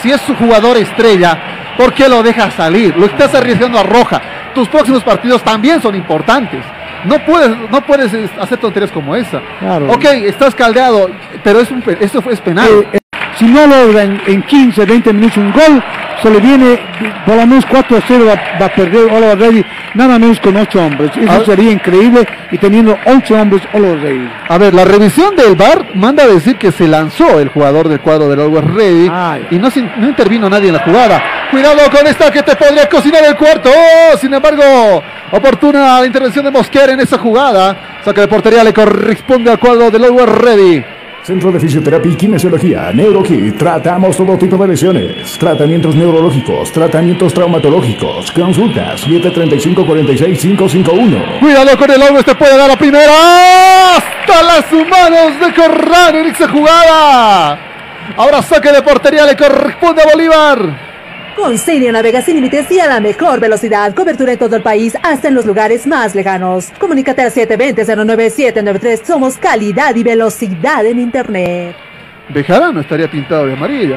[0.00, 1.36] Si es su jugador estrella,
[1.76, 2.96] ¿por qué lo dejas salir?
[2.96, 4.20] Lo estás arriesgando a roja.
[4.54, 6.60] Tus próximos partidos también son importantes.
[7.04, 9.40] No puedes, no puedes hacer tonterías como esa.
[9.58, 9.90] Claro.
[9.92, 11.10] Ok, estás caldeado,
[11.42, 12.68] pero es un, eso fue es penal.
[12.92, 12.98] Eh,
[13.40, 15.82] si no logra en, en 15, 20 minutos un gol,
[16.22, 16.78] se le viene
[17.24, 19.64] por lo menos 4 a 0, va, va a perder Oliver Ready,
[19.94, 21.10] nada menos con 8 hombres.
[21.16, 21.40] Eso Ah.
[21.46, 24.28] sería increíble y teniendo 8 hombres Oliver Ready.
[24.48, 28.00] A ver, la revisión del VAR manda a decir que se lanzó el jugador del
[28.00, 29.10] cuadro del Always Ready
[29.50, 29.68] y no,
[30.06, 31.22] intervino nadie en la jugada.
[31.50, 33.70] Cuidado con esta que te podría cocinar el cuarto.
[33.70, 35.02] Oh, sin embargo,
[35.32, 37.76] oportuna la intervención de Mosquera en esa jugada.
[38.04, 40.84] Saque de portería le corresponde al cuadro del Always Ready.
[41.22, 43.58] Centro de Fisioterapia y Kinesiología, NeuroKit.
[43.58, 45.36] Tratamos todo tipo de lesiones.
[45.38, 48.32] Tratamientos neurológicos, tratamientos traumatológicos.
[48.32, 51.40] Consultas 735-46551.
[51.40, 53.96] Cuidado con el Always, te puede dar la primera.
[53.96, 57.58] Hasta las manos de Corral en esa jugada.
[58.16, 60.89] Ahora saque de portería le corresponde a Bolívar.
[61.36, 63.94] Con Cinia navega sin límites y a la mejor velocidad.
[63.94, 66.70] Cobertura en todo el país, hasta en los lugares más lejanos.
[66.78, 69.04] Comunícate al 720-09793.
[69.04, 71.76] Somos calidad y velocidad en Internet.
[72.28, 73.96] Bejarano estaría pintado de amarillo.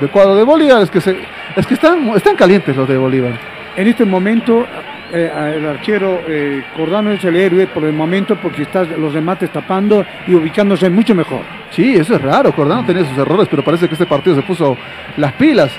[0.00, 1.16] De cuadro de Bolívar es que se,
[1.56, 3.38] es que están, están calientes los de Bolívar.
[3.76, 4.66] En este momento,
[5.12, 9.50] eh, el arquero eh, Cordano es el héroe por el momento porque está los remates
[9.50, 11.42] tapando y ubicándose mucho mejor.
[11.70, 12.52] Sí, eso es raro.
[12.52, 14.76] Cordano tenía sus errores, pero parece que este partido se puso
[15.16, 15.70] las pilas.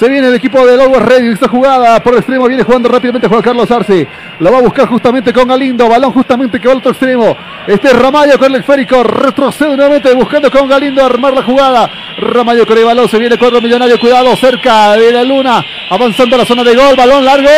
[0.00, 2.02] Se viene el equipo de Lobo Ready esta jugada.
[2.02, 4.08] Por el extremo viene jugando rápidamente Juan Carlos Arce.
[4.38, 5.86] Lo va a buscar justamente con Galindo.
[5.90, 7.36] Balón justamente que va al otro extremo.
[7.66, 9.02] Este es Ramallo con el esférico.
[9.02, 11.90] Retrocede nuevamente buscando con Galindo armar la jugada.
[12.16, 13.10] Ramallo con el balón.
[13.10, 14.00] Se viene cuadro millonario.
[14.00, 15.62] Cuidado cerca de la luna.
[15.90, 16.96] Avanzando a la zona de gol.
[16.96, 17.50] Balón largo.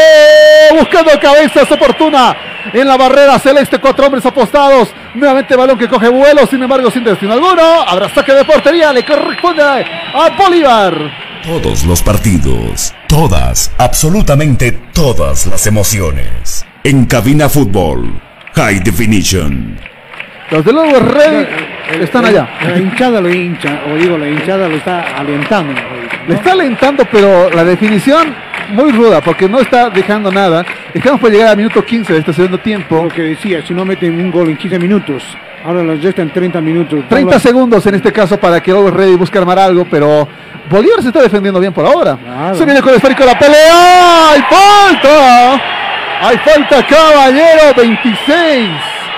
[0.80, 2.36] Buscando cabezas oportuna.
[2.72, 3.78] En la barrera celeste.
[3.78, 4.92] Cuatro hombres apostados.
[5.14, 6.44] Nuevamente balón que coge vuelo.
[6.48, 7.62] Sin embargo, sin destino alguno.
[7.86, 8.92] Habrá saque de portería.
[8.92, 11.21] Le corresponde a Bolívar.
[11.44, 16.64] Todos los partidos, todas, absolutamente todas las emociones.
[16.84, 18.14] En Cabina Fútbol,
[18.54, 19.76] High Definition.
[20.52, 21.46] Los de Lobo Ready
[22.00, 22.48] están allá.
[22.62, 25.74] La hinchada lo hincha, o digo, la hinchada lo está alentando.
[26.28, 28.32] Le está alentando, pero la definición
[28.70, 30.64] muy ruda, porque no está dejando nada.
[30.94, 33.02] Estamos por llegar al minuto 15 de este segundo tiempo.
[33.02, 35.24] Lo que decía, si no meten un gol en 15 minutos,
[35.64, 37.04] ahora los restan 30 minutos.
[37.08, 40.28] 30 segundos en este caso para que Lobo Ready busque armar algo, pero
[40.70, 42.18] Bolívar se está defendiendo bien por ahora.
[42.54, 44.30] Se viene con el esférico la pelea.
[44.32, 45.62] ¡Hay falta!
[46.22, 47.74] ¡Hay falta, caballero!
[47.76, 48.70] 26.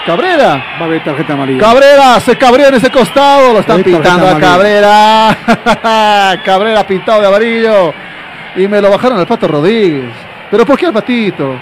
[0.06, 0.62] Cabrera.
[0.78, 1.60] Va a haber tarjeta amarilla.
[1.60, 3.54] Cabrera se cabreó en ese costado.
[3.54, 4.38] Lo están pintando a.
[4.38, 5.36] Cabrera.
[6.44, 7.94] Cabrera pintado de amarillo.
[8.56, 10.12] Y me lo bajaron al Pato Rodríguez.
[10.50, 11.56] ¿Pero por qué al Patito?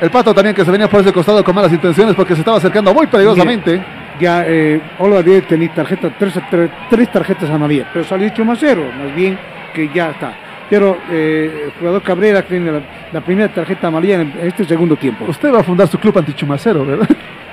[0.00, 2.58] El Pato también que se venía por ese costado con malas intenciones porque se estaba
[2.58, 3.82] acercando muy peligrosamente.
[4.20, 8.58] Ya, eh, Oliver debe tener tarjeta, tres, tres, tres tarjetas amarillas, pero salió 8 más
[8.60, 9.38] 0, más bien
[9.74, 10.32] que ya está.
[10.70, 12.80] Pero eh, el jugador Cabrera tiene la,
[13.12, 15.26] la primera tarjeta amarilla en este segundo tiempo.
[15.28, 17.08] Usted va a fundar su club antichumacero, ¿verdad?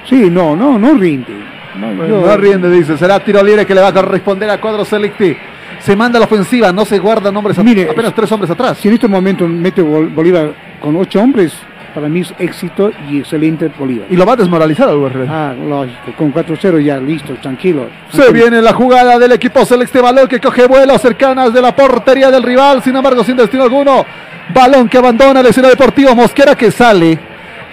[0.05, 1.33] Sí, no, no, no rinde.
[1.79, 2.97] No, yo- rinde, dice.
[2.97, 5.35] Será tiro libre que le va a corresponder a Cuadro Selecti.
[5.79, 8.77] Se manda a la ofensiva, no se guardan hombres, Mire, apenas tres hombres atrás.
[8.77, 11.53] Si en este momento mete Bol- Bolívar con 8 hombres,
[11.93, 14.07] para mí es éxito y excelente Bolívar.
[14.09, 15.27] Y lo va a desmoralizar al Guerrero.
[15.31, 17.87] Ah, lógico, con 4-0 ya, listo, tranquilo.
[18.11, 22.31] Se viene la jugada del equipo celeste balón que coge vuelo cercanas de la portería
[22.31, 24.05] del rival, sin embargo sin destino alguno.
[24.53, 27.17] Balón que abandona el escenario deportivo, Mosquera que sale.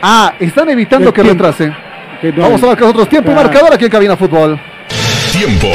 [0.02, 1.44] Ah, están evitando El que tiempo.
[1.44, 1.72] retrase.
[2.20, 3.36] Que no- Vamos a marcar otros tiempo y Ah.
[3.36, 4.58] marcador aquí en Cabina Fútbol.
[5.32, 5.68] Tiempo.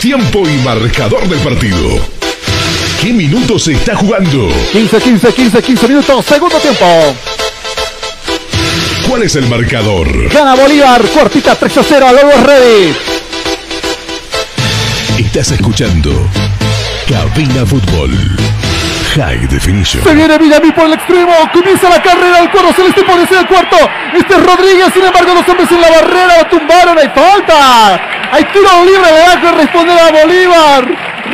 [0.00, 1.78] Tiempo y marcador del partido.
[3.00, 4.48] ¿Qué minutos se está jugando?
[4.72, 6.84] 15, 15, 15, 15 minutos, segundo tiempo.
[9.08, 10.28] ¿Cuál es el marcador?
[10.28, 12.94] Gana Bolívar, cuartita 3 a 0, a Lobos Ready.
[15.18, 16.10] Estás escuchando
[17.08, 18.10] Cabina Fútbol.
[19.14, 20.04] High Definition.
[20.04, 21.32] Se viene Villamil por el extremo.
[21.54, 23.76] Comienza la carrera del cuadro celeste por el cuarto.
[24.14, 24.92] Este es Rodríguez.
[24.92, 26.38] Sin embargo, dos hombres en la barrera.
[26.38, 26.98] Lo tumbaron.
[26.98, 27.94] Hay falta.
[28.30, 29.10] Hay tiro libre.
[29.10, 30.84] Le va a corresponder a Bolívar.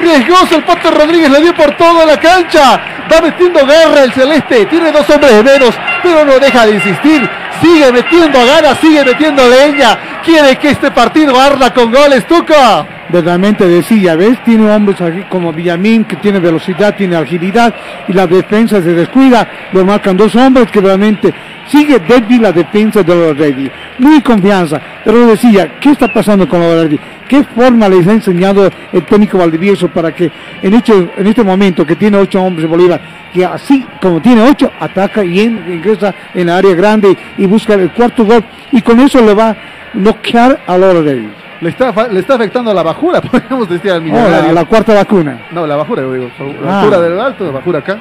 [0.00, 1.28] Riesgoso el Pato Rodríguez.
[1.28, 2.80] Le dio por toda la cancha.
[3.12, 4.66] Va metiendo garra el celeste.
[4.66, 5.74] Tiene dos hombres de menos.
[6.02, 7.28] Pero no deja de insistir.
[7.60, 8.78] Sigue metiendo ganas.
[8.80, 10.22] Sigue metiendo leña.
[10.24, 12.26] Quiere que este partido arda con goles.
[12.26, 12.86] Tuca.
[13.08, 14.42] Verdaderamente decía, ¿ves?
[14.44, 17.74] Tiene hombres aquí como Villamín que tiene velocidad, tiene agilidad
[18.08, 21.32] y la defensa se descuida, lo marcan dos hombres que realmente
[21.68, 23.70] sigue débil la defensa de los Ready.
[23.98, 26.98] Muy confianza, pero decía, ¿qué está pasando con los Ready?
[27.28, 30.30] ¿Qué forma les ha enseñado el técnico Valdivieso para que
[30.62, 33.00] en, hecho, en este momento que tiene ocho hombres Bolívar,
[33.32, 37.74] que así como tiene ocho, ataca y en- ingresa en la área grande y busca
[37.74, 39.56] el cuarto gol y con eso le va a
[39.94, 41.28] noquear a los Ready.
[41.64, 44.46] Le está, le está afectando la bajura, podríamos decir al Oh, millonario.
[44.48, 45.46] la, la cuarta vacuna.
[45.50, 46.30] No, la bajura, digo.
[46.62, 46.80] La Ah.
[46.82, 47.98] altura del alto, la bajura acá.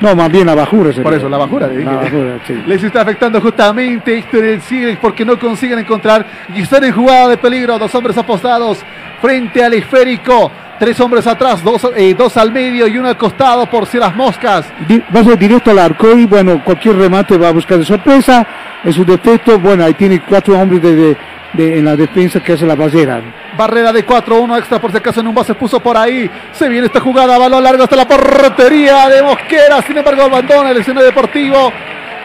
[0.00, 0.90] No, más bien la bajura.
[1.02, 1.66] Por eso, la bajura.
[1.68, 2.62] La bajura, sí.
[2.66, 6.24] Les está afectando justamente esto en el Silex porque no consiguen encontrar
[6.54, 7.78] y están en jugada de peligro.
[7.78, 8.82] Dos hombres apostados
[9.20, 10.50] frente al esférico.
[10.78, 14.16] Tres hombres atrás, dos, eh, dos al medio y uno al costado por si las
[14.16, 14.66] moscas.
[15.14, 18.44] Va a ser directo al arco y bueno, cualquier remate va a buscar de sorpresa.
[18.82, 21.16] En su defecto, bueno, ahí tiene cuatro hombres de, de-
[21.54, 23.20] de- en la defensa que hace la barrera.
[23.56, 26.28] Barrera de 4-1 extra por si acaso en un base puso por ahí.
[26.52, 29.80] Se viene esta jugada, balón largo hasta la portería de Mosquera.
[29.86, 31.72] Sin embargo, abandona el escenario deportivo.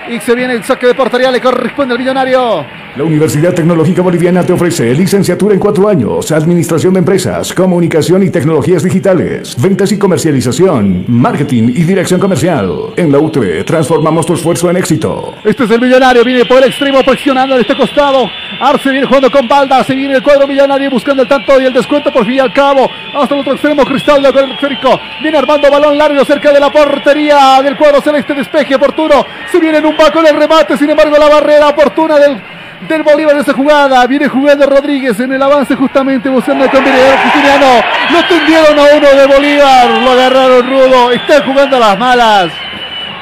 [0.09, 2.65] Y se viene el saque de portería, le corresponde al millonario.
[2.95, 8.31] La Universidad Tecnológica Boliviana te ofrece licenciatura en cuatro años, Administración de Empresas, Comunicación y
[8.31, 12.93] Tecnologías Digitales, Ventas y Comercialización, Marketing y Dirección Comercial.
[12.95, 15.35] En la UTE transformamos tu esfuerzo en éxito.
[15.43, 18.27] Este es el millonario, viene por el extremo presionando de este costado.
[18.59, 21.73] Arce viene jugando con balda, se viene el cuadro millonario buscando el tanto y el
[21.73, 22.89] descuento por fin y al cabo.
[23.15, 24.99] Hasta el otro extremo, el esférico.
[25.21, 29.25] Viene armando balón largo cerca de la portería del cuadro celeste, despeje oportuno.
[29.51, 32.41] Se viene en un baco del remate, sin embargo la barrera oportuna del,
[32.87, 34.05] del Bolívar en esa jugada.
[34.07, 37.83] Viene jugando Rodríguez en el avance justamente buscando el combinador Justiniano.
[38.11, 41.11] Lo tendieron a uno de Bolívar, lo agarraron rudo.
[41.11, 42.51] Están jugando las malas.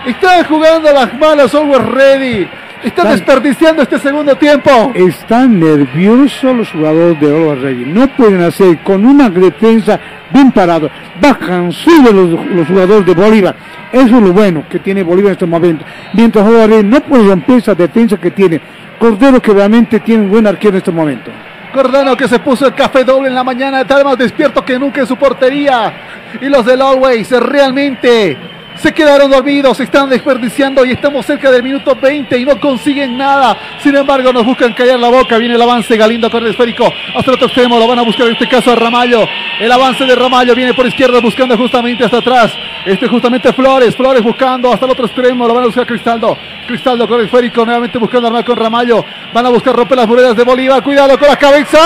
[0.06, 2.48] Están jugando las malas, Always Ready.
[2.84, 4.92] Están desperdiciando este segundo tiempo.
[4.94, 7.86] Están nerviosos los jugadores de Always Ready.
[7.86, 10.00] No pueden hacer con una defensa
[10.32, 10.90] bien parado.
[11.20, 13.56] Bajan, suben los, los jugadores de Bolívar.
[13.92, 15.88] Eso es lo bueno que tiene Bolívar en estos momentos.
[16.14, 18.62] Mientras Always Ready no puede romper esa defensa que tiene.
[19.00, 21.32] Cordero que realmente tiene un buen arquero en este momento.
[21.74, 25.02] Cordano que se puso el café doble en la mañana, está más despierto que nunca
[25.02, 25.94] en su portería.
[26.42, 28.38] Y los del Always realmente
[28.80, 33.58] se quedaron dormidos, están desperdiciando y estamos cerca del minuto 20 y no consiguen nada.
[33.82, 35.38] Sin embargo, nos buscan callar la boca.
[35.38, 37.80] Viene el avance Galindo con el esférico hasta el otro extremo.
[37.80, 39.28] Lo van a buscar en este caso a Ramallo.
[39.60, 42.54] El avance de Ramallo viene por izquierda buscando justamente hasta atrás.
[42.86, 45.48] Este justamente Flores, Flores buscando hasta el otro extremo.
[45.48, 46.38] Lo van a buscar Cristaldo.
[46.68, 49.04] Cristaldo con el esférico, nuevamente buscando armar con Ramallo.
[49.34, 50.84] Van a buscar romper las monedas de Bolívar.
[50.84, 51.78] Cuidado con las cabezas.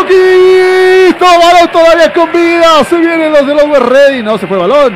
[0.00, 2.84] Poquito, balón todavía con vida.
[2.88, 4.22] Se vienen los de Lower Ready.
[4.22, 4.94] No, se fue balón.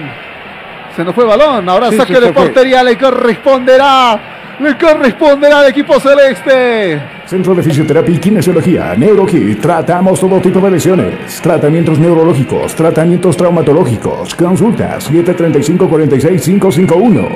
[0.97, 1.69] Se nos fue balón.
[1.69, 2.43] Ahora Sí, saque sí, de se fue.
[2.45, 2.83] portería.
[2.83, 4.21] Le corresponderá.
[4.61, 7.03] Le corresponderá al equipo celeste.
[7.27, 9.61] Centro de Fisioterapia y Kinesiología, NeuroKit.
[9.61, 11.41] Tratamos todo tipo de lesiones.
[11.43, 14.35] Tratamientos neurológicos, tratamientos traumatológicos.
[14.35, 17.29] Consultas 735-46551.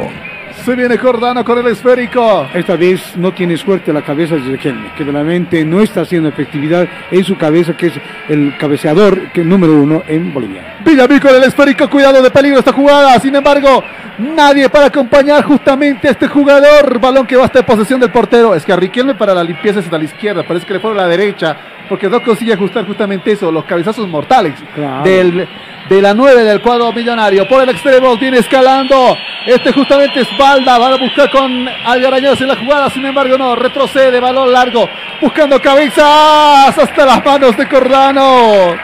[0.68, 2.46] Se viene Cordano con el esférico.
[2.52, 6.86] Esta vez no tiene suerte la cabeza de Riquelme, que realmente no está haciendo efectividad
[7.10, 7.94] en su cabeza, que es
[8.28, 10.76] el cabeceador que, número uno en Bolivia.
[10.84, 13.18] Villamil con el esférico, cuidado de peligro esta jugada.
[13.18, 13.82] Sin embargo,
[14.18, 17.00] nadie para acompañar justamente a este jugador.
[17.00, 18.54] Balón que va hasta en posesión del portero.
[18.54, 20.42] Es que a Riquelme para la limpieza es a la izquierda.
[20.42, 21.56] Parece que le fueron a la derecha.
[21.88, 25.02] Porque no consigue ajustar justamente eso, los cabezazos mortales Claro.
[25.04, 25.48] del,
[25.88, 27.48] de la 9 del cuadro millonario.
[27.48, 29.16] Por el extremo viene escalando.
[29.46, 30.76] Este justamente es Balda.
[30.78, 32.90] Van a buscar con Algarañaz en la jugada.
[32.90, 34.20] Sin embargo, no, retrocede.
[34.20, 34.88] Balón largo.
[35.22, 38.76] Buscando cabezas hasta las manos de Cordano.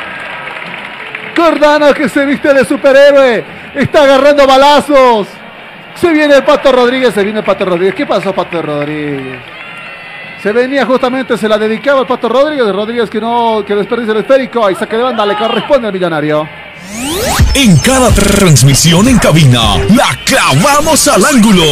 [1.37, 3.45] Cordano que se viste de superhéroe.
[3.75, 5.29] Está agarrando balazos.
[5.97, 7.13] Se viene el Pato Rodríguez.
[7.13, 7.95] Se viene el Pato Rodríguez.
[7.95, 9.39] ¿Qué pasó, Pato Rodríguez?
[10.45, 12.71] Se venía justamente, se la dedicaba al Pato Rodríguez.
[12.71, 14.69] Rodríguez que no, que desperdicia el esférico.
[14.69, 16.47] Y saque de banda le corresponde al millonario.
[17.57, 21.63] En cada transmisión en cabina, la clavamos al ángulo.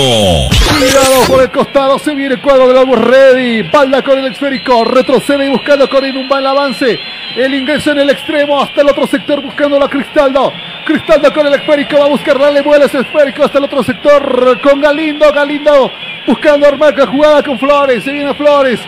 [0.79, 3.63] Cuidado por el costado, se viene el cuadro del Albo Ready.
[3.63, 7.01] Balda con el esférico, retrocede y buscando con un mal avance.
[7.37, 10.53] El ingreso en el extremo hasta el otro sector buscando a Cristaldo.
[10.87, 14.61] Cristaldo con el esférico va a buscar darle vuelo ese esférico hasta el otro sector
[14.61, 15.33] con Galindo.
[15.33, 15.91] Galindo
[16.29, 18.05] buscando armar la jugada con Flores.
[18.05, 18.79] Se viene Flores.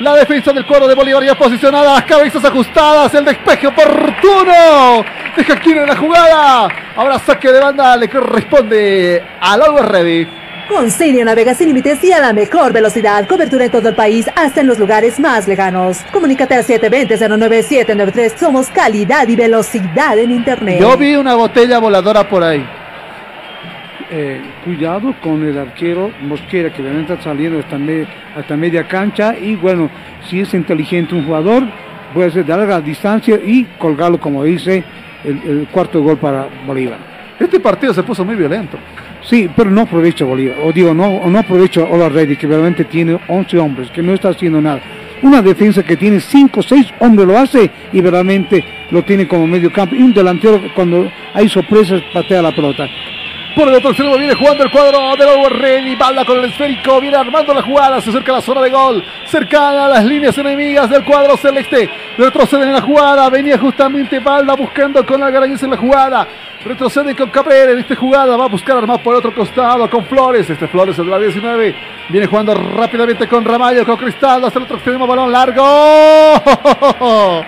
[0.00, 5.04] La defensa del cuadro de Bolívar ya posicionada, las cabezas ajustadas, el despeje oportuno.
[5.36, 6.68] Deja quien en la jugada.
[6.96, 10.28] Ahora saque de banda le corresponde al Always Ready.
[10.68, 13.28] Con Senio navega sin límites y a la mejor velocidad.
[13.28, 15.98] Cobertura en todo el país, hasta en los lugares más lejanos.
[16.10, 18.36] Comunícate al 720-09793.
[18.36, 20.80] Somos calidad y velocidad en Internet.
[20.80, 22.66] Yo vi una botella voladora por ahí.
[24.10, 28.06] Eh, cuidado con el arquero Mosquera, que realmente está saliendo hasta, me-
[28.36, 29.34] hasta media cancha.
[29.38, 29.88] Y bueno,
[30.28, 31.62] si es inteligente un jugador,
[32.12, 34.84] puede ser de larga distancia y colgarlo, como dice,
[35.24, 36.98] el, el cuarto gol para Bolívar.
[37.40, 38.78] Este partido se puso muy violento.
[39.22, 42.84] Sí, pero no aprovecha Bolívar, o digo, no, o no aprovecha Ola Reddy, que realmente
[42.84, 44.80] tiene 11 hombres, que no está haciendo nada.
[45.22, 49.46] Una defensa que tiene 5 o 6 hombres lo hace y realmente lo tiene como
[49.46, 49.94] medio campo.
[49.94, 52.86] Y un delantero cuando hay sorpresas patea la pelota.
[53.54, 55.94] Por el otro extremo viene jugando el cuadro de Lower Ready.
[55.94, 57.00] Balda con el esférico.
[57.00, 58.00] Viene armando la jugada.
[58.00, 59.04] Se acerca a la zona de gol.
[59.26, 61.88] Cercana a las líneas enemigas del cuadro celeste.
[62.18, 63.30] Retrocede en la jugada.
[63.30, 66.26] Venía justamente Balda buscando con Algarañez en la jugada.
[66.64, 68.36] Retrocede con Cabrera en esta jugada.
[68.36, 70.50] Va a buscar armar por el otro costado con Flores.
[70.50, 71.76] Este Flores el de la 19.
[72.08, 74.44] Viene jugando rápidamente con Ramallo, con Cristal.
[74.44, 75.62] Hasta el otro extremo, balón largo.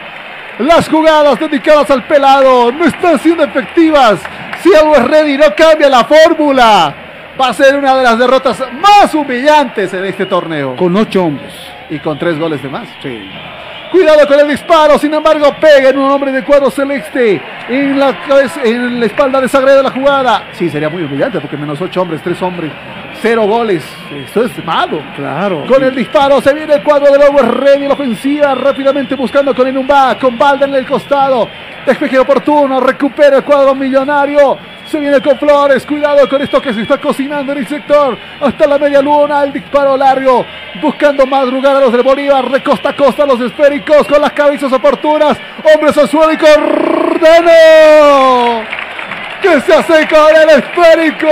[0.60, 4.20] Las jugadas dedicadas al pelado no están siendo efectivas.
[4.62, 6.94] Si algo es ready, no cambia la fórmula.
[7.40, 10.76] Va a ser una de las derrotas más humillantes en este torneo.
[10.76, 11.52] Con ocho hombres.
[11.90, 12.88] Y con tres goles de más.
[13.92, 18.16] Cuidado con el disparo, sin embargo, pega en un hombre de cuadro celeste en la,
[18.64, 20.48] en la espalda de Sagredo la jugada.
[20.52, 22.72] Sí, sería muy humillante porque menos ocho hombres, tres hombres,
[23.20, 23.82] cero goles.
[24.26, 25.02] Esto es malo.
[25.14, 25.64] Claro.
[25.66, 29.66] Con el disparo se viene el cuadro de Lobo Ready, la ofensiva rápidamente buscando con
[29.66, 31.48] Enumba, con Balda en el costado.
[31.84, 34.58] Despeje oportuno, recupera el cuadro millonario.
[34.86, 38.16] Se viene con Flores, cuidado con esto que se está cocinando en el sector.
[38.40, 40.44] Hasta la media luna, el disparo largo.
[40.80, 44.72] Buscando madrugar a los de Bolívar, de costa a costa los esféricos con las cabezas
[44.72, 45.36] oportunas.
[45.74, 47.50] Hombres al suelo y Cordano.
[49.42, 51.28] Que se hace con el esférico.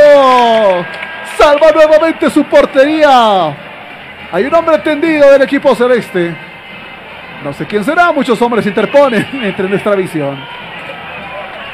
[1.36, 3.56] Salva nuevamente su portería.
[4.32, 6.34] Hay un hombre tendido del equipo celeste.
[7.42, 10.36] No sé quién será, muchos hombres interponen entre nuestra visión.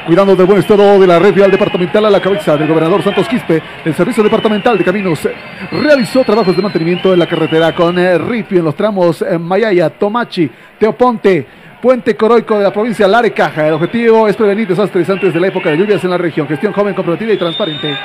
[0.05, 3.27] Cuidando del buen estado de la red vial departamental a la cabeza del gobernador Santos
[3.27, 5.27] Quispe, el Servicio Departamental de Caminos
[5.71, 9.91] realizó trabajos de mantenimiento en la carretera con eh, ripio en los tramos eh, Mayaya,
[9.91, 11.45] Tomachi, Teoponte,
[11.79, 13.67] Puente Coroico de la provincia de Larecaja.
[13.67, 16.47] El objetivo es prevenir desastres antes de la época de lluvias en la región.
[16.47, 17.95] Gestión joven, comprometida y transparente.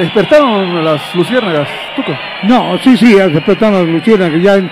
[0.00, 2.12] Despertaron las luciérnagas, Tuco.
[2.44, 4.70] No, sí, sí, respetando a Luciana, que ya en-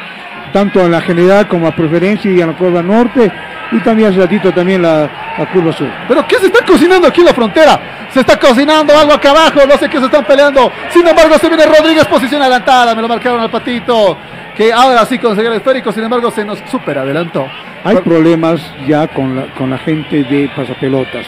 [0.53, 3.31] tanto en la general como a preferencia y en la curva norte,
[3.71, 5.87] y también hace ratito también la, la curva sur.
[6.09, 7.79] ¿Pero qué se está cocinando aquí en la frontera?
[8.11, 10.73] Se está cocinando algo acá abajo, no sé qué se están peleando.
[10.89, 14.17] Sin embargo, se viene Rodríguez, posición adelantada, me lo marcaron al patito.
[14.57, 17.47] Que ahora sí consiguió el esférico, sin embargo, se nos super adelantó.
[17.85, 21.27] Hay problemas ya con la, con la gente de pasapelotas,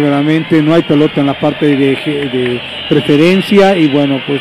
[0.00, 4.40] que realmente no hay pelota en la parte de, de preferencia y bueno, pues,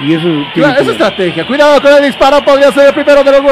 [0.00, 0.90] y eso Claro, ver.
[0.90, 1.46] estrategia.
[1.46, 2.44] Cuidado con el disparo.
[2.44, 3.42] Podría ser el primero de los.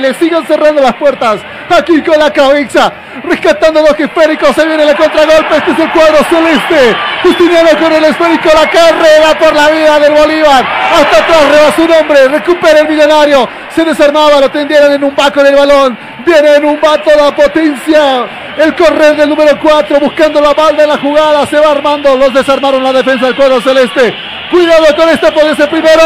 [0.00, 1.40] Le siguen cerrando las puertas.
[1.68, 2.92] Aquí con la cabeza.
[3.22, 4.54] Rescatando los esféricos.
[4.54, 5.56] Se viene el contragolpe.
[5.56, 6.96] Este es el cuadro celeste.
[7.22, 8.48] Justiniano con el esférico.
[8.54, 10.64] La carrera por la vida del Bolívar.
[10.94, 12.28] Hasta atrás reba su nombre.
[12.28, 13.46] Recupera el millonario.
[13.68, 14.40] Se desarmaba.
[14.40, 15.98] Lo tendieron en un vaco en el balón.
[16.24, 18.26] Viene en un vato la potencia.
[18.56, 20.00] El correr del número 4.
[20.00, 21.46] Buscando la balda en la jugada.
[21.46, 22.16] Se va armando.
[22.16, 24.14] Los desarmaron la defensa del cuadro celeste.
[24.50, 26.02] Cuidado con este, puede ser primero.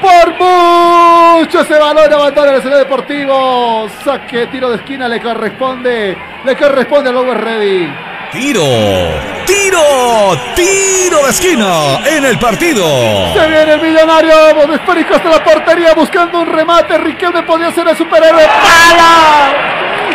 [0.00, 3.88] Por mucho ese balón abandona el escenario deportivo.
[4.04, 6.16] Saque, tiro de esquina le corresponde.
[6.44, 7.88] Le corresponde al Lower Ready.
[8.30, 8.62] Tiro,
[9.46, 9.80] tiro,
[10.54, 12.84] tiro de esquina en el partido.
[13.32, 14.34] Se viene el millonario.
[14.74, 16.98] Esférico hasta la portería buscando un remate.
[16.98, 18.44] Riquelme podía ser el superhéroe.
[18.46, 19.52] ¡Pala!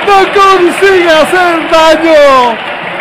[0.05, 2.57] No consigue hacer daño.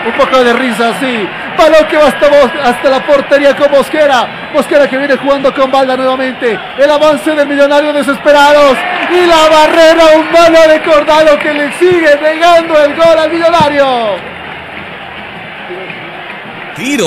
[0.06, 1.28] Un poco de risa, sí.
[1.57, 2.27] Balón que va hasta,
[2.69, 4.51] hasta la portería con Mosquera.
[4.53, 6.59] Mosquera que viene jugando con balda nuevamente.
[6.79, 8.77] El avance del millonario desesperados.
[9.11, 14.41] Y la barrera humana de Cordalo que le sigue negando el gol al millonario.
[16.82, 17.06] Tiro,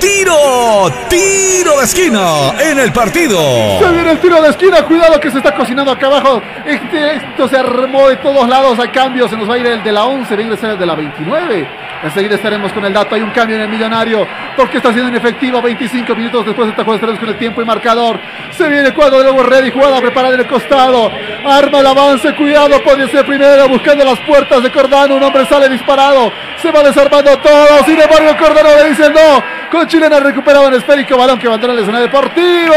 [0.00, 3.38] tiro, tiro de esquina en el partido.
[3.80, 6.42] Se viene el tiro de esquina, cuidado que se está cocinando acá abajo.
[6.66, 9.82] Este, esto se armó de todos lados, hay cambios, se nos va a ir el
[9.82, 11.68] de la 11, va a ingresar el de la 29.
[12.02, 15.62] Enseguida estaremos con el dato, hay un cambio en el millonario, porque está siendo inefectivo
[15.62, 18.20] 25 minutos después de esta jugada, estaremos con el tiempo y marcador.
[18.50, 21.10] Se viene el cuadro de Lobo Ready, jugada preparada en el costado.
[21.46, 25.68] Arma el avance, cuidado, podría ser primero, buscando las puertas de Cordano, un hombre sale
[25.68, 26.32] disparado.
[26.60, 29.42] Se va desarmando todo, sin embargo Cordano le dice no.
[29.70, 32.74] Con Chilena recuperado en esférico, balón que abandona el escenario deportivo.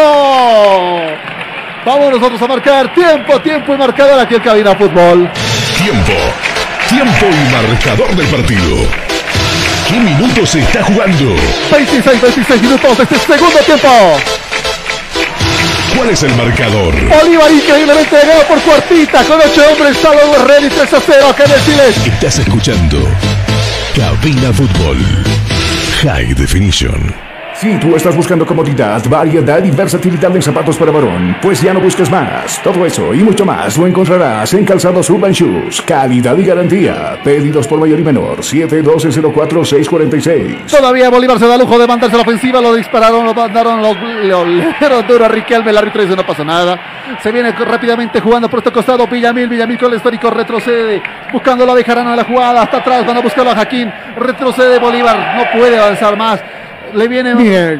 [1.85, 5.29] Vamos nosotros a marcar tiempo, tiempo y marcador aquí en Cabina Fútbol.
[5.77, 6.13] Tiempo.
[6.89, 8.77] Tiempo y marcador del partido.
[9.87, 11.35] ¿Qué minutos se está jugando?
[11.71, 13.87] 26, 26 minutos este segundo tiempo.
[15.95, 16.93] ¿Cuál es el marcador?
[17.07, 19.97] Bolívar increíblemente ganado por cuartita con 8 hombres.
[19.97, 21.35] Salvador Ready 3 a 0.
[21.37, 21.97] ¿Qué decirles?
[22.05, 22.97] Estás escuchando
[23.95, 24.97] Cabina Fútbol.
[26.05, 27.24] High Definition.
[27.65, 31.79] Si tú estás buscando comodidad, variedad y versatilidad en zapatos para varón, pues ya no
[31.79, 32.61] busques más.
[32.61, 35.81] Todo eso y mucho más lo encontrarás en Calzados Urban Shoes.
[35.81, 37.17] Calidad y garantía.
[37.23, 38.41] Pedidos por mayor y menor.
[38.41, 40.67] 712-04-646.
[40.67, 44.45] Todavía Bolívar se da lujo de mandarse la ofensiva, lo dispararon, lo mandaron, lo, lo,
[45.07, 46.79] duro a Riquelme, el árbitro dice no pasa nada.
[47.23, 51.01] Se viene rápidamente jugando por este costado Villamil, Villamil con el histórico retrocede,
[51.33, 55.17] buscando la Bejarano de la jugada, hasta atrás van a buscarlo a Jaquín, retrocede Bolívar,
[55.35, 56.39] no puede avanzar más.
[56.95, 57.79] Le viene Mire,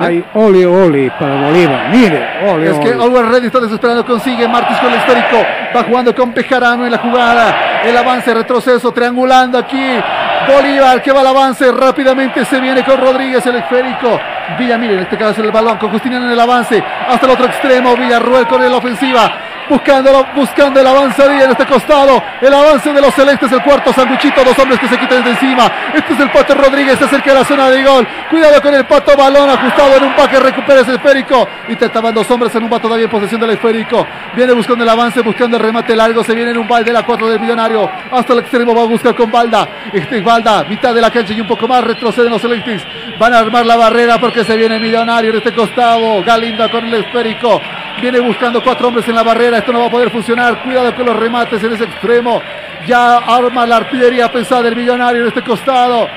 [0.00, 1.90] hay ole, ole para Bolívar.
[1.90, 2.94] Mire, ole, Es que.
[2.94, 5.44] Oliver Ready está desesperando, consigue Martins con el histórico,
[5.76, 10.00] va jugando con Pejarano en la jugada, El avance, retroceso, triangulando aquí.
[10.46, 12.44] Bolívar que va al avance rápidamente.
[12.44, 14.20] Se viene con Rodríguez, el esférico.
[14.58, 16.82] Villamil en este caso el balón con Justiniano en el avance.
[17.08, 17.96] Hasta el otro extremo.
[17.96, 19.32] Villarruel con la ofensiva.
[19.68, 22.22] Buscando, buscando el avanzadilla en este costado.
[22.40, 24.44] El avance de los celestes, el cuarto sanduchito.
[24.44, 25.70] Dos hombres que se quitan de encima.
[25.94, 28.06] Este es el Pato Rodríguez, se acerca a la zona de gol.
[28.30, 30.38] Cuidado con el Pato, balón ajustado en un paque.
[30.38, 31.48] Recupera ese esférico.
[31.68, 34.06] Intentaban dos hombres en un va todavía en posesión del esférico.
[34.34, 36.22] Viene buscando el avance, buscando el remate largo.
[36.22, 37.90] Se viene en un balde la 4 del millonario.
[38.10, 39.68] Hasta el extremo va a buscar con Balda.
[39.92, 41.84] Este es Balda, mitad de la cancha y un poco más.
[41.84, 42.82] Retroceden los celestes.
[43.18, 46.22] Van a armar la barrera porque se viene millonario en este costado.
[46.22, 47.60] Galinda con el esférico.
[48.00, 49.53] Viene buscando cuatro hombres en la barrera.
[49.58, 50.62] Esto no va a poder funcionar.
[50.62, 52.42] Cuidado con los remates en ese extremo.
[52.86, 56.08] Ya arma la artillería pesada del millonario en este costado.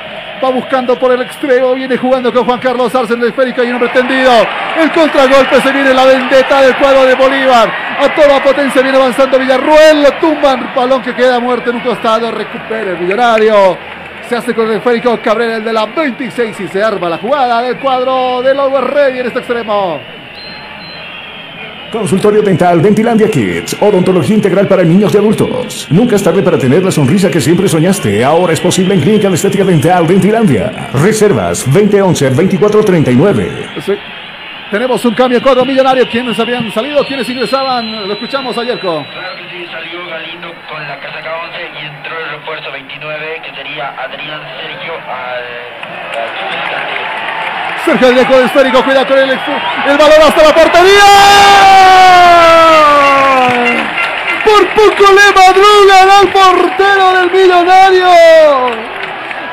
[0.44, 1.74] Va buscando por el extremo.
[1.76, 3.64] Viene jugando con Juan Carlos Arce en el esférico.
[3.64, 4.32] Y un hombre tendido.
[4.80, 7.72] El contragolpe se viene la vendetta del cuadro de Bolívar.
[8.00, 10.04] A toda potencia viene avanzando Villarruel.
[10.04, 10.74] Lo tumban.
[10.76, 12.32] Balón que queda muerto en un costado.
[12.32, 13.78] Recupera el millonario.
[14.28, 16.60] Se hace con el esférico Cabrera, el de la 26.
[16.60, 20.00] Y se arma la jugada del cuadro de Lower Ready en este extremo.
[21.92, 23.78] Consultorio Dental Dentilandia Kids.
[23.82, 25.88] Odontología integral para niños y adultos.
[25.90, 28.24] Nunca es tarde para tener la sonrisa que siempre soñaste.
[28.24, 30.90] Ahora es posible en Clínica de Estética Dental Dentilandia.
[30.94, 33.82] Reservas 2011-2439.
[33.86, 33.94] Sí.
[34.70, 36.06] Tenemos un cambio cuadro millonario.
[36.10, 37.06] ¿Quiénes habían salido?
[37.06, 38.06] ¿Quiénes ingresaban?
[38.06, 38.78] Lo escuchamos ayer.
[38.80, 39.06] Claro
[39.38, 43.96] que sí, salió Galindo con la casaca 11 y entró el refuerzo 29 que sería
[43.98, 44.42] Adrián
[47.88, 51.04] Sergio Greco de esférico, cuida con el, el balón hasta la portería.
[54.44, 58.10] Por poco le madrugan al portero del millonario.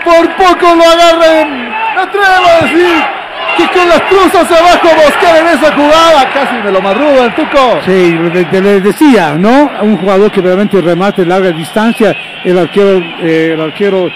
[0.05, 1.71] Por poco lo agarren.
[1.95, 3.24] Me atrevo a decir
[3.57, 6.31] que con las cruzas abajo buscar en esa jugada.
[6.33, 7.81] Casi me lo madruga el Tuco.
[7.85, 8.19] Sí,
[8.51, 9.71] te les decía, ¿no?
[9.83, 14.11] Un jugador que realmente remate larga distancia, el arquero, eh, arquero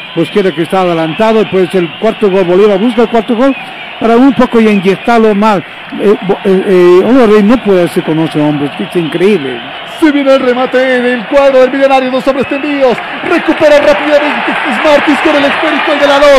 [0.54, 3.54] que está adelantado, pues el cuarto gol, Bolívar busca el cuarto gol
[4.00, 5.64] para un poco ya inyectarlo mal.
[6.00, 9.58] Eh, eh, eh, no puede hacer con 11 hombres, es increíble.
[10.00, 12.96] Se viene el remate del cuadro del millonario, dos hombres tendidos.
[13.24, 14.52] Recupera rápidamente
[14.84, 16.30] Martins con el esférico el de la 2.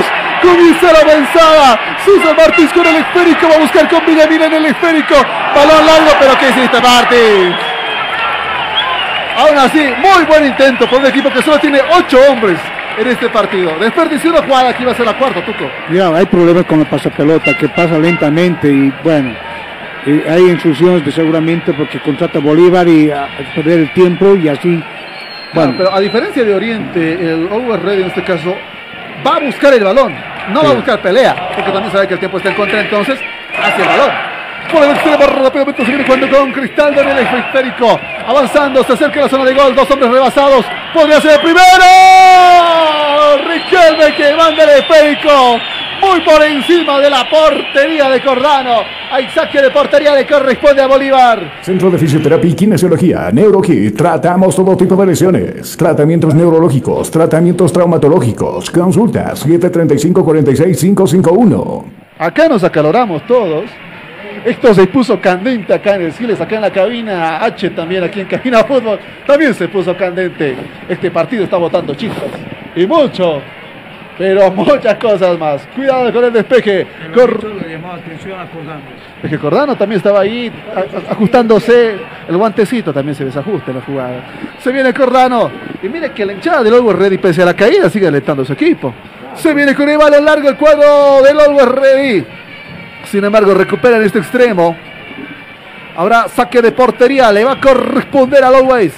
[0.41, 1.80] Comienza la avanzada.
[2.06, 3.49] Susan Martins con el esférico.
[3.49, 5.15] Va a buscar con Villamil en el esférico.
[5.56, 7.56] Balón largo, pero ¿qué hiciste, Martins?
[9.38, 12.57] Aún así, muy buen intento por un equipo que solo tiene 8 hombres
[12.98, 13.77] en este partido.
[13.80, 15.69] Desperdició una jugada que iba a ser la cuarta, Tuco.
[15.91, 19.34] Ya, hay problemas con el pasapelota que pasa lentamente y bueno,
[20.05, 24.47] eh, hay instrucciones de seguramente porque contrata Bolívar y a, a perder el tiempo y
[24.49, 24.67] así.
[24.67, 24.84] Bueno,
[25.53, 28.55] Bueno, pero a diferencia de Oriente, el Over Ready en este caso
[29.26, 30.15] va a buscar el balón,
[30.53, 33.19] no va a buscar pelea, porque también sabe que el tiempo está en contra, entonces
[33.61, 34.11] hacia el balón.
[34.71, 39.19] Por el extremo rápidamente se viene jugando con Cristaldo en el esférico, avanzando, se acerca
[39.19, 40.63] a la zona de gol, dos hombres rebasados,
[40.93, 41.85] podría ser el primero.
[43.47, 45.59] Riquelme que manda el esférico,
[46.01, 48.81] muy por encima de la portería de Cordano.
[49.11, 51.59] Hay saque de portería le corresponde a Bolívar.
[51.61, 53.95] Centro de Fisioterapia y Kinesiología, NeuroKit.
[53.95, 55.76] Tratamos todo tipo de lesiones.
[55.77, 58.69] Tratamientos neurológicos, tratamientos traumatológicos.
[58.69, 61.84] Consultas 735-46551.
[62.17, 63.65] Acá nos acaloramos todos.
[64.45, 68.21] Esto se puso candente acá en el Siles, acá en la cabina H también, aquí
[68.21, 68.97] en Cabina Fútbol,
[69.27, 70.55] también se puso candente.
[70.88, 72.30] Este partido está botando chispas.
[72.76, 73.41] Y mucho,
[74.20, 75.66] pero muchas cosas más.
[75.76, 76.86] Cuidado con el despeje.
[77.16, 77.40] Cor-
[79.24, 80.52] es que Cordano también estaba ahí
[81.10, 81.96] ajustándose
[82.28, 84.24] el guantecito, también se desajusta en la jugada.
[84.60, 85.50] Se viene Cordano
[85.82, 88.46] y mire que la hinchada del Always Ready, pese a la caída, sigue alentando a
[88.46, 88.94] su equipo.
[89.36, 92.26] Se viene con el balón largo el cuadro del Always Ready.
[93.06, 94.76] Sin embargo, recuperan este extremo.
[95.96, 98.94] Ahora saque de portería, le va a corresponder al Always.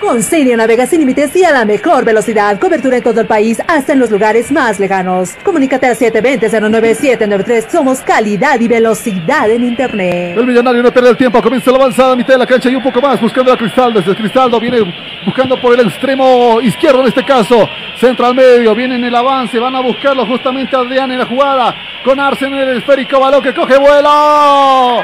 [0.00, 2.60] Con Cinia navega sin límites y a la mejor velocidad.
[2.60, 5.34] Cobertura en todo el país, hasta en los lugares más lejanos.
[5.42, 7.70] Comunícate al 720-09793.
[7.70, 10.36] Somos calidad y velocidad en Internet.
[10.36, 12.74] El millonario no pierde el tiempo, comienza la avanzada a mitad de la cancha y
[12.74, 14.00] un poco más buscando a Cristaldo.
[14.00, 14.78] Desde Cristaldo viene
[15.24, 17.66] buscando por el extremo izquierdo en este caso.
[17.98, 21.26] Centra al medio, viene en el avance, van a buscarlo justamente a Adrián en la
[21.26, 21.74] jugada.
[22.04, 25.02] Con Arsen en el esférico, balón que coge vuelo.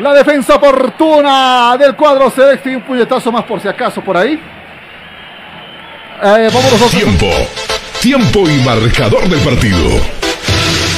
[0.00, 4.27] La defensa oportuna del cuadro celeste y un puñetazo más por si acaso por ahí.
[4.34, 7.30] Eh, vámonos a- Tiempo.
[8.00, 9.88] Tiempo y marcador del partido.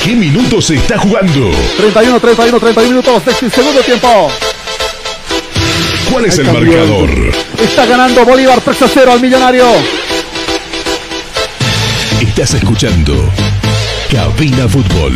[0.04, 1.50] ¿Qué minutos se está jugando?
[1.78, 4.30] 31, 31, 31 minutos este segundo tiempo.
[6.10, 7.10] ¿Cuál es Ahí el marcador?
[7.62, 9.66] Está ganando Bolívar 3 a 0 al millonario.
[12.20, 13.30] Estás escuchando
[14.10, 15.14] Cabina Fútbol.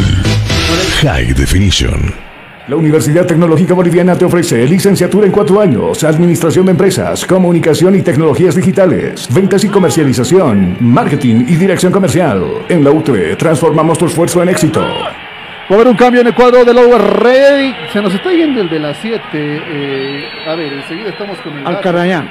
[1.03, 2.24] High Definition.
[2.67, 8.01] La Universidad Tecnológica Boliviana te ofrece licenciatura en cuatro años, Administración de Empresas, Comunicación y
[8.01, 12.43] Tecnologías Digitales, Ventas y Comercialización, Marketing y Dirección Comercial.
[12.71, 14.81] En la UTE transformamos tu esfuerzo en éxito.
[14.81, 17.75] Va a haber un cambio en el cuadro del Lower Ready.
[17.93, 19.21] Se nos está yendo el de las 7.
[19.35, 21.67] eh, a ver, enseguida estamos con el.
[21.67, 22.25] Alcarañán.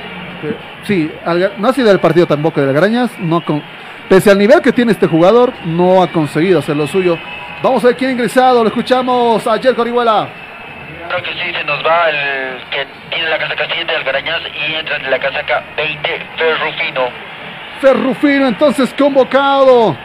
[0.44, 0.56] Eh,
[0.86, 3.12] Sí, Alga- no ha sido el partido tampoco de Algarañas.
[3.20, 3.62] No con,
[4.10, 7.18] pese al nivel que tiene este jugador, no ha conseguido hacer lo suyo.
[7.64, 8.62] Vamos a ver quién ha ingresado.
[8.62, 10.28] Lo escuchamos ayer Orihuela.
[11.08, 14.74] Creo que sí, se nos va el que tiene la casaca 7 de Algarañaz y
[14.74, 17.02] entra en la casaca 20 Ferrufino.
[17.80, 19.96] Ferrufino entonces convocado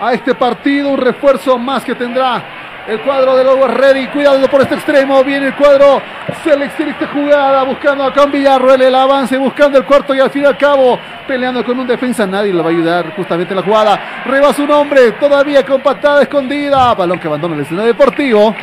[0.00, 2.40] a este partido, un refuerzo más que tendrá
[2.88, 4.08] el cuadro de Lower Ready.
[4.08, 6.00] Cuidado por este extremo, viene el cuadro
[6.42, 10.46] selección esta jugada, buscando con Villarroel el avance, buscando el cuarto y al fin y
[10.46, 12.26] al cabo peleando con un defensa.
[12.26, 14.22] Nadie le va a ayudar justamente en la jugada.
[14.24, 16.94] Reba su nombre, todavía con patada escondida.
[16.94, 18.54] Balón que abandona el escenario deportivo.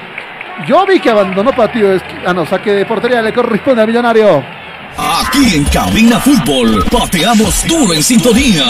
[0.66, 1.96] Yo vi que abandonó partido.
[2.26, 4.44] Ah, no, saque de portería le corresponde al millonario.
[4.98, 8.64] Aquí en Cabina Fútbol, pateamos duro en sintonía.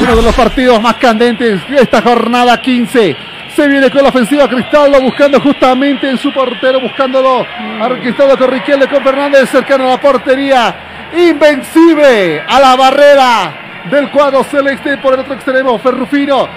[0.00, 3.16] Uno de los partidos más candentes de esta jornada 15.
[3.54, 8.50] Se viene con la ofensiva Cristaldo buscando justamente en su portero, buscándolo a Cristaldo con
[8.50, 10.74] Riquelme, con Fernández cercano a la portería.
[11.12, 13.52] Invencible a la barrera
[13.90, 16.48] del cuadro celeste por el otro extremo, Ferrufino.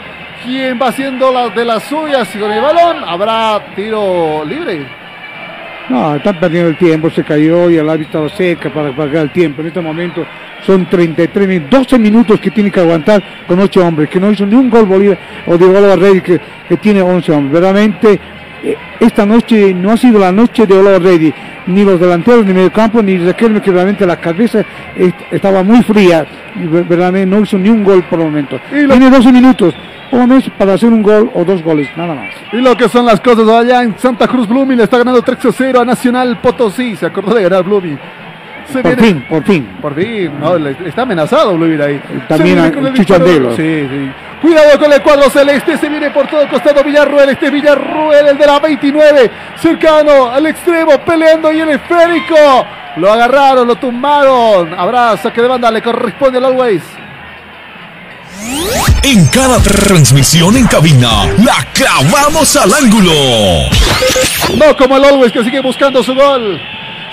[0.43, 5.02] Quien va haciendo las de las suyas y con el balón habrá tiro libre.
[5.89, 9.31] No, están perdiendo el tiempo, se cayó y el árbitro estaba cerca para pagar el
[9.31, 9.61] tiempo.
[9.61, 10.26] En este momento
[10.65, 14.45] son 33 minutos, 12 minutos que tiene que aguantar con 8 hombres, que no hizo
[14.45, 16.39] ni un gol Bolívar o de Oliver Rey que,
[16.69, 17.53] que tiene 11 hombres.
[17.53, 18.19] Verdaderamente,
[18.64, 21.34] eh, esta noche no ha sido la noche de Oliver Ready,
[21.68, 24.64] ni los delanteros, ni medio campo, ni Riquelme, que realmente la cabeza
[24.95, 26.26] est- estaba muy fría.
[26.55, 28.57] Verdaderamente no hizo ni un gol por el momento.
[28.69, 29.73] Tiene 12 minutos,
[30.18, 32.30] menos para hacer un gol o dos goles, nada más.
[32.52, 35.45] Y lo que son las cosas allá en Santa Cruz Blooming le está ganando 3
[35.45, 36.95] a 0 a Nacional Potosí.
[36.95, 37.99] Se acordó de ganar Blooming.
[38.72, 39.68] Se Por viene- fin, por fin.
[39.81, 42.02] Por fin, no, le- está amenazado Blooming ahí.
[42.30, 43.26] También a- el Chucho disparo.
[43.26, 43.56] Andelo.
[43.56, 44.11] Sí, sí.
[44.41, 48.45] Cuidado con el cuadro celeste, se viene por todo costado Villarruel, este Villarruel, el de
[48.45, 52.35] la 29, cercano al extremo, peleando y el esférico.
[52.98, 54.73] Lo agarraron, lo tumbaron.
[54.77, 56.84] Habrá saque de banda, le corresponde al Always.
[59.03, 63.11] En cada transmisión en cabina, la clavamos al ángulo.
[64.55, 66.59] No como el Always que sigue buscando su gol.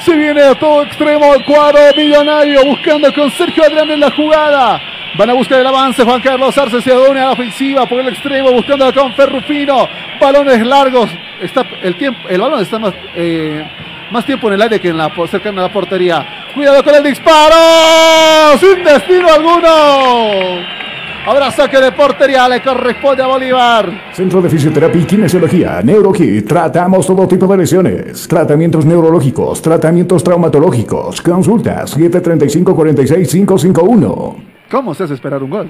[0.05, 4.81] Se viene a todo extremo el cuadro millonario buscando con Sergio Adrián en la jugada.
[5.19, 6.03] Van a buscar el avance.
[6.05, 9.89] Juan Carlos Arce se une a la ofensiva por el extremo buscando con Ferrufino.
[10.21, 11.11] Balones largos.
[11.41, 13.65] Está el tiempo, el balón está más, eh,
[14.11, 16.47] más tiempo en el aire que en la cercana a la portería.
[16.55, 18.59] Cuidado con el disparo.
[18.59, 20.81] Sin destino alguno.
[21.27, 22.49] Habrá saque de portería.
[22.49, 23.91] Le corresponde a Bolívar.
[24.13, 26.47] Centro de Fisioterapia y Kinesiología, NeuroKit.
[26.49, 28.27] Tratamos todo tipo de lesiones.
[28.27, 31.21] Tratamientos neurológicos, tratamientos traumatológicos.
[31.21, 34.35] Consultas 735-46551.
[34.71, 35.69] ¿Cómo se hace esperar un gol?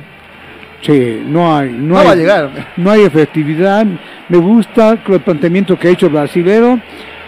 [0.82, 1.70] Sí, no hay.
[1.72, 2.50] No, No hay, va a llegar.
[2.76, 3.84] No hay efectividad.
[4.28, 6.78] Me gusta el planteamiento que ha hecho el brasilero.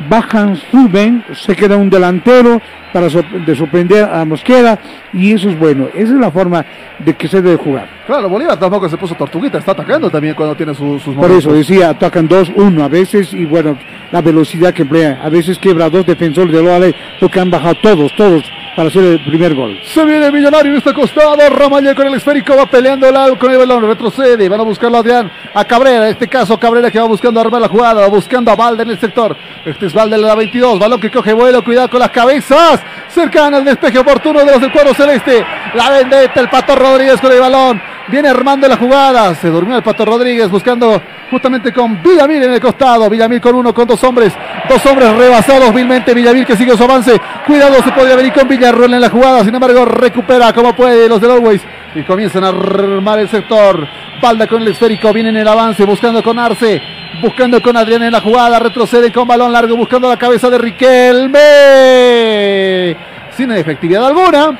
[0.08, 2.60] Bajan, suben, se queda un delantero
[2.92, 4.78] para sor- de sorprender a Mosquera
[5.12, 5.88] y eso es bueno.
[5.94, 6.64] Esa es la forma
[6.98, 7.88] de que se debe jugar.
[8.06, 11.38] Claro, Bolívar tampoco se puso tortuguita, está atacando también cuando tiene su- sus Por momentos.
[11.44, 13.78] eso decía, atacan dos, uno a veces y bueno,
[14.10, 15.20] la velocidad que emplea.
[15.22, 18.44] A veces quebra dos defensores de Loale porque han bajado todos, todos
[18.76, 19.78] para hacer el primer gol.
[19.84, 23.50] Se viene Millonario en este costado, Ramallo con el esférico va peleando el al- con
[23.52, 26.98] el balón, retrocede, van a buscarlo a Adrián, a Cabrera, en este caso Cabrera que
[26.98, 30.16] va buscando armar la jugada, va buscando a Valde en el sector, este es Valde
[30.16, 34.40] de la 22, balón que coge vuelo, cuidado con las cabezas, cercana al despeje oportuno
[34.40, 35.44] de los del cuadro celeste,
[35.74, 39.82] la vendetta, el Pato Rodríguez con el balón, viene armando la jugada, se durmió el
[39.82, 41.00] Pato Rodríguez buscando
[41.30, 44.34] justamente con Villamil en el costado, Villamil con uno, con dos hombres,
[44.68, 48.94] dos hombres rebasados vilmente, Villamil que sigue su avance, cuidado se podría venir con Villarroel
[48.94, 51.62] en la jugada, sin embargo recupera como puede los del Always.
[51.94, 53.86] Y comienzan a armar el sector,
[54.22, 56.80] Balda con el esférico, viene en el avance buscando con Arce,
[57.20, 61.36] buscando con Adrián en la jugada, retrocede con balón largo buscando la cabeza de Riquelme,
[63.36, 64.58] sin efectividad alguna,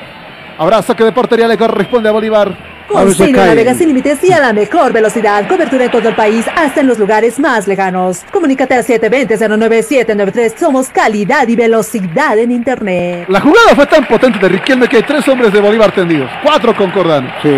[0.57, 2.73] habrá saque de portería, le corresponde a Bolívar.
[2.87, 5.47] Con Cine navega sin límites y a la mejor velocidad.
[5.47, 8.23] Cobertura en todo el país, hasta en los lugares más lejanos.
[8.31, 10.57] Comunícate al 720-09793.
[10.57, 13.25] Somos calidad y velocidad en Internet.
[13.29, 16.75] La jugada fue tan potente de Riquelme que hay tres hombres de Bolívar tendidos, cuatro
[16.75, 17.31] concordando.
[17.41, 17.49] Sí,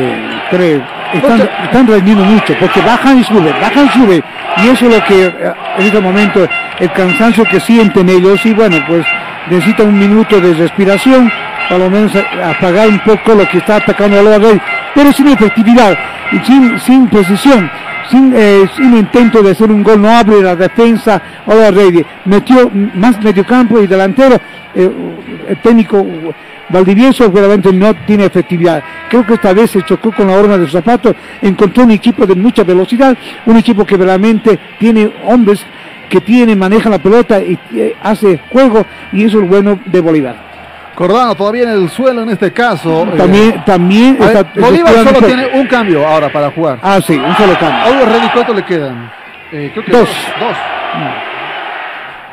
[0.52, 0.82] tres.
[1.14, 4.24] Están, están rendiendo mucho porque bajan y suben, bajan y suben.
[4.58, 6.48] Y eso es lo que eh, en este momento
[6.80, 8.46] el cansancio que sienten ellos.
[8.46, 9.06] Y bueno, pues
[9.50, 11.32] necesitan un minuto de respiración,
[11.70, 14.62] por lo menos eh, apagar un poco lo que está atacando a Loa Rey,
[14.94, 15.98] pero sin efectividad
[16.32, 17.70] y sin, sin precisión.
[18.10, 21.22] sin, eh, sin intento de hacer un gol, no abre la defensa.
[21.46, 24.36] Ahora Reyes metió más mediocampo y delantero.
[24.76, 24.92] eh,
[25.48, 26.06] el técnico
[26.70, 28.84] Valdivieso realmente no tiene efectividad.
[29.10, 32.36] Creo que esta vez se chocó con la horma de zapatos, encontró un equipo de
[32.36, 33.16] mucha velocidad,
[33.46, 35.64] un equipo que realmente tiene hombres
[36.10, 37.58] que tiene, maneja la pelota y
[38.02, 40.55] hace juego y eso es bueno de Bolívar.
[40.96, 43.04] Cordano todavía en el suelo en este caso.
[43.04, 46.80] eh, También, también ver, está- Bolívar solo tiene un cambio ahora para jugar.
[46.82, 47.84] Ah, sí, un solo cambio.
[47.84, 49.12] A Hugo Reddy, ¿cuánto le quedan?
[49.52, 50.10] Eh, creo que Dos.
[50.40, 50.58] Dos.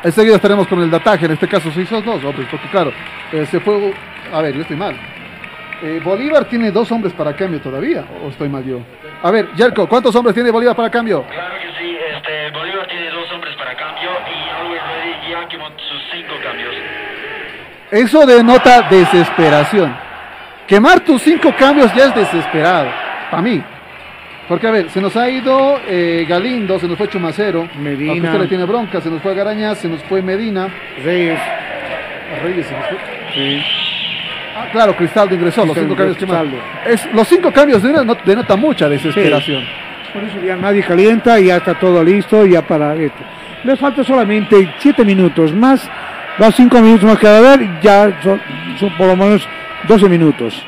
[0.03, 2.91] Enseguida estaremos con el dataje, en este caso sí son dos hombres, porque claro,
[3.31, 3.93] eh, se fue...
[4.33, 4.95] A ver, yo estoy mal.
[5.81, 8.79] Eh, Bolívar tiene dos hombres para cambio todavía, o estoy mal yo.
[9.21, 11.23] A ver, Yerko, ¿cuántos hombres tiene Bolívar para cambio?
[11.29, 15.67] Claro que sí, este, Bolívar tiene dos hombres para cambio y Always Ready ya quemó
[15.69, 16.73] sus cinco cambios.
[17.93, 19.95] Eso denota desesperación.
[20.67, 22.89] Quemar tus cinco cambios ya es desesperado,
[23.29, 23.61] para mí.
[24.47, 28.13] Porque a ver, se nos ha ido eh, Galindo, se nos fue Chumacero, Medina.
[28.13, 30.69] usted le tiene bronca, se nos fue Garañaz, se nos fue Medina.
[31.03, 31.39] Reyes.
[32.41, 33.63] Reyes se nos fue.
[34.55, 36.91] Ah, claro, Cristaldo ingresó, los cinco cambios que.
[36.91, 39.63] Es, los cinco cambios denota, denota mucha desesperación.
[40.11, 43.23] Por eso ya nadie calienta, ya está todo listo, ya para esto.
[43.63, 45.89] Les falta solamente 7 minutos más,
[46.41, 48.41] va 5 minutos más que a ver, ya son,
[48.97, 49.47] por lo menos
[49.87, 50.65] 12 minutos.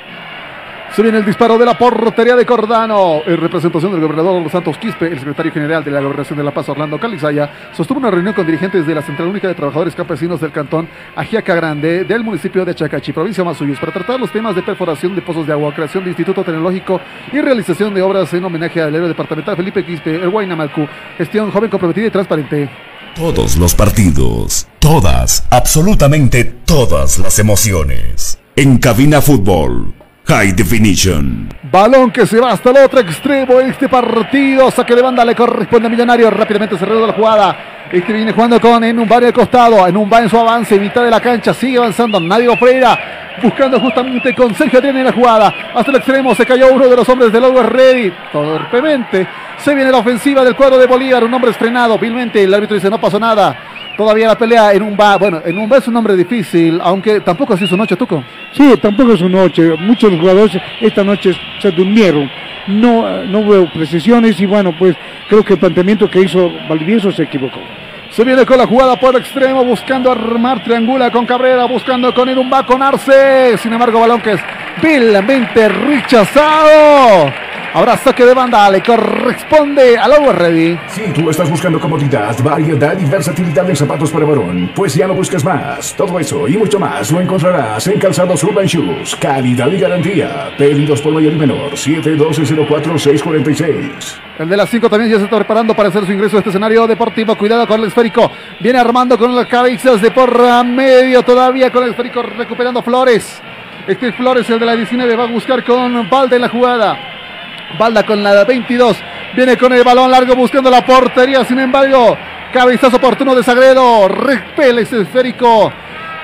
[0.91, 3.21] Se viene el disparo de la portería de Cordano.
[3.25, 6.51] En representación del gobernador Los Santos Quispe, el secretario general de la Gobernación de La
[6.51, 10.39] Paz, Orlando Calizaya, sostuvo una reunión con dirigentes de la Central Única de Trabajadores Campesinos
[10.39, 10.87] del Cantón
[11.17, 15.21] Ajiaca Grande del municipio de Chacachi, provincia de para tratar los temas de perforación de
[15.21, 17.01] pozos de agua, creación de instituto tecnológico
[17.33, 20.87] y realización de obras en homenaje al héroe departamental Felipe Quispe, el Huaynamalcu.
[21.17, 22.69] Gestión joven, comprometida y transparente.
[23.15, 28.39] Todos los partidos, todas, absolutamente todas las emociones.
[28.57, 29.93] En Cabina Fútbol,
[30.27, 31.49] High Definition.
[31.71, 34.71] Balón que se va hasta el otro extremo este partido.
[34.71, 36.31] Saque de banda le corresponde a Millonario.
[36.31, 37.57] Rápidamente se reanuda la jugada.
[37.91, 39.85] Este viene jugando con en un barrio al costado.
[39.87, 41.53] En un en su avance, mitad de la cancha.
[41.53, 43.35] Sigue avanzando Nadio Freira.
[43.39, 45.53] Buscando justamente con Sergio Adrián en la jugada.
[45.75, 48.13] Hasta el extremo se cayó uno de los hombres del Always Ready.
[48.31, 49.27] Torpemente.
[49.59, 51.23] Se viene la ofensiva del cuadro de Bolívar.
[51.23, 51.99] Un hombre estrenado.
[51.99, 53.74] Vilmente el árbitro dice no pasó nada.
[53.97, 55.17] Todavía la pelea en un va.
[55.17, 56.79] Bueno, en un va es un nombre difícil.
[56.83, 58.23] Aunque tampoco así su noche, Tuco.
[58.51, 62.29] Sí, tampoco es una noche, muchos jugadores esta noche se durmieron,
[62.67, 64.95] no, no hubo precisiones y bueno, pues
[65.27, 67.59] creo que el planteamiento que hizo Valdivieso se equivocó.
[68.09, 72.65] Se viene con la jugada por extremo, buscando armar triangula con Cabrera, buscando con Irumba,
[72.65, 73.57] con Arce.
[73.57, 74.41] Sin embargo, balón que es
[74.81, 77.33] vilmente rechazado.
[77.75, 80.79] Habrá saque de banda, le corresponde al Always Ready.
[80.87, 85.13] Si tú estás buscando comodidad, variedad y versatilidad en zapatos para varón, pues ya no
[85.13, 85.93] busques más.
[85.93, 89.17] Todo eso y mucho más lo encontrarás en Calzados Urban Shoes.
[89.17, 90.51] Calidad y garantía.
[90.57, 91.71] Pedidos por mayor y menor.
[91.71, 94.21] 712-04-646.
[94.39, 96.51] El de las 5 también ya se está preparando para hacer su ingreso a este
[96.51, 97.35] escenario deportivo.
[97.35, 98.31] Cuidado con el esférico.
[98.61, 101.23] Viene armando con las cabezas de por medio.
[101.23, 103.41] Todavía con el esférico recuperando Flores.
[103.85, 107.14] Este es Flores, el de la 19, va a buscar con Valda en la jugada.
[107.77, 108.97] Valda con la 22.
[109.35, 111.43] Viene con el balón largo buscando la portería.
[111.45, 112.17] Sin embargo,
[112.53, 114.07] cabezazo oportuno de Sagredo.
[114.07, 115.71] Repele ese esférico.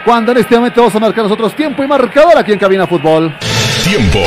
[0.06, 3.36] Cuando en este momento vamos a marcar nosotros tiempo y marcador aquí en Cabina Fútbol.
[3.84, 4.20] Tiempo.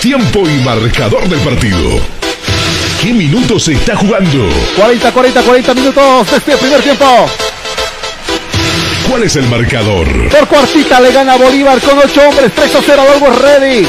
[0.00, 2.00] Tiempo y marcador del partido.
[3.00, 4.48] ¿Qué minutos se está jugando?
[4.76, 7.06] 40, 40, 40 minutos de este primer tiempo.
[9.08, 10.06] ¿Cuál es el marcador?
[10.28, 12.52] Por cuartita le gana Bolívar con 8 hombres.
[12.54, 13.02] 3 a 0.
[13.14, 13.88] Always ready.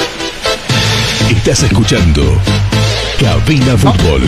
[1.39, 2.21] Estás escuchando
[3.17, 4.23] Cabina Fútbol.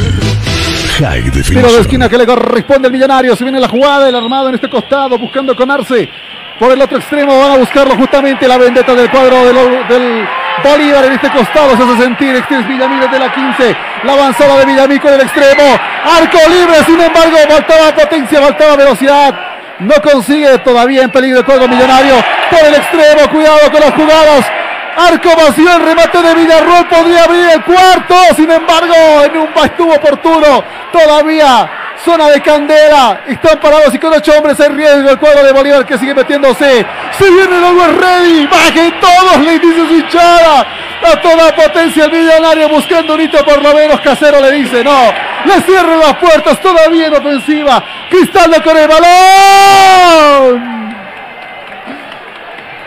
[0.97, 1.81] High Tiro de Definition.
[1.81, 3.35] esquina que le corresponde al millonario.
[3.35, 6.09] Se viene la jugada, el armado en este costado, buscando con Arce.
[6.57, 9.55] Por el otro extremo van a buscarlo justamente la vendetta del cuadro del,
[9.89, 10.25] del
[10.63, 11.75] Bolívar en este costado.
[11.75, 12.33] Se hace sentir.
[12.33, 13.77] Es Villamil de la 15.
[14.05, 15.63] La avanzada de Villamil con el extremo.
[16.05, 19.35] Arco libre, sin embargo, faltaba potencia, faltaba velocidad.
[19.79, 22.15] No consigue todavía en peligro el cuadro millonario.
[22.49, 24.60] Por el extremo, cuidado con las jugadas.
[24.97, 28.15] Arco vacío, el remate de Villarroel podría abrir el cuarto.
[28.35, 28.93] Sin embargo,
[29.23, 30.63] en un estuvo oportuno.
[30.91, 31.69] Todavía
[32.03, 33.21] zona de candela.
[33.27, 36.85] Están parados y con ocho hombres en riesgo el cuadro de Bolívar que sigue metiéndose.
[37.17, 38.47] Se viene el Always ready.
[38.47, 40.67] Bajen todos, le dice su hinchada.
[41.03, 43.99] A toda potencia el millonario buscando un hito por lo menos.
[44.01, 45.11] Casero le dice no.
[45.45, 47.83] Le cierran las puertas todavía en ofensiva.
[48.09, 50.81] Cristaldo con el balón.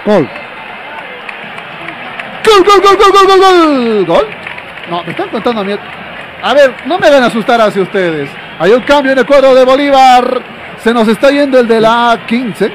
[0.05, 0.43] Gol.
[2.44, 4.04] Gol, gol, gol, gol, gol, gol, gol.
[4.06, 4.26] ¿Gol?
[4.90, 5.72] No, me están contando a mí.
[6.42, 8.28] A ver, no me hagan asustar hacia ustedes.
[8.58, 10.42] Hay un cambio en el cuadro de Bolívar.
[10.82, 12.70] Se nos está yendo el de la 15.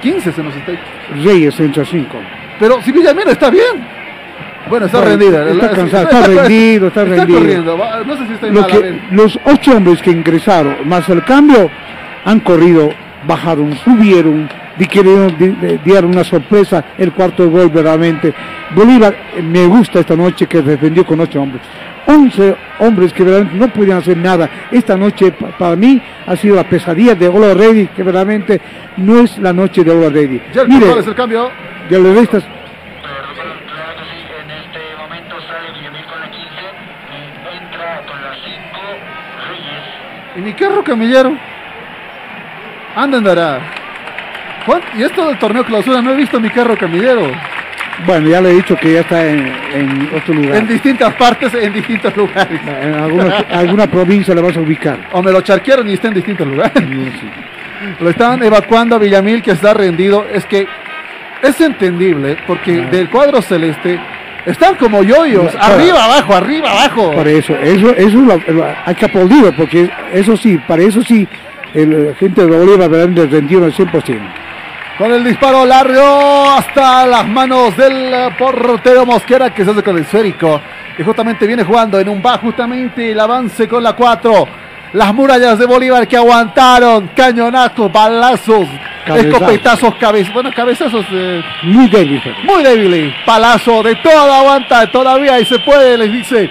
[0.00, 1.24] 15 se nos está yendo.
[1.30, 2.16] Reyes entra 5.
[2.58, 3.86] Pero si Villamil está bien.
[4.68, 5.48] Bueno, está Bueno, rendido.
[5.48, 7.38] Está cansado, está rendido, está rendido.
[7.38, 7.76] corriendo.
[8.06, 11.70] No sé si está Lo a que- los ocho hombres que ingresaron, más el cambio,
[12.24, 12.90] han corrido,
[13.26, 18.34] bajaron, subieron, di- dar una sorpresa el cuarto gol verdaderamente.
[18.74, 21.62] Bolívar eh, me gusta esta noche que defendió con ocho hombres.
[22.06, 24.48] 11 hombres que verdaderamente no podían hacer nada.
[24.70, 28.60] Esta noche pa- para mí ha sido la pesadilla de Ola Reddy, que verdaderamente
[28.98, 30.40] no es la noche de Ola Reddy.
[30.68, 31.50] Mire, ¿cuál es el cambio?
[31.88, 36.44] de los restas, Claro que sí, en este momento sale Villamil con la 15
[37.10, 38.80] y entra con la 5
[39.48, 40.36] Reyes.
[40.36, 41.36] ¿Y mi carro camillero?
[42.96, 43.60] Anda, andará.
[44.66, 47.30] Juan, y esto del torneo clausura, no he visto mi carro camillero.
[48.06, 50.56] bueno, ya le he dicho que ya está en, en otro lugar.
[50.56, 52.60] En distintas partes, en distintos lugares.
[52.82, 54.98] En alguna, alguna provincia le vas a ubicar.
[55.12, 56.82] O me lo charquearon y está en distintos lugares.
[58.00, 60.24] Lo están evacuando a Villamil, que está rendido.
[60.32, 60.66] Es que
[61.42, 64.00] es entendible, porque del cuadro celeste
[64.46, 65.54] están como yoyos.
[65.60, 67.12] Arriba, abajo, arriba, abajo.
[67.12, 71.28] Por eso, eso, eso lo- lo- hay que aplaudirlo, porque eso sí, para eso sí,
[71.74, 74.18] el eh, gente de Bolívar verdaderamente rendieron al 100%.
[74.98, 80.02] Con el disparo largo hasta las manos del portero Mosquera que se hace con el
[80.02, 80.60] esférico.
[80.96, 84.48] Que justamente viene jugando en un va justamente el avance con la 4.
[84.92, 87.10] Las murallas de Bolívar que aguantaron.
[87.16, 88.68] Cañonazos, balazos,
[89.04, 90.32] escopetazos, cabezazos.
[90.34, 92.22] Bueno, cabezazos eh, Muy débil.
[92.44, 93.12] muy débiles.
[93.26, 96.48] Palazo de todo aguanta todavía y se puede, les dice.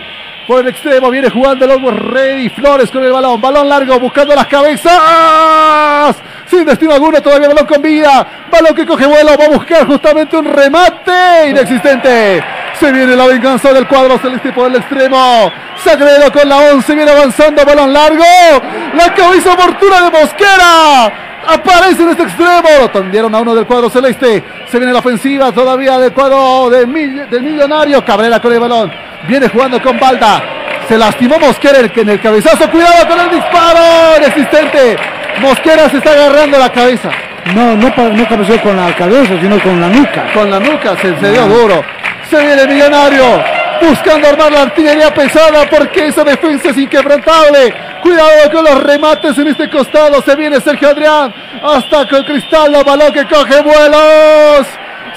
[0.48, 3.40] Por el extremo viene jugando el Always Ready Flores con el balón.
[3.40, 6.18] Balón largo buscando las cabezas.
[6.48, 8.28] Sin destino alguno, todavía balón con vida.
[8.52, 9.38] Balón que coge vuelo.
[9.40, 12.44] Va a buscar justamente un remate inexistente.
[12.78, 15.50] Se viene la venganza del cuadro celeste por el extremo.
[15.82, 16.94] Sagredo con la 11.
[16.94, 17.64] Viene avanzando.
[17.66, 18.26] Balón largo.
[18.96, 21.33] La cabeza oportuna de Mosquera.
[21.48, 22.70] Aparece en este extremo.
[22.82, 24.44] Lo tendieron a uno del cuadro celeste.
[24.70, 28.04] Se viene la ofensiva todavía del cuadro de Mill- del millonario.
[28.06, 28.92] Cabrera con el balón.
[29.28, 30.42] Viene jugando con Balda.
[30.88, 32.70] Se lastimó Mosquera el en el cabezazo.
[32.70, 34.98] Cuidado con el disparo inexistente.
[35.42, 37.10] Mosquera se está agarrando la cabeza.
[37.56, 40.26] No, no, no cabeceó con la cabeza, sino con la nuca.
[40.34, 41.84] Con la nuca se, se dio duro.
[42.30, 43.63] Se viene el millonario.
[43.90, 47.74] Buscando armar la artillería pesada porque esa defensa es inquebrantable.
[48.02, 50.22] Cuidado con los remates en este costado.
[50.22, 51.34] Se viene Sergio Adrián.
[51.62, 52.84] Hasta con Cristaldo.
[52.84, 54.68] Balón que coge vuelos.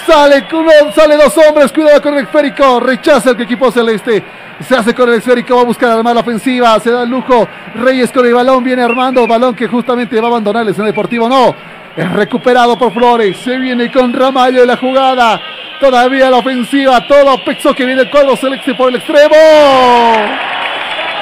[0.06, 1.72] Sale, uno- sale dos hombres.
[1.72, 2.80] Cuidado con el esférico.
[2.80, 4.22] Rechaza el equipo celeste.
[4.66, 5.55] Se hace con el esférico.
[5.56, 6.78] Va a buscar armar la ofensiva.
[6.80, 7.47] Se da el lujo.
[7.76, 8.64] Reyes con el balón.
[8.64, 9.26] Viene armando.
[9.28, 11.28] Balón que justamente va a abandonar el escenario deportivo.
[11.28, 11.55] No.
[11.97, 13.39] Es recuperado por Flores.
[13.39, 15.40] Se viene con Ramallo la jugada.
[15.81, 17.06] Todavía la ofensiva.
[17.06, 19.35] Todo peso que viene cuadro celeste por el extremo.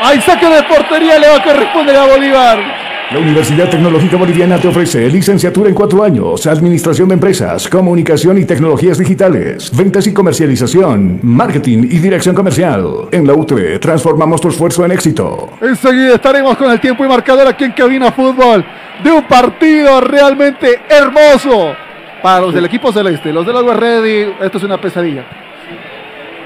[0.03, 1.19] Hay saque de portería.
[1.19, 2.84] Le va a corresponder a Bolívar.
[3.11, 8.47] La Universidad Tecnológica Boliviana te ofrece licenciatura en cuatro años, administración de empresas, comunicación y
[8.47, 13.09] tecnologías digitales, ventas y comercialización, marketing y dirección comercial.
[13.13, 15.51] En la UTE transformamos tu esfuerzo en éxito.
[15.61, 18.65] Enseguida estaremos con el tiempo y marcador aquí en Cabina Fútbol
[19.05, 21.75] de un partido realmente hermoso
[22.23, 23.33] para los del equipo celeste.
[23.33, 25.44] Los del Always Ready, esto es una pesadilla.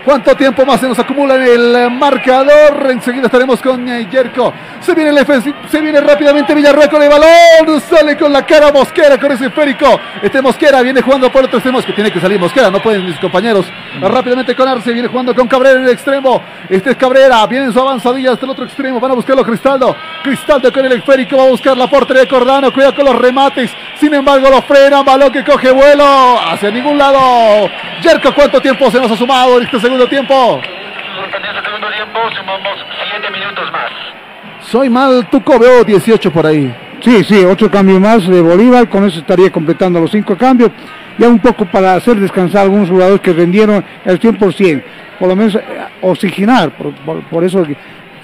[0.09, 2.89] ¿Cuánto tiempo más se nos acumula en el eh, marcador?
[2.91, 4.55] Enseguida estaremos con eh, Yerko.
[4.81, 7.79] Se viene el ofensi- se viene rápidamente Villarreal con el balón.
[7.83, 10.01] Sale con la cara Mosquera con ese esférico.
[10.23, 11.81] Este Mosquera viene jugando por otro extremo.
[11.81, 13.67] Es que tiene que salir Mosquera, no pueden mis compañeros.
[14.01, 16.43] Rápidamente con Arce, viene jugando con Cabrera en el extremo.
[16.71, 18.99] Este es Cabrera, viene en su avanzadilla hasta el otro extremo.
[19.01, 19.95] Van a buscarlo Cristaldo.
[20.23, 22.73] Cristaldo con el esférico, va a buscar la portería de Cordano.
[22.73, 23.71] Cuida con los remates.
[24.01, 25.05] Sin embargo, lo frenan.
[25.05, 27.69] Balón que coge vuelo hacia ningún lado.
[28.01, 30.61] Yerko, ¿cuánto tiempo se nos ha sumado en este segundo tiempo?
[31.65, 32.79] Segundo tiempo sumamos
[33.11, 33.91] 7 minutos más.
[34.61, 36.75] Soy mal, Tuco, veo 18 por ahí.
[37.01, 40.71] Sí, sí, otro cambio más de Bolívar, con eso estaría completando los cinco cambios.
[41.17, 44.83] Ya un poco para hacer descansar a algunos jugadores que rendieron el 100%,
[45.19, 45.61] por lo menos eh,
[46.03, 47.65] oxigenar, por, por- por eso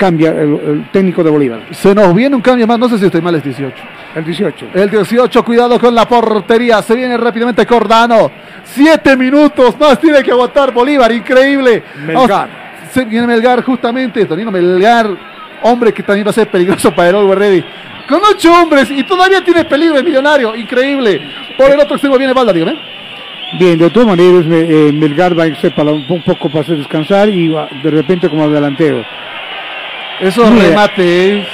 [0.04, 1.60] cambia el, el técnico de Bolívar.
[1.70, 3.74] Se nos viene un cambio más, no sé si estoy mal, es 18.
[4.14, 4.66] El 18.
[4.74, 6.82] El 18, cuidado con la portería.
[6.82, 8.30] Se viene rápidamente Cordano.
[8.64, 11.10] Siete minutos más tiene que aguantar Bolívar.
[11.10, 11.82] Increíble.
[12.06, 12.48] Melgar.
[12.92, 14.26] Se viene Melgar justamente.
[14.26, 15.08] Tonino Melgar.
[15.62, 17.64] Hombre que también va a ser peligroso para el Always Ready.
[18.06, 20.54] Con ocho hombres y todavía tiene peligro el millonario.
[20.54, 21.22] Increíble.
[21.56, 22.78] Por el otro extremo viene Balda, dígame.
[23.58, 27.28] Bien, de todas maneras, eh, Melgar va a ser para un, poco para hacer descansar
[27.28, 29.04] y de repente como delantero.
[30.20, 31.46] Esos Mira, remates.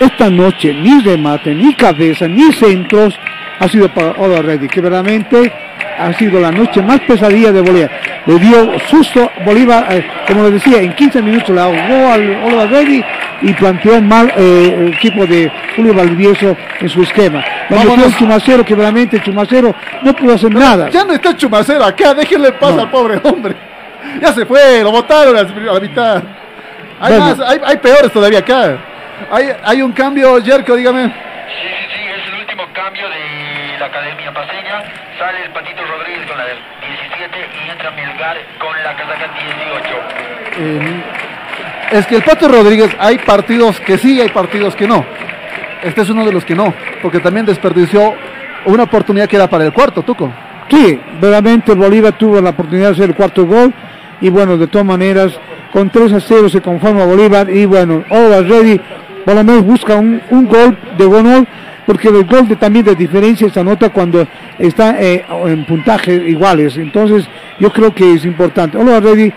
[0.00, 3.18] Esta noche ni remate, ni cabeza, ni centros
[3.58, 5.52] ha sido para Ola Reddy, que verdaderamente
[5.98, 7.90] ha sido la noche más pesadilla de Bolívar.
[8.26, 12.66] Le dio susto Bolívar, eh, como les decía, en 15 minutos le ahogó al Ola
[12.66, 13.02] Reddy
[13.42, 17.44] y planteó mal eh, el equipo de Julio Valdivieso en su esquema.
[17.70, 20.88] El Chumacero, que verdaderamente el Chumacero no pudo hacer nada.
[20.90, 22.14] Ya no está Chumacero acá.
[22.14, 22.66] Déjenle No.
[22.80, 23.54] al pobre hombre.
[24.20, 26.22] ya se fue, lo botaron a la mitad.
[27.04, 27.36] Hay Bueno.
[27.36, 28.78] más, hay, hay peores todavía acá.
[29.30, 31.04] Hay, hay un cambio, Jerko, dígame.
[31.04, 34.82] Sí, sí, sí, es el último cambio de la Academia Paseña.
[35.18, 39.94] Sale el Patito Rodríguez con la del 17 y entra Melgar con la casaca 18.
[40.56, 41.02] Eh,
[41.92, 45.04] es que el Pato Rodríguez, hay partidos que sí, hay partidos que no.
[45.82, 46.72] Este es uno de los que no,
[47.02, 48.14] porque también desperdició
[48.64, 50.32] una oportunidad que era para el cuarto, Tuco.
[50.70, 53.72] Sí, verdaderamente Bolívar tuvo la oportunidad de hacer el cuarto gol
[54.22, 55.38] y bueno, de todas maneras,
[55.74, 58.80] con 3 a 0 se conforma Bolívar y bueno, Always Ready
[59.26, 61.46] por lo menos busca un, un gol de gol
[61.84, 64.26] porque el gol de, también de diferencia se anota cuando
[64.58, 66.78] está eh, en puntajes iguales.
[66.78, 67.26] Entonces,
[67.58, 68.78] yo creo que es importante.
[68.78, 69.32] Always Ready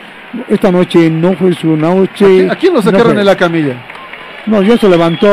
[0.47, 2.47] esta noche no fue su noche.
[2.49, 3.73] ¿A quién lo sacaron en la camilla?
[4.45, 5.27] No, ya se levantó,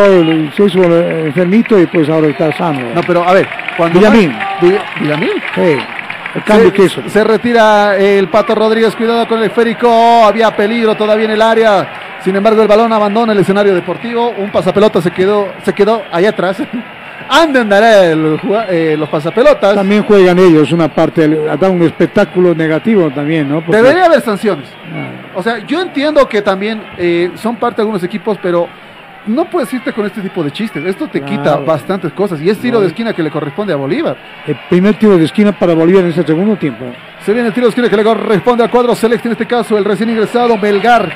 [0.56, 2.80] se hizo eh, enfermito y pues ahora está sano.
[2.94, 3.98] No, pero a ver, cuando...
[4.00, 4.32] Villamín.
[4.60, 5.30] Vi- ¿Villamín?
[5.54, 5.76] Sí,
[6.34, 7.02] el cambio se, que hizo.
[7.08, 9.88] se retira el Pato Rodríguez, cuidado con el esférico,
[10.24, 12.18] había peligro todavía en el área.
[12.22, 14.30] Sin embargo, el balón abandona el escenario deportivo.
[14.38, 16.56] Un pasapelota se quedó, se quedó ahí atrás.
[17.28, 18.38] Ande andará el
[18.68, 19.74] eh, los pasapelotas.
[19.74, 23.64] También juegan ellos una parte, da un espectáculo negativo también, ¿no?
[23.64, 24.68] Porque- Debería haber sanciones.
[25.34, 28.68] O sea, yo entiendo que también eh, son parte de algunos equipos, pero
[29.26, 30.84] no puedes irte con este tipo de chistes.
[30.84, 32.40] Esto te quita bastantes cosas.
[32.40, 34.16] Y es tiro de esquina que le corresponde a Bolívar.
[34.46, 36.84] El primer tiro de esquina para Bolívar en ese segundo tiempo.
[37.24, 39.78] Se viene el tiro de esquina que le corresponde al cuadro celeste, en este caso
[39.78, 41.10] el recién ingresado Melgar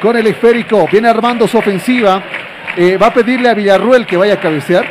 [0.00, 0.86] con el esférico.
[0.90, 2.22] Viene armando su ofensiva.
[2.76, 4.84] Eh, va a pedirle a Villarruel que vaya a cabecear.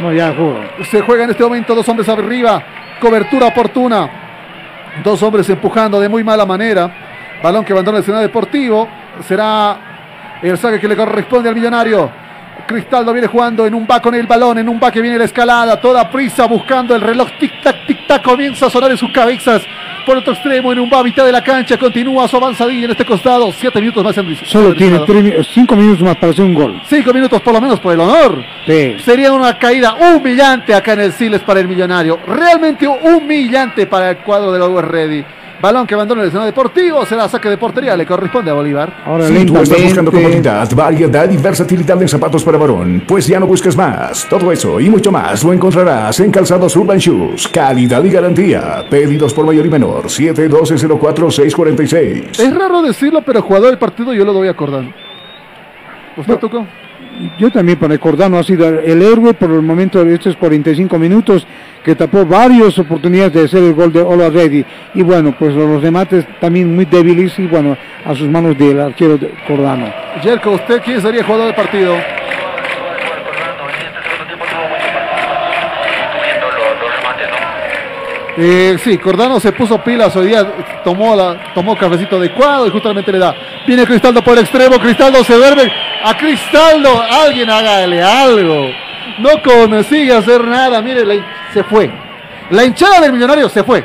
[0.00, 0.60] No, ya juro.
[0.84, 2.62] Se juega en este momento dos hombres arriba.
[3.00, 4.08] Cobertura oportuna.
[5.02, 6.90] Dos hombres empujando de muy mala manera.
[7.42, 8.88] Balón que abandona el escenario deportivo.
[9.26, 9.87] Será
[10.42, 12.10] el saque que le corresponde al millonario.
[12.66, 15.24] Cristaldo viene jugando en un va con el balón, en un va que viene la
[15.24, 19.62] escalada, toda prisa buscando el reloj, tic-tac, tic-tac, comienza a sonar en sus cabezas.
[20.04, 22.90] Por otro extremo, en un va a mitad de la cancha, continúa su avanzadilla en
[22.90, 23.50] este costado.
[23.52, 26.80] Siete minutos más en Solo tiene tres cinco minutos más para hacer un gol.
[26.86, 28.42] Cinco minutos por lo menos por el honor.
[28.66, 28.96] Sí.
[29.04, 32.18] Sería una caída humillante acá en el Siles para el millonario.
[32.26, 35.24] Realmente humillante para el cuadro del Always Ready.
[35.60, 37.04] Balón que abandona el escenario deportivo.
[37.04, 37.96] Será saque de portería.
[37.96, 39.02] Le corresponde a Bolívar.
[39.04, 43.40] Ahora Si tú estás buscando comodidad, variedad y versatilidad en zapatos para varón, pues ya
[43.40, 44.26] no busques más.
[44.28, 47.48] Todo eso y mucho más lo encontrarás en Calzados Urban Shoes.
[47.48, 48.84] Calidad y garantía.
[48.88, 50.04] Pedidos por mayor y menor.
[50.04, 52.38] 712-04-646.
[52.38, 54.92] Es raro decirlo, pero jugador del partido yo lo doy acordando.
[56.16, 56.64] ¿Usted tocó?
[57.38, 61.46] Yo también para Cordano ha sido el héroe por el momento de estos 45 minutos
[61.84, 64.64] que tapó varias oportunidades de hacer el gol de Ola Ready.
[64.94, 69.16] Y bueno, pues los remates también muy débiles y bueno, a sus manos del arquero
[69.16, 69.86] de Cordano.
[70.22, 71.96] Jerko, ¿usted quién sería jugador del partido?
[78.40, 80.46] Eh, sí, Cordano se puso pilas hoy día,
[80.84, 83.34] tomó, la, tomó cafecito adecuado y justamente le da.
[83.66, 85.72] Viene Cristaldo por el extremo, Cristaldo se duerme.
[86.04, 88.66] A Cristaldo, alguien hágale algo.
[89.18, 91.14] No consigue hacer nada, mire, la
[91.52, 91.90] se fue.
[92.50, 93.82] La hinchada del millonario se fue.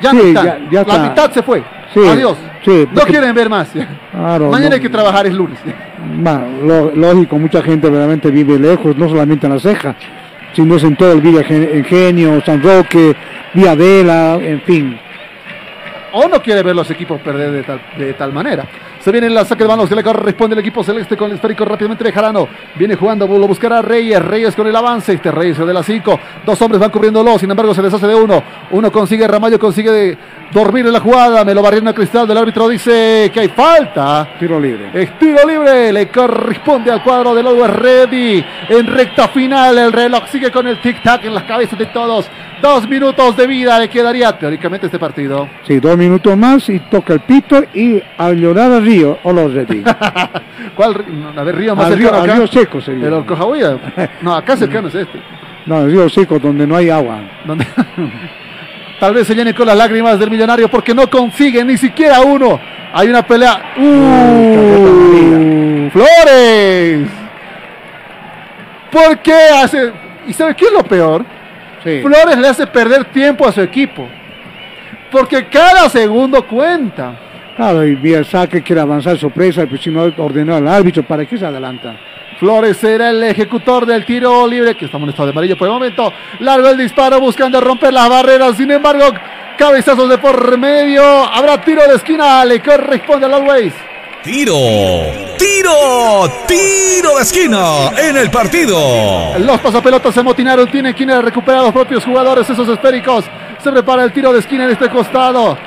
[0.00, 0.44] Ya Sí, está.
[0.44, 0.98] ya- ya la está.
[1.08, 1.62] mitad se fue.
[1.92, 2.36] Sí, Adiós.
[2.64, 3.70] sí, no quieren ver más.
[4.12, 5.58] Claro, Mañana no- hay que trabajar, es lunes.
[6.64, 9.96] Lo- lógico, mucha gente realmente vive lejos, no solamente en la ceja,
[10.54, 13.16] sino es en todo el Villa Gen- Ingenio, San Roque,
[13.54, 14.98] Villa Vela, en fin.
[16.12, 18.64] o no quiere ver los equipos perder de tal, de tal manera.
[19.00, 21.64] Se viene la saque de manos que le corresponde al equipo celeste con el esférico
[21.64, 22.46] rápidamente de Jarano.
[22.74, 24.20] Viene jugando, lo buscará Reyes.
[24.20, 25.14] Reyes con el avance.
[25.14, 26.20] Este Reyes es de las 5.
[26.44, 27.38] Dos hombres van cubriéndolo.
[27.38, 28.42] Sin embargo, se deshace de uno.
[28.72, 30.18] Uno consigue, Ramallo consigue de
[30.52, 31.46] dormir en la jugada.
[31.46, 32.28] Me lo barriendo a cristal.
[32.28, 34.34] del árbitro dice que hay falta.
[34.38, 34.90] Tiro libre.
[34.92, 38.44] Es tiro libre, le corresponde al cuadro del Always Ready.
[38.68, 42.28] En recta final, el reloj sigue con el tic-tac en las cabezas de todos.
[42.62, 45.48] Dos minutos de vida le quedaría teóricamente este partido.
[45.66, 49.52] Sí, dos minutos más y toca el pito y al llorar a Río, o los
[49.54, 49.82] Ready.
[50.76, 50.94] ¿Cuál?
[50.94, 52.38] ri- A ver, Río más Al río, cercano al acá.
[52.38, 53.06] río seco sería.
[53.06, 53.78] El Orcojahuía.
[54.20, 55.18] No, acá cercano es este.
[55.66, 57.18] No, el río seco donde no hay agua.
[57.46, 57.66] Donde-
[59.00, 62.60] Tal vez se llene con las lágrimas del millonario porque no consigue ni siquiera uno.
[62.92, 63.72] Hay una pelea.
[63.78, 65.88] ¡Uh!
[65.90, 67.08] ¡Flores!
[68.92, 69.32] ¿Por qué
[69.62, 69.92] hace.?
[70.26, 71.24] ¿Y sabe qué es lo peor?
[71.84, 72.00] Sí.
[72.02, 74.06] Flores le hace perder tiempo a su equipo.
[75.10, 77.12] Porque cada segundo cuenta.
[77.56, 81.26] Claro, y vía el saque quiere avanzar sorpresa, pues si no ordenó al árbitro, ¿para
[81.26, 81.96] qué se adelanta?
[82.38, 85.74] Flores será el ejecutor del tiro libre, que estamos en estado de amarillo por el
[85.74, 86.10] momento.
[86.38, 88.56] Largo el disparo buscando romper las barreras.
[88.56, 89.04] Sin embargo,
[89.58, 91.02] cabezazos de por medio.
[91.04, 92.42] Habrá tiro de esquina.
[92.46, 93.74] Le corresponde al Always.
[94.22, 94.56] Tiro,
[95.54, 99.38] tiro, tiro de esquina en el partido.
[99.38, 100.70] Los pasapelotas se motinaron.
[100.70, 103.24] Tienen que recuperar los propios jugadores, esos esféricos.
[103.62, 105.58] Se prepara el tiro de esquina en este costado.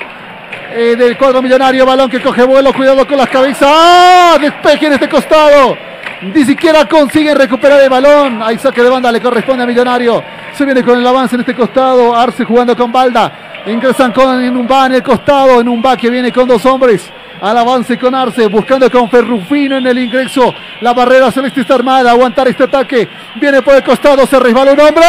[0.76, 1.86] eh, del cuadro millonario.
[1.86, 2.72] Balón que coge vuelo.
[2.72, 3.68] Cuidado con las cabezas.
[3.70, 4.36] ¡Ah!
[4.40, 5.76] Despeje en este costado.
[6.22, 8.42] Ni siquiera consiguen recuperar el balón.
[8.42, 10.22] Hay saque de banda, le corresponde a Millonario.
[10.56, 12.14] Se viene con el avance en este costado.
[12.14, 13.62] Arce jugando con Balda.
[13.66, 15.60] Ingresan con en un va en el costado.
[15.60, 17.10] En un va que viene con dos hombres.
[17.44, 20.54] Al avance con Arce, buscando con Ferrufino en el ingreso.
[20.80, 22.10] La barrera celeste está armada.
[22.10, 23.06] Aguantar este ataque.
[23.34, 24.26] Viene por el costado.
[24.26, 25.04] Se resbala un hombre.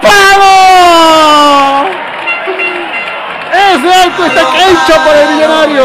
[0.00, 1.88] ¡Pavo!
[3.50, 5.84] Ese alto está hecho por el millonario.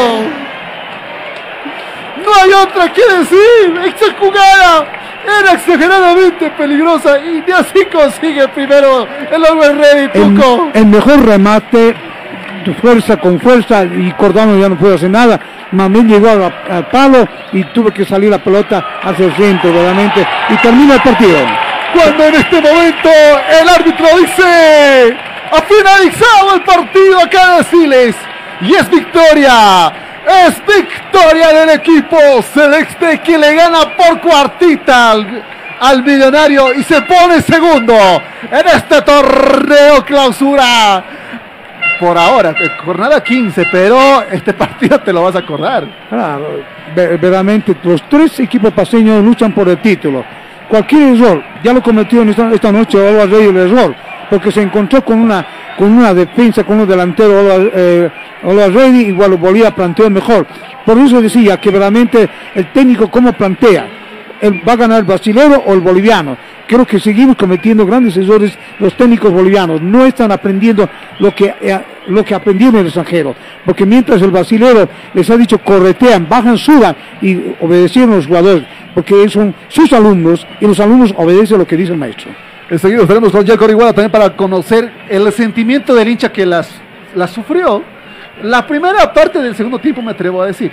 [2.26, 3.82] No hay otra que decir.
[3.84, 4.86] Esa jugada
[5.40, 10.70] era exageradamente peligrosa y de así consigue primero el Always Ready, El, Tuco.
[10.76, 11.96] el mejor remate,
[12.80, 15.40] fuerza con fuerza y Cordano ya no puede hacer nada.
[15.72, 20.28] Mamén llegó al, al palo y tuve que salir la pelota hacia el centro, verdaderamente.
[20.50, 21.38] Y termina el partido.
[21.94, 23.10] Cuando en este momento
[23.62, 25.18] el árbitro dice
[25.52, 28.16] ha finalizado el partido acá de Siles
[28.62, 29.92] y es victoria.
[30.46, 32.18] Es victoria del equipo
[32.54, 35.44] celeste que le gana por cuartita al,
[35.80, 37.94] al millonario y se pone segundo
[38.50, 41.04] en este torneo clausura.
[42.02, 43.98] Por ahora, eh, jornada 15, pero
[44.32, 45.88] este partido te lo vas a acordar.
[46.10, 46.60] Claro,
[46.96, 50.26] ve- verdaderamente los tres equipos paseños luchan por el título.
[50.68, 53.94] Cualquier error, ya lo cometió esta, esta noche Álvaro Rey el error,
[54.30, 55.46] porque se encontró con una
[55.78, 58.10] con una defensa, con un delantero Álvaro, eh,
[58.44, 60.46] Álvaro Rey, igual Bolívar planteó mejor.
[60.86, 63.88] Por eso decía que verdaderamente el técnico cómo plantea,
[64.50, 66.38] va a ganar el brasilero o el boliviano.
[66.68, 69.82] Creo que seguimos cometiendo grandes errores los técnicos bolivianos.
[69.82, 70.90] No están aprendiendo
[71.20, 73.36] lo que, eh, lo que aprendieron en el extranjero.
[73.66, 78.64] Porque mientras el brasilero les ha dicho corretean, bajan, suban y obedecieron los jugadores.
[78.94, 82.32] Porque son sus alumnos y los alumnos obedecen lo que dice el maestro.
[82.70, 86.70] Enseguida estaremos con Jaco Iguala también para conocer el sentimiento del hincha que las,
[87.16, 87.84] las sufrió.
[88.44, 90.72] La primera parte del segundo tiempo me atrevo a decir.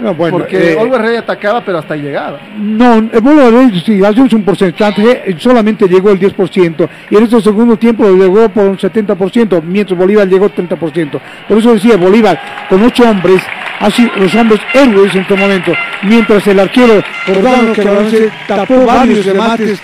[0.00, 2.40] No, bueno, porque eh, Oliver Rey atacaba, pero hasta ahí llegaba.
[2.56, 7.22] No, el Bolívar Rey, sí, hace un porcentaje, eh, solamente llegó el 10%, y en
[7.24, 11.20] este segundo tiempo llegó por un 70%, mientras Bolívar llegó 30%.
[11.48, 13.42] Por eso decía, Bolívar, con ocho hombres,
[13.80, 15.72] así los hombres héroes en este momento,
[16.02, 19.80] mientras el arquero Cordano que avance, tapó varios remates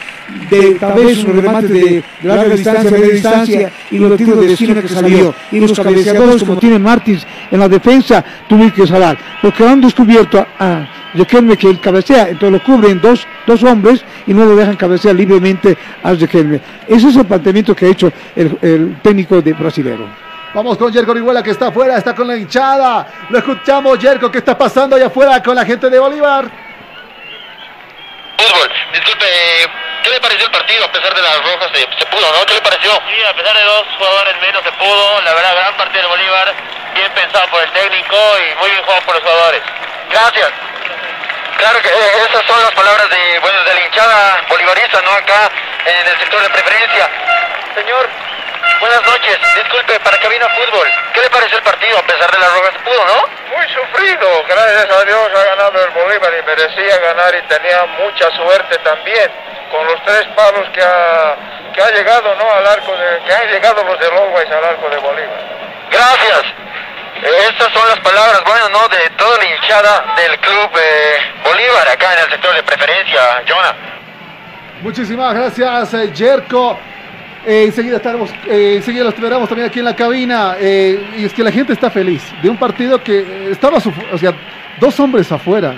[0.50, 4.52] de tal vez un remate de, de larga distancia, media distancia y los tiros de
[4.52, 5.34] esquina que salió.
[5.52, 10.05] Y los cabeceadores como tiene Martins en la defensa tuvieron que salar, porque han descubierto
[10.14, 14.54] a, a Riquelme que él cabecea, entonces lo cubren dos, dos hombres y no lo
[14.54, 16.60] dejan cabecear libremente a Riquelme.
[16.86, 20.06] Ese es el planteamiento que ha hecho el, el técnico de brasilero.
[20.54, 23.06] Vamos con Jerko Orihuela que está afuera, está con la hinchada.
[23.28, 26.50] Lo escuchamos, Jerko, ¿qué está pasando allá afuera con la gente de Bolívar?
[28.38, 29.26] Fútbol, disculpe,
[30.06, 31.68] ¿qué le pareció el partido a pesar de las rojas?
[31.74, 32.46] Se, se pudo, ¿no?
[32.46, 32.92] ¿Qué le pareció?
[33.08, 36.54] Sí, a pesar de dos jugadores menos se pudo, la verdad, gran partido de Bolívar,
[36.94, 39.62] bien pensado por el técnico y muy bien jugado por los jugadores.
[40.08, 40.50] Gracias.
[41.58, 45.10] Claro que eh, esas son las palabras de, bueno, de la hinchada bolivarista, ¿no?
[45.10, 45.50] Acá
[45.86, 47.10] en el sector de preferencia.
[47.74, 48.08] Señor,
[48.80, 52.52] buenas noches, disculpe, para Cabina Fútbol, ¿qué le pareció el partido a pesar de las
[52.52, 52.72] rojas?
[52.72, 53.56] Se pudo, ¿no?
[53.56, 58.30] Muy sufrido, gracias a Dios ha ganado el Bolívar y merecía ganar y tenía mucha
[58.32, 59.30] suerte también
[59.70, 61.36] con los tres palos que ha,
[61.74, 62.50] que ha llegado, ¿no?
[62.50, 65.40] Al arco de, que han llegado los de Lowes al arco de Bolívar.
[65.90, 66.44] Gracias.
[67.22, 68.88] Eh, estas son las palabras, bueno, ¿no?
[68.88, 73.74] De toda la hinchada del club eh, Bolívar acá en el sector de preferencia, Jonah.
[74.82, 76.78] Muchísimas gracias, eh, Jerko.
[77.46, 80.56] Eh, enseguida, estaremos, eh, enseguida los esperamos también aquí en la cabina.
[80.58, 84.18] eh, y es que la gente está feliz de un partido que estaba, su- o
[84.18, 84.34] sea,
[84.80, 85.74] dos hombres afuera.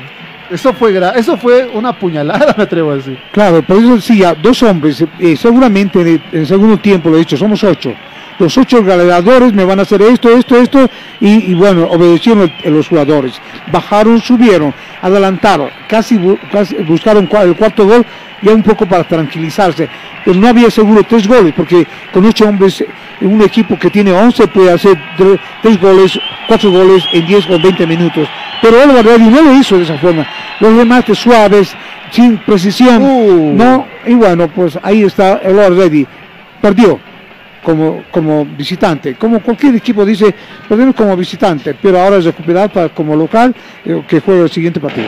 [0.50, 3.18] Eso fue, eso fue una puñalada, me atrevo a decir.
[3.32, 7.16] Claro, por eso decía, dos hombres, eh, seguramente en el, en el segundo tiempo, lo
[7.16, 7.92] he dicho, somos ocho.
[8.38, 10.88] Los ocho gladiadores me van a hacer esto, esto, esto,
[11.20, 13.38] y, y bueno, obedecieron el- los jugadores.
[13.70, 14.72] Bajaron, subieron,
[15.02, 16.18] adelantaron, casi,
[16.50, 18.06] casi buscaron el cuarto gol,
[18.42, 19.88] ya un poco para tranquilizarse.
[20.24, 22.84] Pero no había seguro tres goles, porque con ocho hombres,
[23.20, 27.58] un equipo que tiene 11 puede hacer tre- tres goles, cuatro goles en 10 o
[27.58, 28.28] 20 minutos.
[28.60, 30.26] Pero Álvaro Reyes no lo hizo de esa forma.
[30.60, 31.74] Los remates suaves,
[32.10, 33.56] sin precisión.
[33.56, 36.06] No, y bueno, pues ahí está el Ready.
[36.60, 36.98] Perdió
[37.62, 39.14] como, como visitante.
[39.14, 40.34] Como cualquier equipo dice,
[40.68, 44.80] perdemos como visitante, pero ahora es recuperar para, como local eh, que juegue el siguiente
[44.80, 45.06] partido.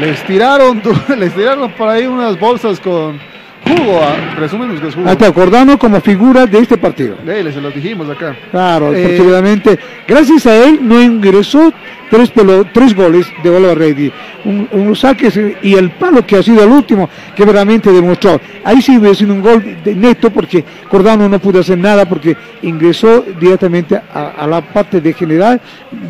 [0.00, 0.80] Les tiraron,
[1.18, 3.18] les tiraron por ahí unas bolsas con,
[3.66, 4.00] jugo,
[4.36, 5.08] presumimos que es jugo.
[5.08, 7.16] Hasta Cordano como figura de este partido.
[7.24, 8.36] Dele, se lo dijimos acá.
[8.50, 11.72] Claro, Eh, gracias a él, no ingresó
[12.10, 12.32] tres,
[12.72, 14.12] tres goles de Oliver Ready.
[14.44, 18.40] Un, unos saques y el palo que ha sido el último, que realmente demostró.
[18.64, 22.36] Ahí sí hubiera sido un gol de neto porque Cordano no pudo hacer nada porque
[22.62, 25.60] ingresó directamente a, a la parte de general,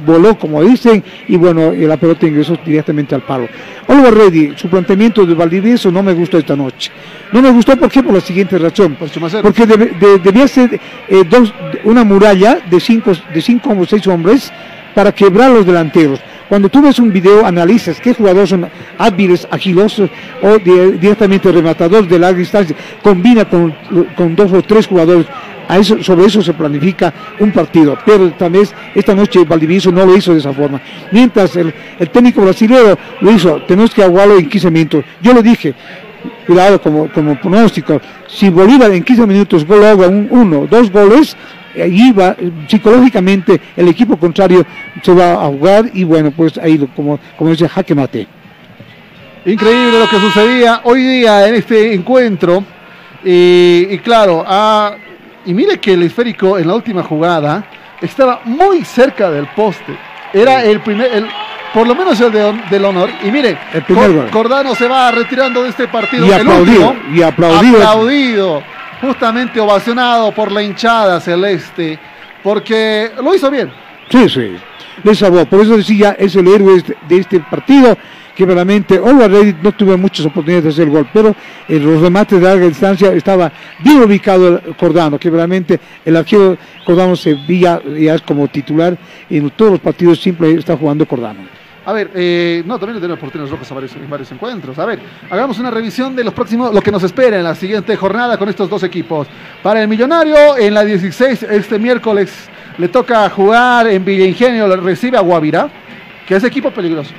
[0.07, 3.49] voló como dicen, y bueno, la pelota ingresó directamente al palo.
[3.87, 6.91] Oliver Ready, su planteamiento de Valdivieso no me gustó esta noche.
[7.33, 8.03] No me gustó ¿por qué?
[8.03, 8.97] por la siguiente razón.
[9.43, 11.53] Porque de- debía ser eh, dos,
[11.85, 14.53] una muralla de cinco, de cinco o seis hombres
[14.99, 16.19] para quebrar los delanteros.
[16.49, 18.69] Cuando tú ves un video, analizas qué jugadores son
[18.99, 20.11] hábiles, agilosos
[20.43, 23.73] o di- directamente rematadores de larga distancia, combina con,
[24.17, 25.25] con dos o tres jugadores.
[25.69, 30.17] A eso, sobre eso se planifica un partido, pero también esta noche Valdivieso no lo
[30.17, 30.81] hizo de esa forma.
[31.13, 31.73] Mientras el,
[32.11, 35.05] técnico brasileño lo hizo, tenemos que aguarlo en 15 minutos.
[35.23, 35.75] Yo lo dije,
[36.45, 41.37] cuidado como, como pronóstico, si Bolívar en 15 minutos gol haga un, uno, dos goles,
[41.83, 42.35] ahí va,
[42.69, 44.65] psicológicamente el equipo contrario
[45.03, 48.27] se va a jugar y bueno, pues ahí lo- como, como dice jaque mate.
[49.47, 52.65] Increíble lo que sucedía hoy día en este encuentro.
[53.25, 54.93] Y, y claro, ah,
[55.47, 57.65] y mire que el esférico en la última jugada
[58.01, 59.97] estaba muy cerca del poste.
[60.33, 61.27] Era el primer, el,
[61.73, 63.09] por lo menos el de- del honor.
[63.25, 64.31] Y mire, El primer.
[64.31, 66.27] Cordano se va retirando de este partido.
[66.27, 67.15] Y el aplaudido, último.
[67.17, 67.77] y aplaudido.
[67.79, 68.63] Aplaudido,
[69.01, 71.99] Justamente ovacionado por la hinchada celeste.
[72.43, 73.71] Porque lo hizo bien.
[74.11, 74.53] Sí, sí,
[75.03, 75.45] le salvó.
[75.47, 77.97] Por eso decía, es el héroe este- de este partido,
[78.35, 81.35] que realmente Oliver Ready no tuvo muchas oportunidades de hacer el gol, pero
[81.69, 86.57] en los remates de larga distancia estaba bien ubicado el Cordano, que realmente el arquero
[86.85, 88.97] Cordano se veía ya como titular
[89.29, 91.41] en todos los partidos, siempre está jugando Cordano.
[91.89, 94.79] A ver, eh, no, también le tenemos oportunidades rojas a varios, en varios encuentros.
[94.79, 95.01] A ver,
[95.31, 98.47] hagamos una revisión de los próximos, lo que nos espera en la siguiente jornada con
[98.51, 99.27] estos dos equipos.
[99.63, 105.17] Para el Millonario, en la 16, este miércoles, le toca jugar en Villa Ingenio, recibe
[105.17, 105.71] a Guavirá,
[106.27, 107.15] que es equipo peligroso.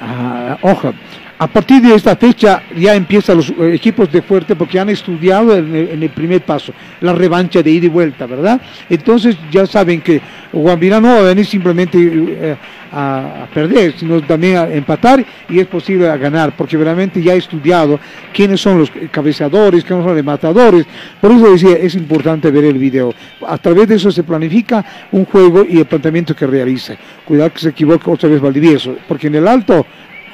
[0.00, 0.94] Ah, ojo,
[1.38, 5.56] a partir de esta fecha ya empiezan los eh, equipos de fuerte porque han estudiado
[5.56, 8.60] en el, primer paso, la revancha de ida y vuelta, ¿verdad?
[8.88, 10.20] Entonces ya saben que
[10.52, 12.56] Guambira no va a venir simplemente eh,
[12.92, 17.36] a, perder, sino también a empatar y es posible a ganar, porque realmente ya ha
[17.36, 17.98] estudiado
[18.32, 20.86] quiénes son los cabeceadores, quiénes son los rematadores.
[21.20, 23.12] Por eso decía, es importante ver el video.
[23.46, 26.94] A través de eso se planifica un juego y el planteamiento que realiza.
[27.24, 29.84] Cuidado que se equivoque otra vez Valdivieso, porque en el alto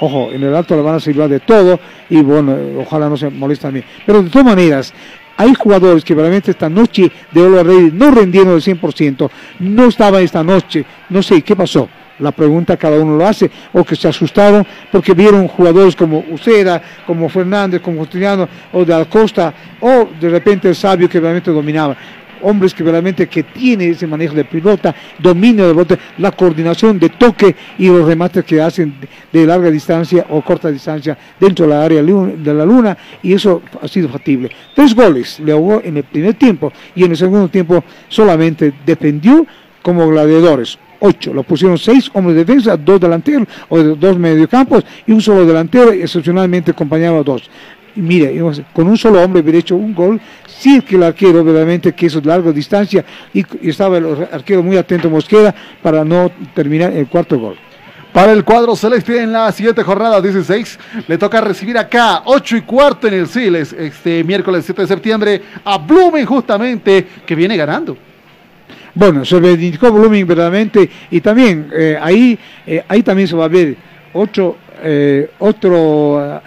[0.01, 3.29] Ojo, en el alto le van a silbar de todo y bueno, ojalá no se
[3.29, 3.83] moleste a mí.
[4.07, 4.95] Pero de todas maneras,
[5.37, 9.31] hay jugadores que realmente esta noche de Ola Rey no rendieron el 100%,
[9.61, 11.89] no estaban esta noche, no sé qué pasó.
[12.19, 16.83] La pregunta cada uno lo hace, o que se asustaron porque vieron jugadores como Ucera,
[17.07, 21.97] como Fernández, como Justiniano, o de Acosta, o de repente el sabio que realmente dominaba
[22.43, 27.11] hombres que realmente que tiene ese manejo de pelota, dominio de pelota, la coordinación de
[27.11, 28.95] toque y los remates que hacen
[29.33, 33.63] de, larga distancia o corta distancia dentro de la área de la luna y eso
[33.81, 34.51] ha sido factible.
[34.75, 39.47] Tres goles le ahogó en el primer tiempo y en el segundo tiempo solamente defendió
[39.83, 40.79] como gladiadores.
[41.03, 45.47] Ocho, lo pusieron seis hombres de defensa, dos delanteros o dos mediocampos y un solo
[45.47, 47.51] delantero, excepcionalmente acompañado a dos.
[47.97, 51.45] Y mire, digamos, con un solo hombre hubiera hecho un gol, sí que el arquero
[51.45, 53.05] verdaderamente que eso de larga distancia
[53.35, 57.57] y, y estaba el arquero muy atento Mosquera para no terminar el cuarto gol.
[58.13, 62.61] Para el cuadro celeste en la siguiente jornada 16 le toca recibir acá 8 y
[62.63, 67.97] cuarto en el Siles este miércoles 7 de septiembre a Blumen justamente que viene ganando.
[68.95, 72.37] Bueno, se reivindicó Blooming verdaderamente y también eh, ahí,
[72.67, 73.77] eh, ahí también se va a ver
[74.13, 76.43] otro, eh, otro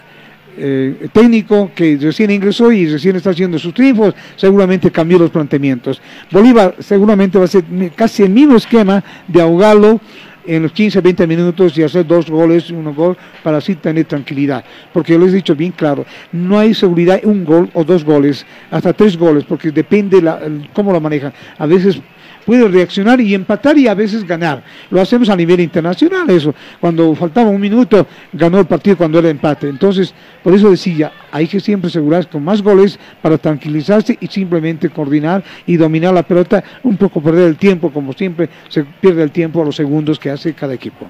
[0.58, 6.02] eh, técnico que recién ingresó y recién está haciendo sus triunfos, seguramente cambió los planteamientos.
[6.32, 7.64] Bolívar seguramente va a ser
[7.96, 10.00] casi el mismo esquema de ahogarlo
[10.46, 14.64] en los 15, 20 minutos y hacer dos goles, uno gol, para así tener tranquilidad.
[14.92, 18.04] Porque yo les he dicho bien claro, no hay seguridad en un gol o dos
[18.04, 20.40] goles, hasta tres goles, porque depende la,
[20.74, 21.34] cómo lo manejan.
[21.58, 22.02] A veces
[22.46, 24.64] puede reaccionar y empatar y a veces ganar.
[24.90, 26.54] Lo hacemos a nivel internacional eso.
[26.80, 29.68] Cuando faltaba un minuto, ganó el partido cuando era empate.
[29.68, 30.14] Entonces,
[30.44, 35.44] por eso decía, hay que siempre asegurarse con más goles para tranquilizarse y simplemente coordinar
[35.66, 39.62] y dominar la pelota, un poco perder el tiempo, como siempre se pierde el tiempo
[39.62, 41.08] a los segundos que hace cada equipo.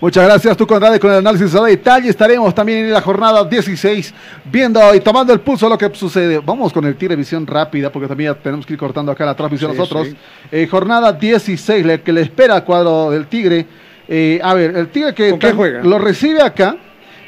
[0.00, 2.08] Muchas gracias, tu Conrad, con el análisis a detalle.
[2.08, 4.14] Estaremos también en la jornada 16
[4.50, 6.38] viendo y tomando el pulso de lo que sucede.
[6.44, 9.34] Vamos con el Tigre Visión rápida, porque también ya tenemos que ir cortando acá la
[9.36, 10.08] transmisión Sí, nosotros.
[10.08, 10.16] sí.
[10.50, 13.66] Eh, jornada 16, le- que le espera al cuadro del Tigre.
[14.08, 15.82] Eh, a ver, el Tigre que ¿Con qué que juega?
[15.82, 16.76] lo recibe acá.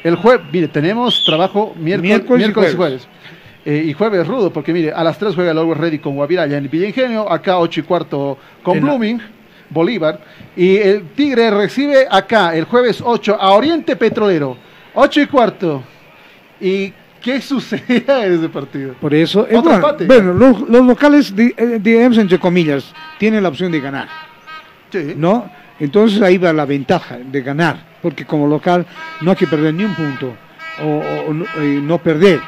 [0.03, 3.07] El jueves, mire, tenemos trabajo miércoles, Miércoles y miércoles y jueves.
[3.65, 6.43] eh, y jueves rudo, porque mire, a las 3 juega el Always Ready con Guavirá
[6.45, 9.21] en Villa Ingenio, acá 8 y cuarto con En la- Blooming,
[9.73, 10.19] Bolívar,
[10.55, 14.55] y el Tigre recibe acá el jueves 8 a Oriente Petrolero,
[14.93, 15.83] 8 y cuarto.
[16.61, 18.93] ¿Y qué sucederá en ese partido?
[19.01, 20.05] Por eso, Otro bueno, empate.
[20.05, 24.07] bueno, los, los locales, di- eh, digamos entre comillas, tienen la opción de ganar.
[25.15, 25.49] ¿No?
[25.79, 28.85] Entonces ahí va la ventaja de ganar, porque como local
[29.21, 30.33] no hay que perder ni un punto,
[30.81, 32.39] o, o- o no, eh, no perder.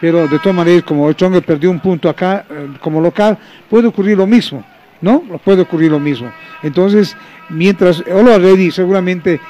[0.00, 3.38] Pero de todas maneras, como el Chongue perdió un punto acá eh, como local,
[3.70, 4.64] puede ocurrir lo mismo,
[5.02, 5.20] ¿no?
[5.44, 6.32] Puede ocurrir lo mismo.
[6.62, 7.16] Entonces,
[7.50, 9.40] mientras Olo Ready seguramente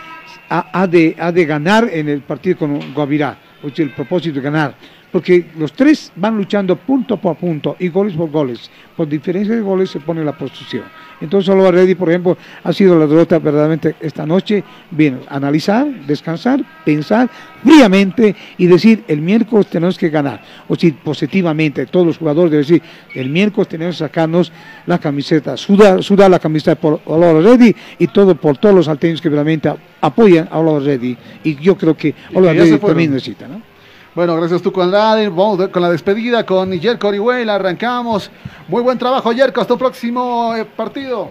[0.48, 4.36] ha, ha de, ha de ganar en el partido con Guavirá, o sea, el propósito
[4.36, 4.74] de ganar,
[5.12, 8.70] porque los tres van luchando punto por punto y goles por goles.
[8.96, 10.84] Por diferencia de goles se pone la posición.
[11.20, 14.64] Entonces, Olo Ready, por ejemplo, ha sido la derrota verdaderamente esta noche.
[14.90, 17.30] Bien, analizar, descansar, pensar
[17.62, 20.42] fríamente y decir el miércoles tenemos que ganar.
[20.66, 22.82] O si positivamente todos los jugadores deben decir
[23.14, 24.50] el miércoles tenemos que sacarnos
[24.86, 29.20] la camiseta, sudar, sudar la camiseta por Olo Ready y todo por todos los salteños
[29.20, 31.16] que realmente apoyan a Olo Ready.
[31.44, 32.88] Y yo creo que Olo que ya se Ready fueron.
[32.88, 33.71] también necesita, ¿no?
[34.14, 35.28] Bueno, gracias tú con Andrade.
[35.28, 37.54] Vamos de- con la despedida con Yerko Orihuela.
[37.54, 38.30] Arrancamos.
[38.68, 39.60] Muy buen trabajo, Yerko.
[39.62, 41.30] Hasta un próximo eh, partido.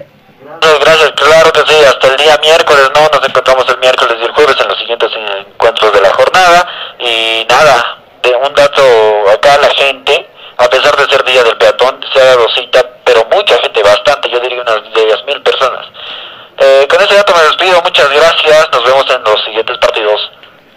[0.82, 3.01] Gracias, claro que sí, hasta el día miércoles, ¿no?
[3.16, 5.11] Nos encontramos el miércoles y el jueves en los siguientes
[5.48, 6.68] encuentros de la jornada.
[7.00, 8.82] Y nada, de un dato
[9.32, 10.27] acá la gente,
[10.58, 14.30] a pesar de ser día del peatón, se ha dado cita, pero mucha gente, bastante,
[14.32, 15.85] yo diría unas 10.000 personas.
[16.58, 20.32] Eh, con ese dato me despido, muchas gracias, nos vemos en los siguientes partidos.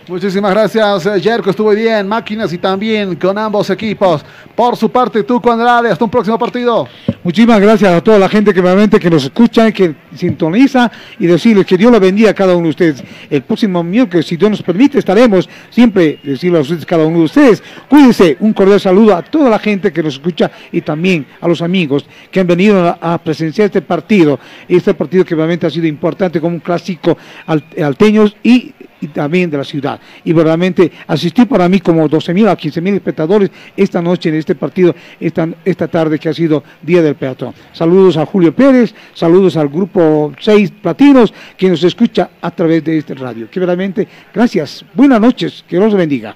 [0.07, 1.49] Muchísimas gracias, eh, Yerko.
[1.49, 2.07] Estuvo bien.
[2.07, 4.23] Máquinas y también con ambos equipos.
[4.55, 5.91] Por su parte, tú con Andrade.
[5.91, 6.87] Hasta un próximo partido.
[7.23, 11.65] Muchísimas gracias a toda la gente que realmente que nos escucha, que sintoniza y decirles
[11.65, 13.03] que Dios lo bendiga a cada uno de ustedes.
[13.31, 17.25] El próximo miércoles, si Dios nos permite, estaremos siempre, decirle a ustedes, cada uno de
[17.25, 21.49] ustedes, cuídense, un cordial saludo a toda la gente que nos escucha y también a
[21.49, 25.71] los amigos que han venido a, a presenciar este partido, este partido que realmente ha
[25.71, 27.17] sido importante como un clásico
[27.47, 28.75] al- alteños y
[29.05, 30.01] y también de la ciudad.
[30.25, 34.37] Y verdaderamente asistí para mí como 12 mil a 15 mil espectadores esta noche en
[34.37, 37.55] este partido, esta, esta tarde que ha sido Día del Peatón.
[37.73, 42.99] Saludos a Julio Pérez, saludos al grupo 6 Platinos que nos escucha a través de
[42.99, 43.51] este radio.
[43.51, 46.35] Que verdaderamente, gracias, buenas noches, que Dios los bendiga.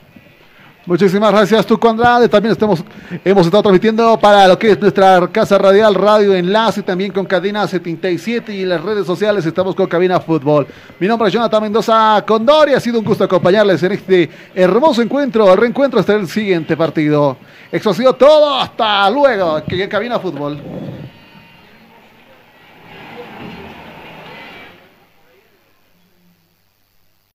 [0.89, 2.31] Muchísimas gracias, tú con Andrade.
[2.31, 2.83] También estamos,
[3.23, 7.68] hemos estado transmitiendo para lo que es nuestra casa radial, Radio Enlace, también con Cadena
[7.68, 10.67] 77 y las redes sociales estamos con Cabina Fútbol.
[10.99, 12.73] Mi nombre es Jonathan Mendoza Condori.
[12.73, 17.36] Ha sido un gusto acompañarles en este hermoso encuentro, el reencuentro hasta el siguiente partido.
[17.70, 18.55] Eso ha sido todo.
[18.55, 20.58] Hasta luego, aquí en Cabina Fútbol.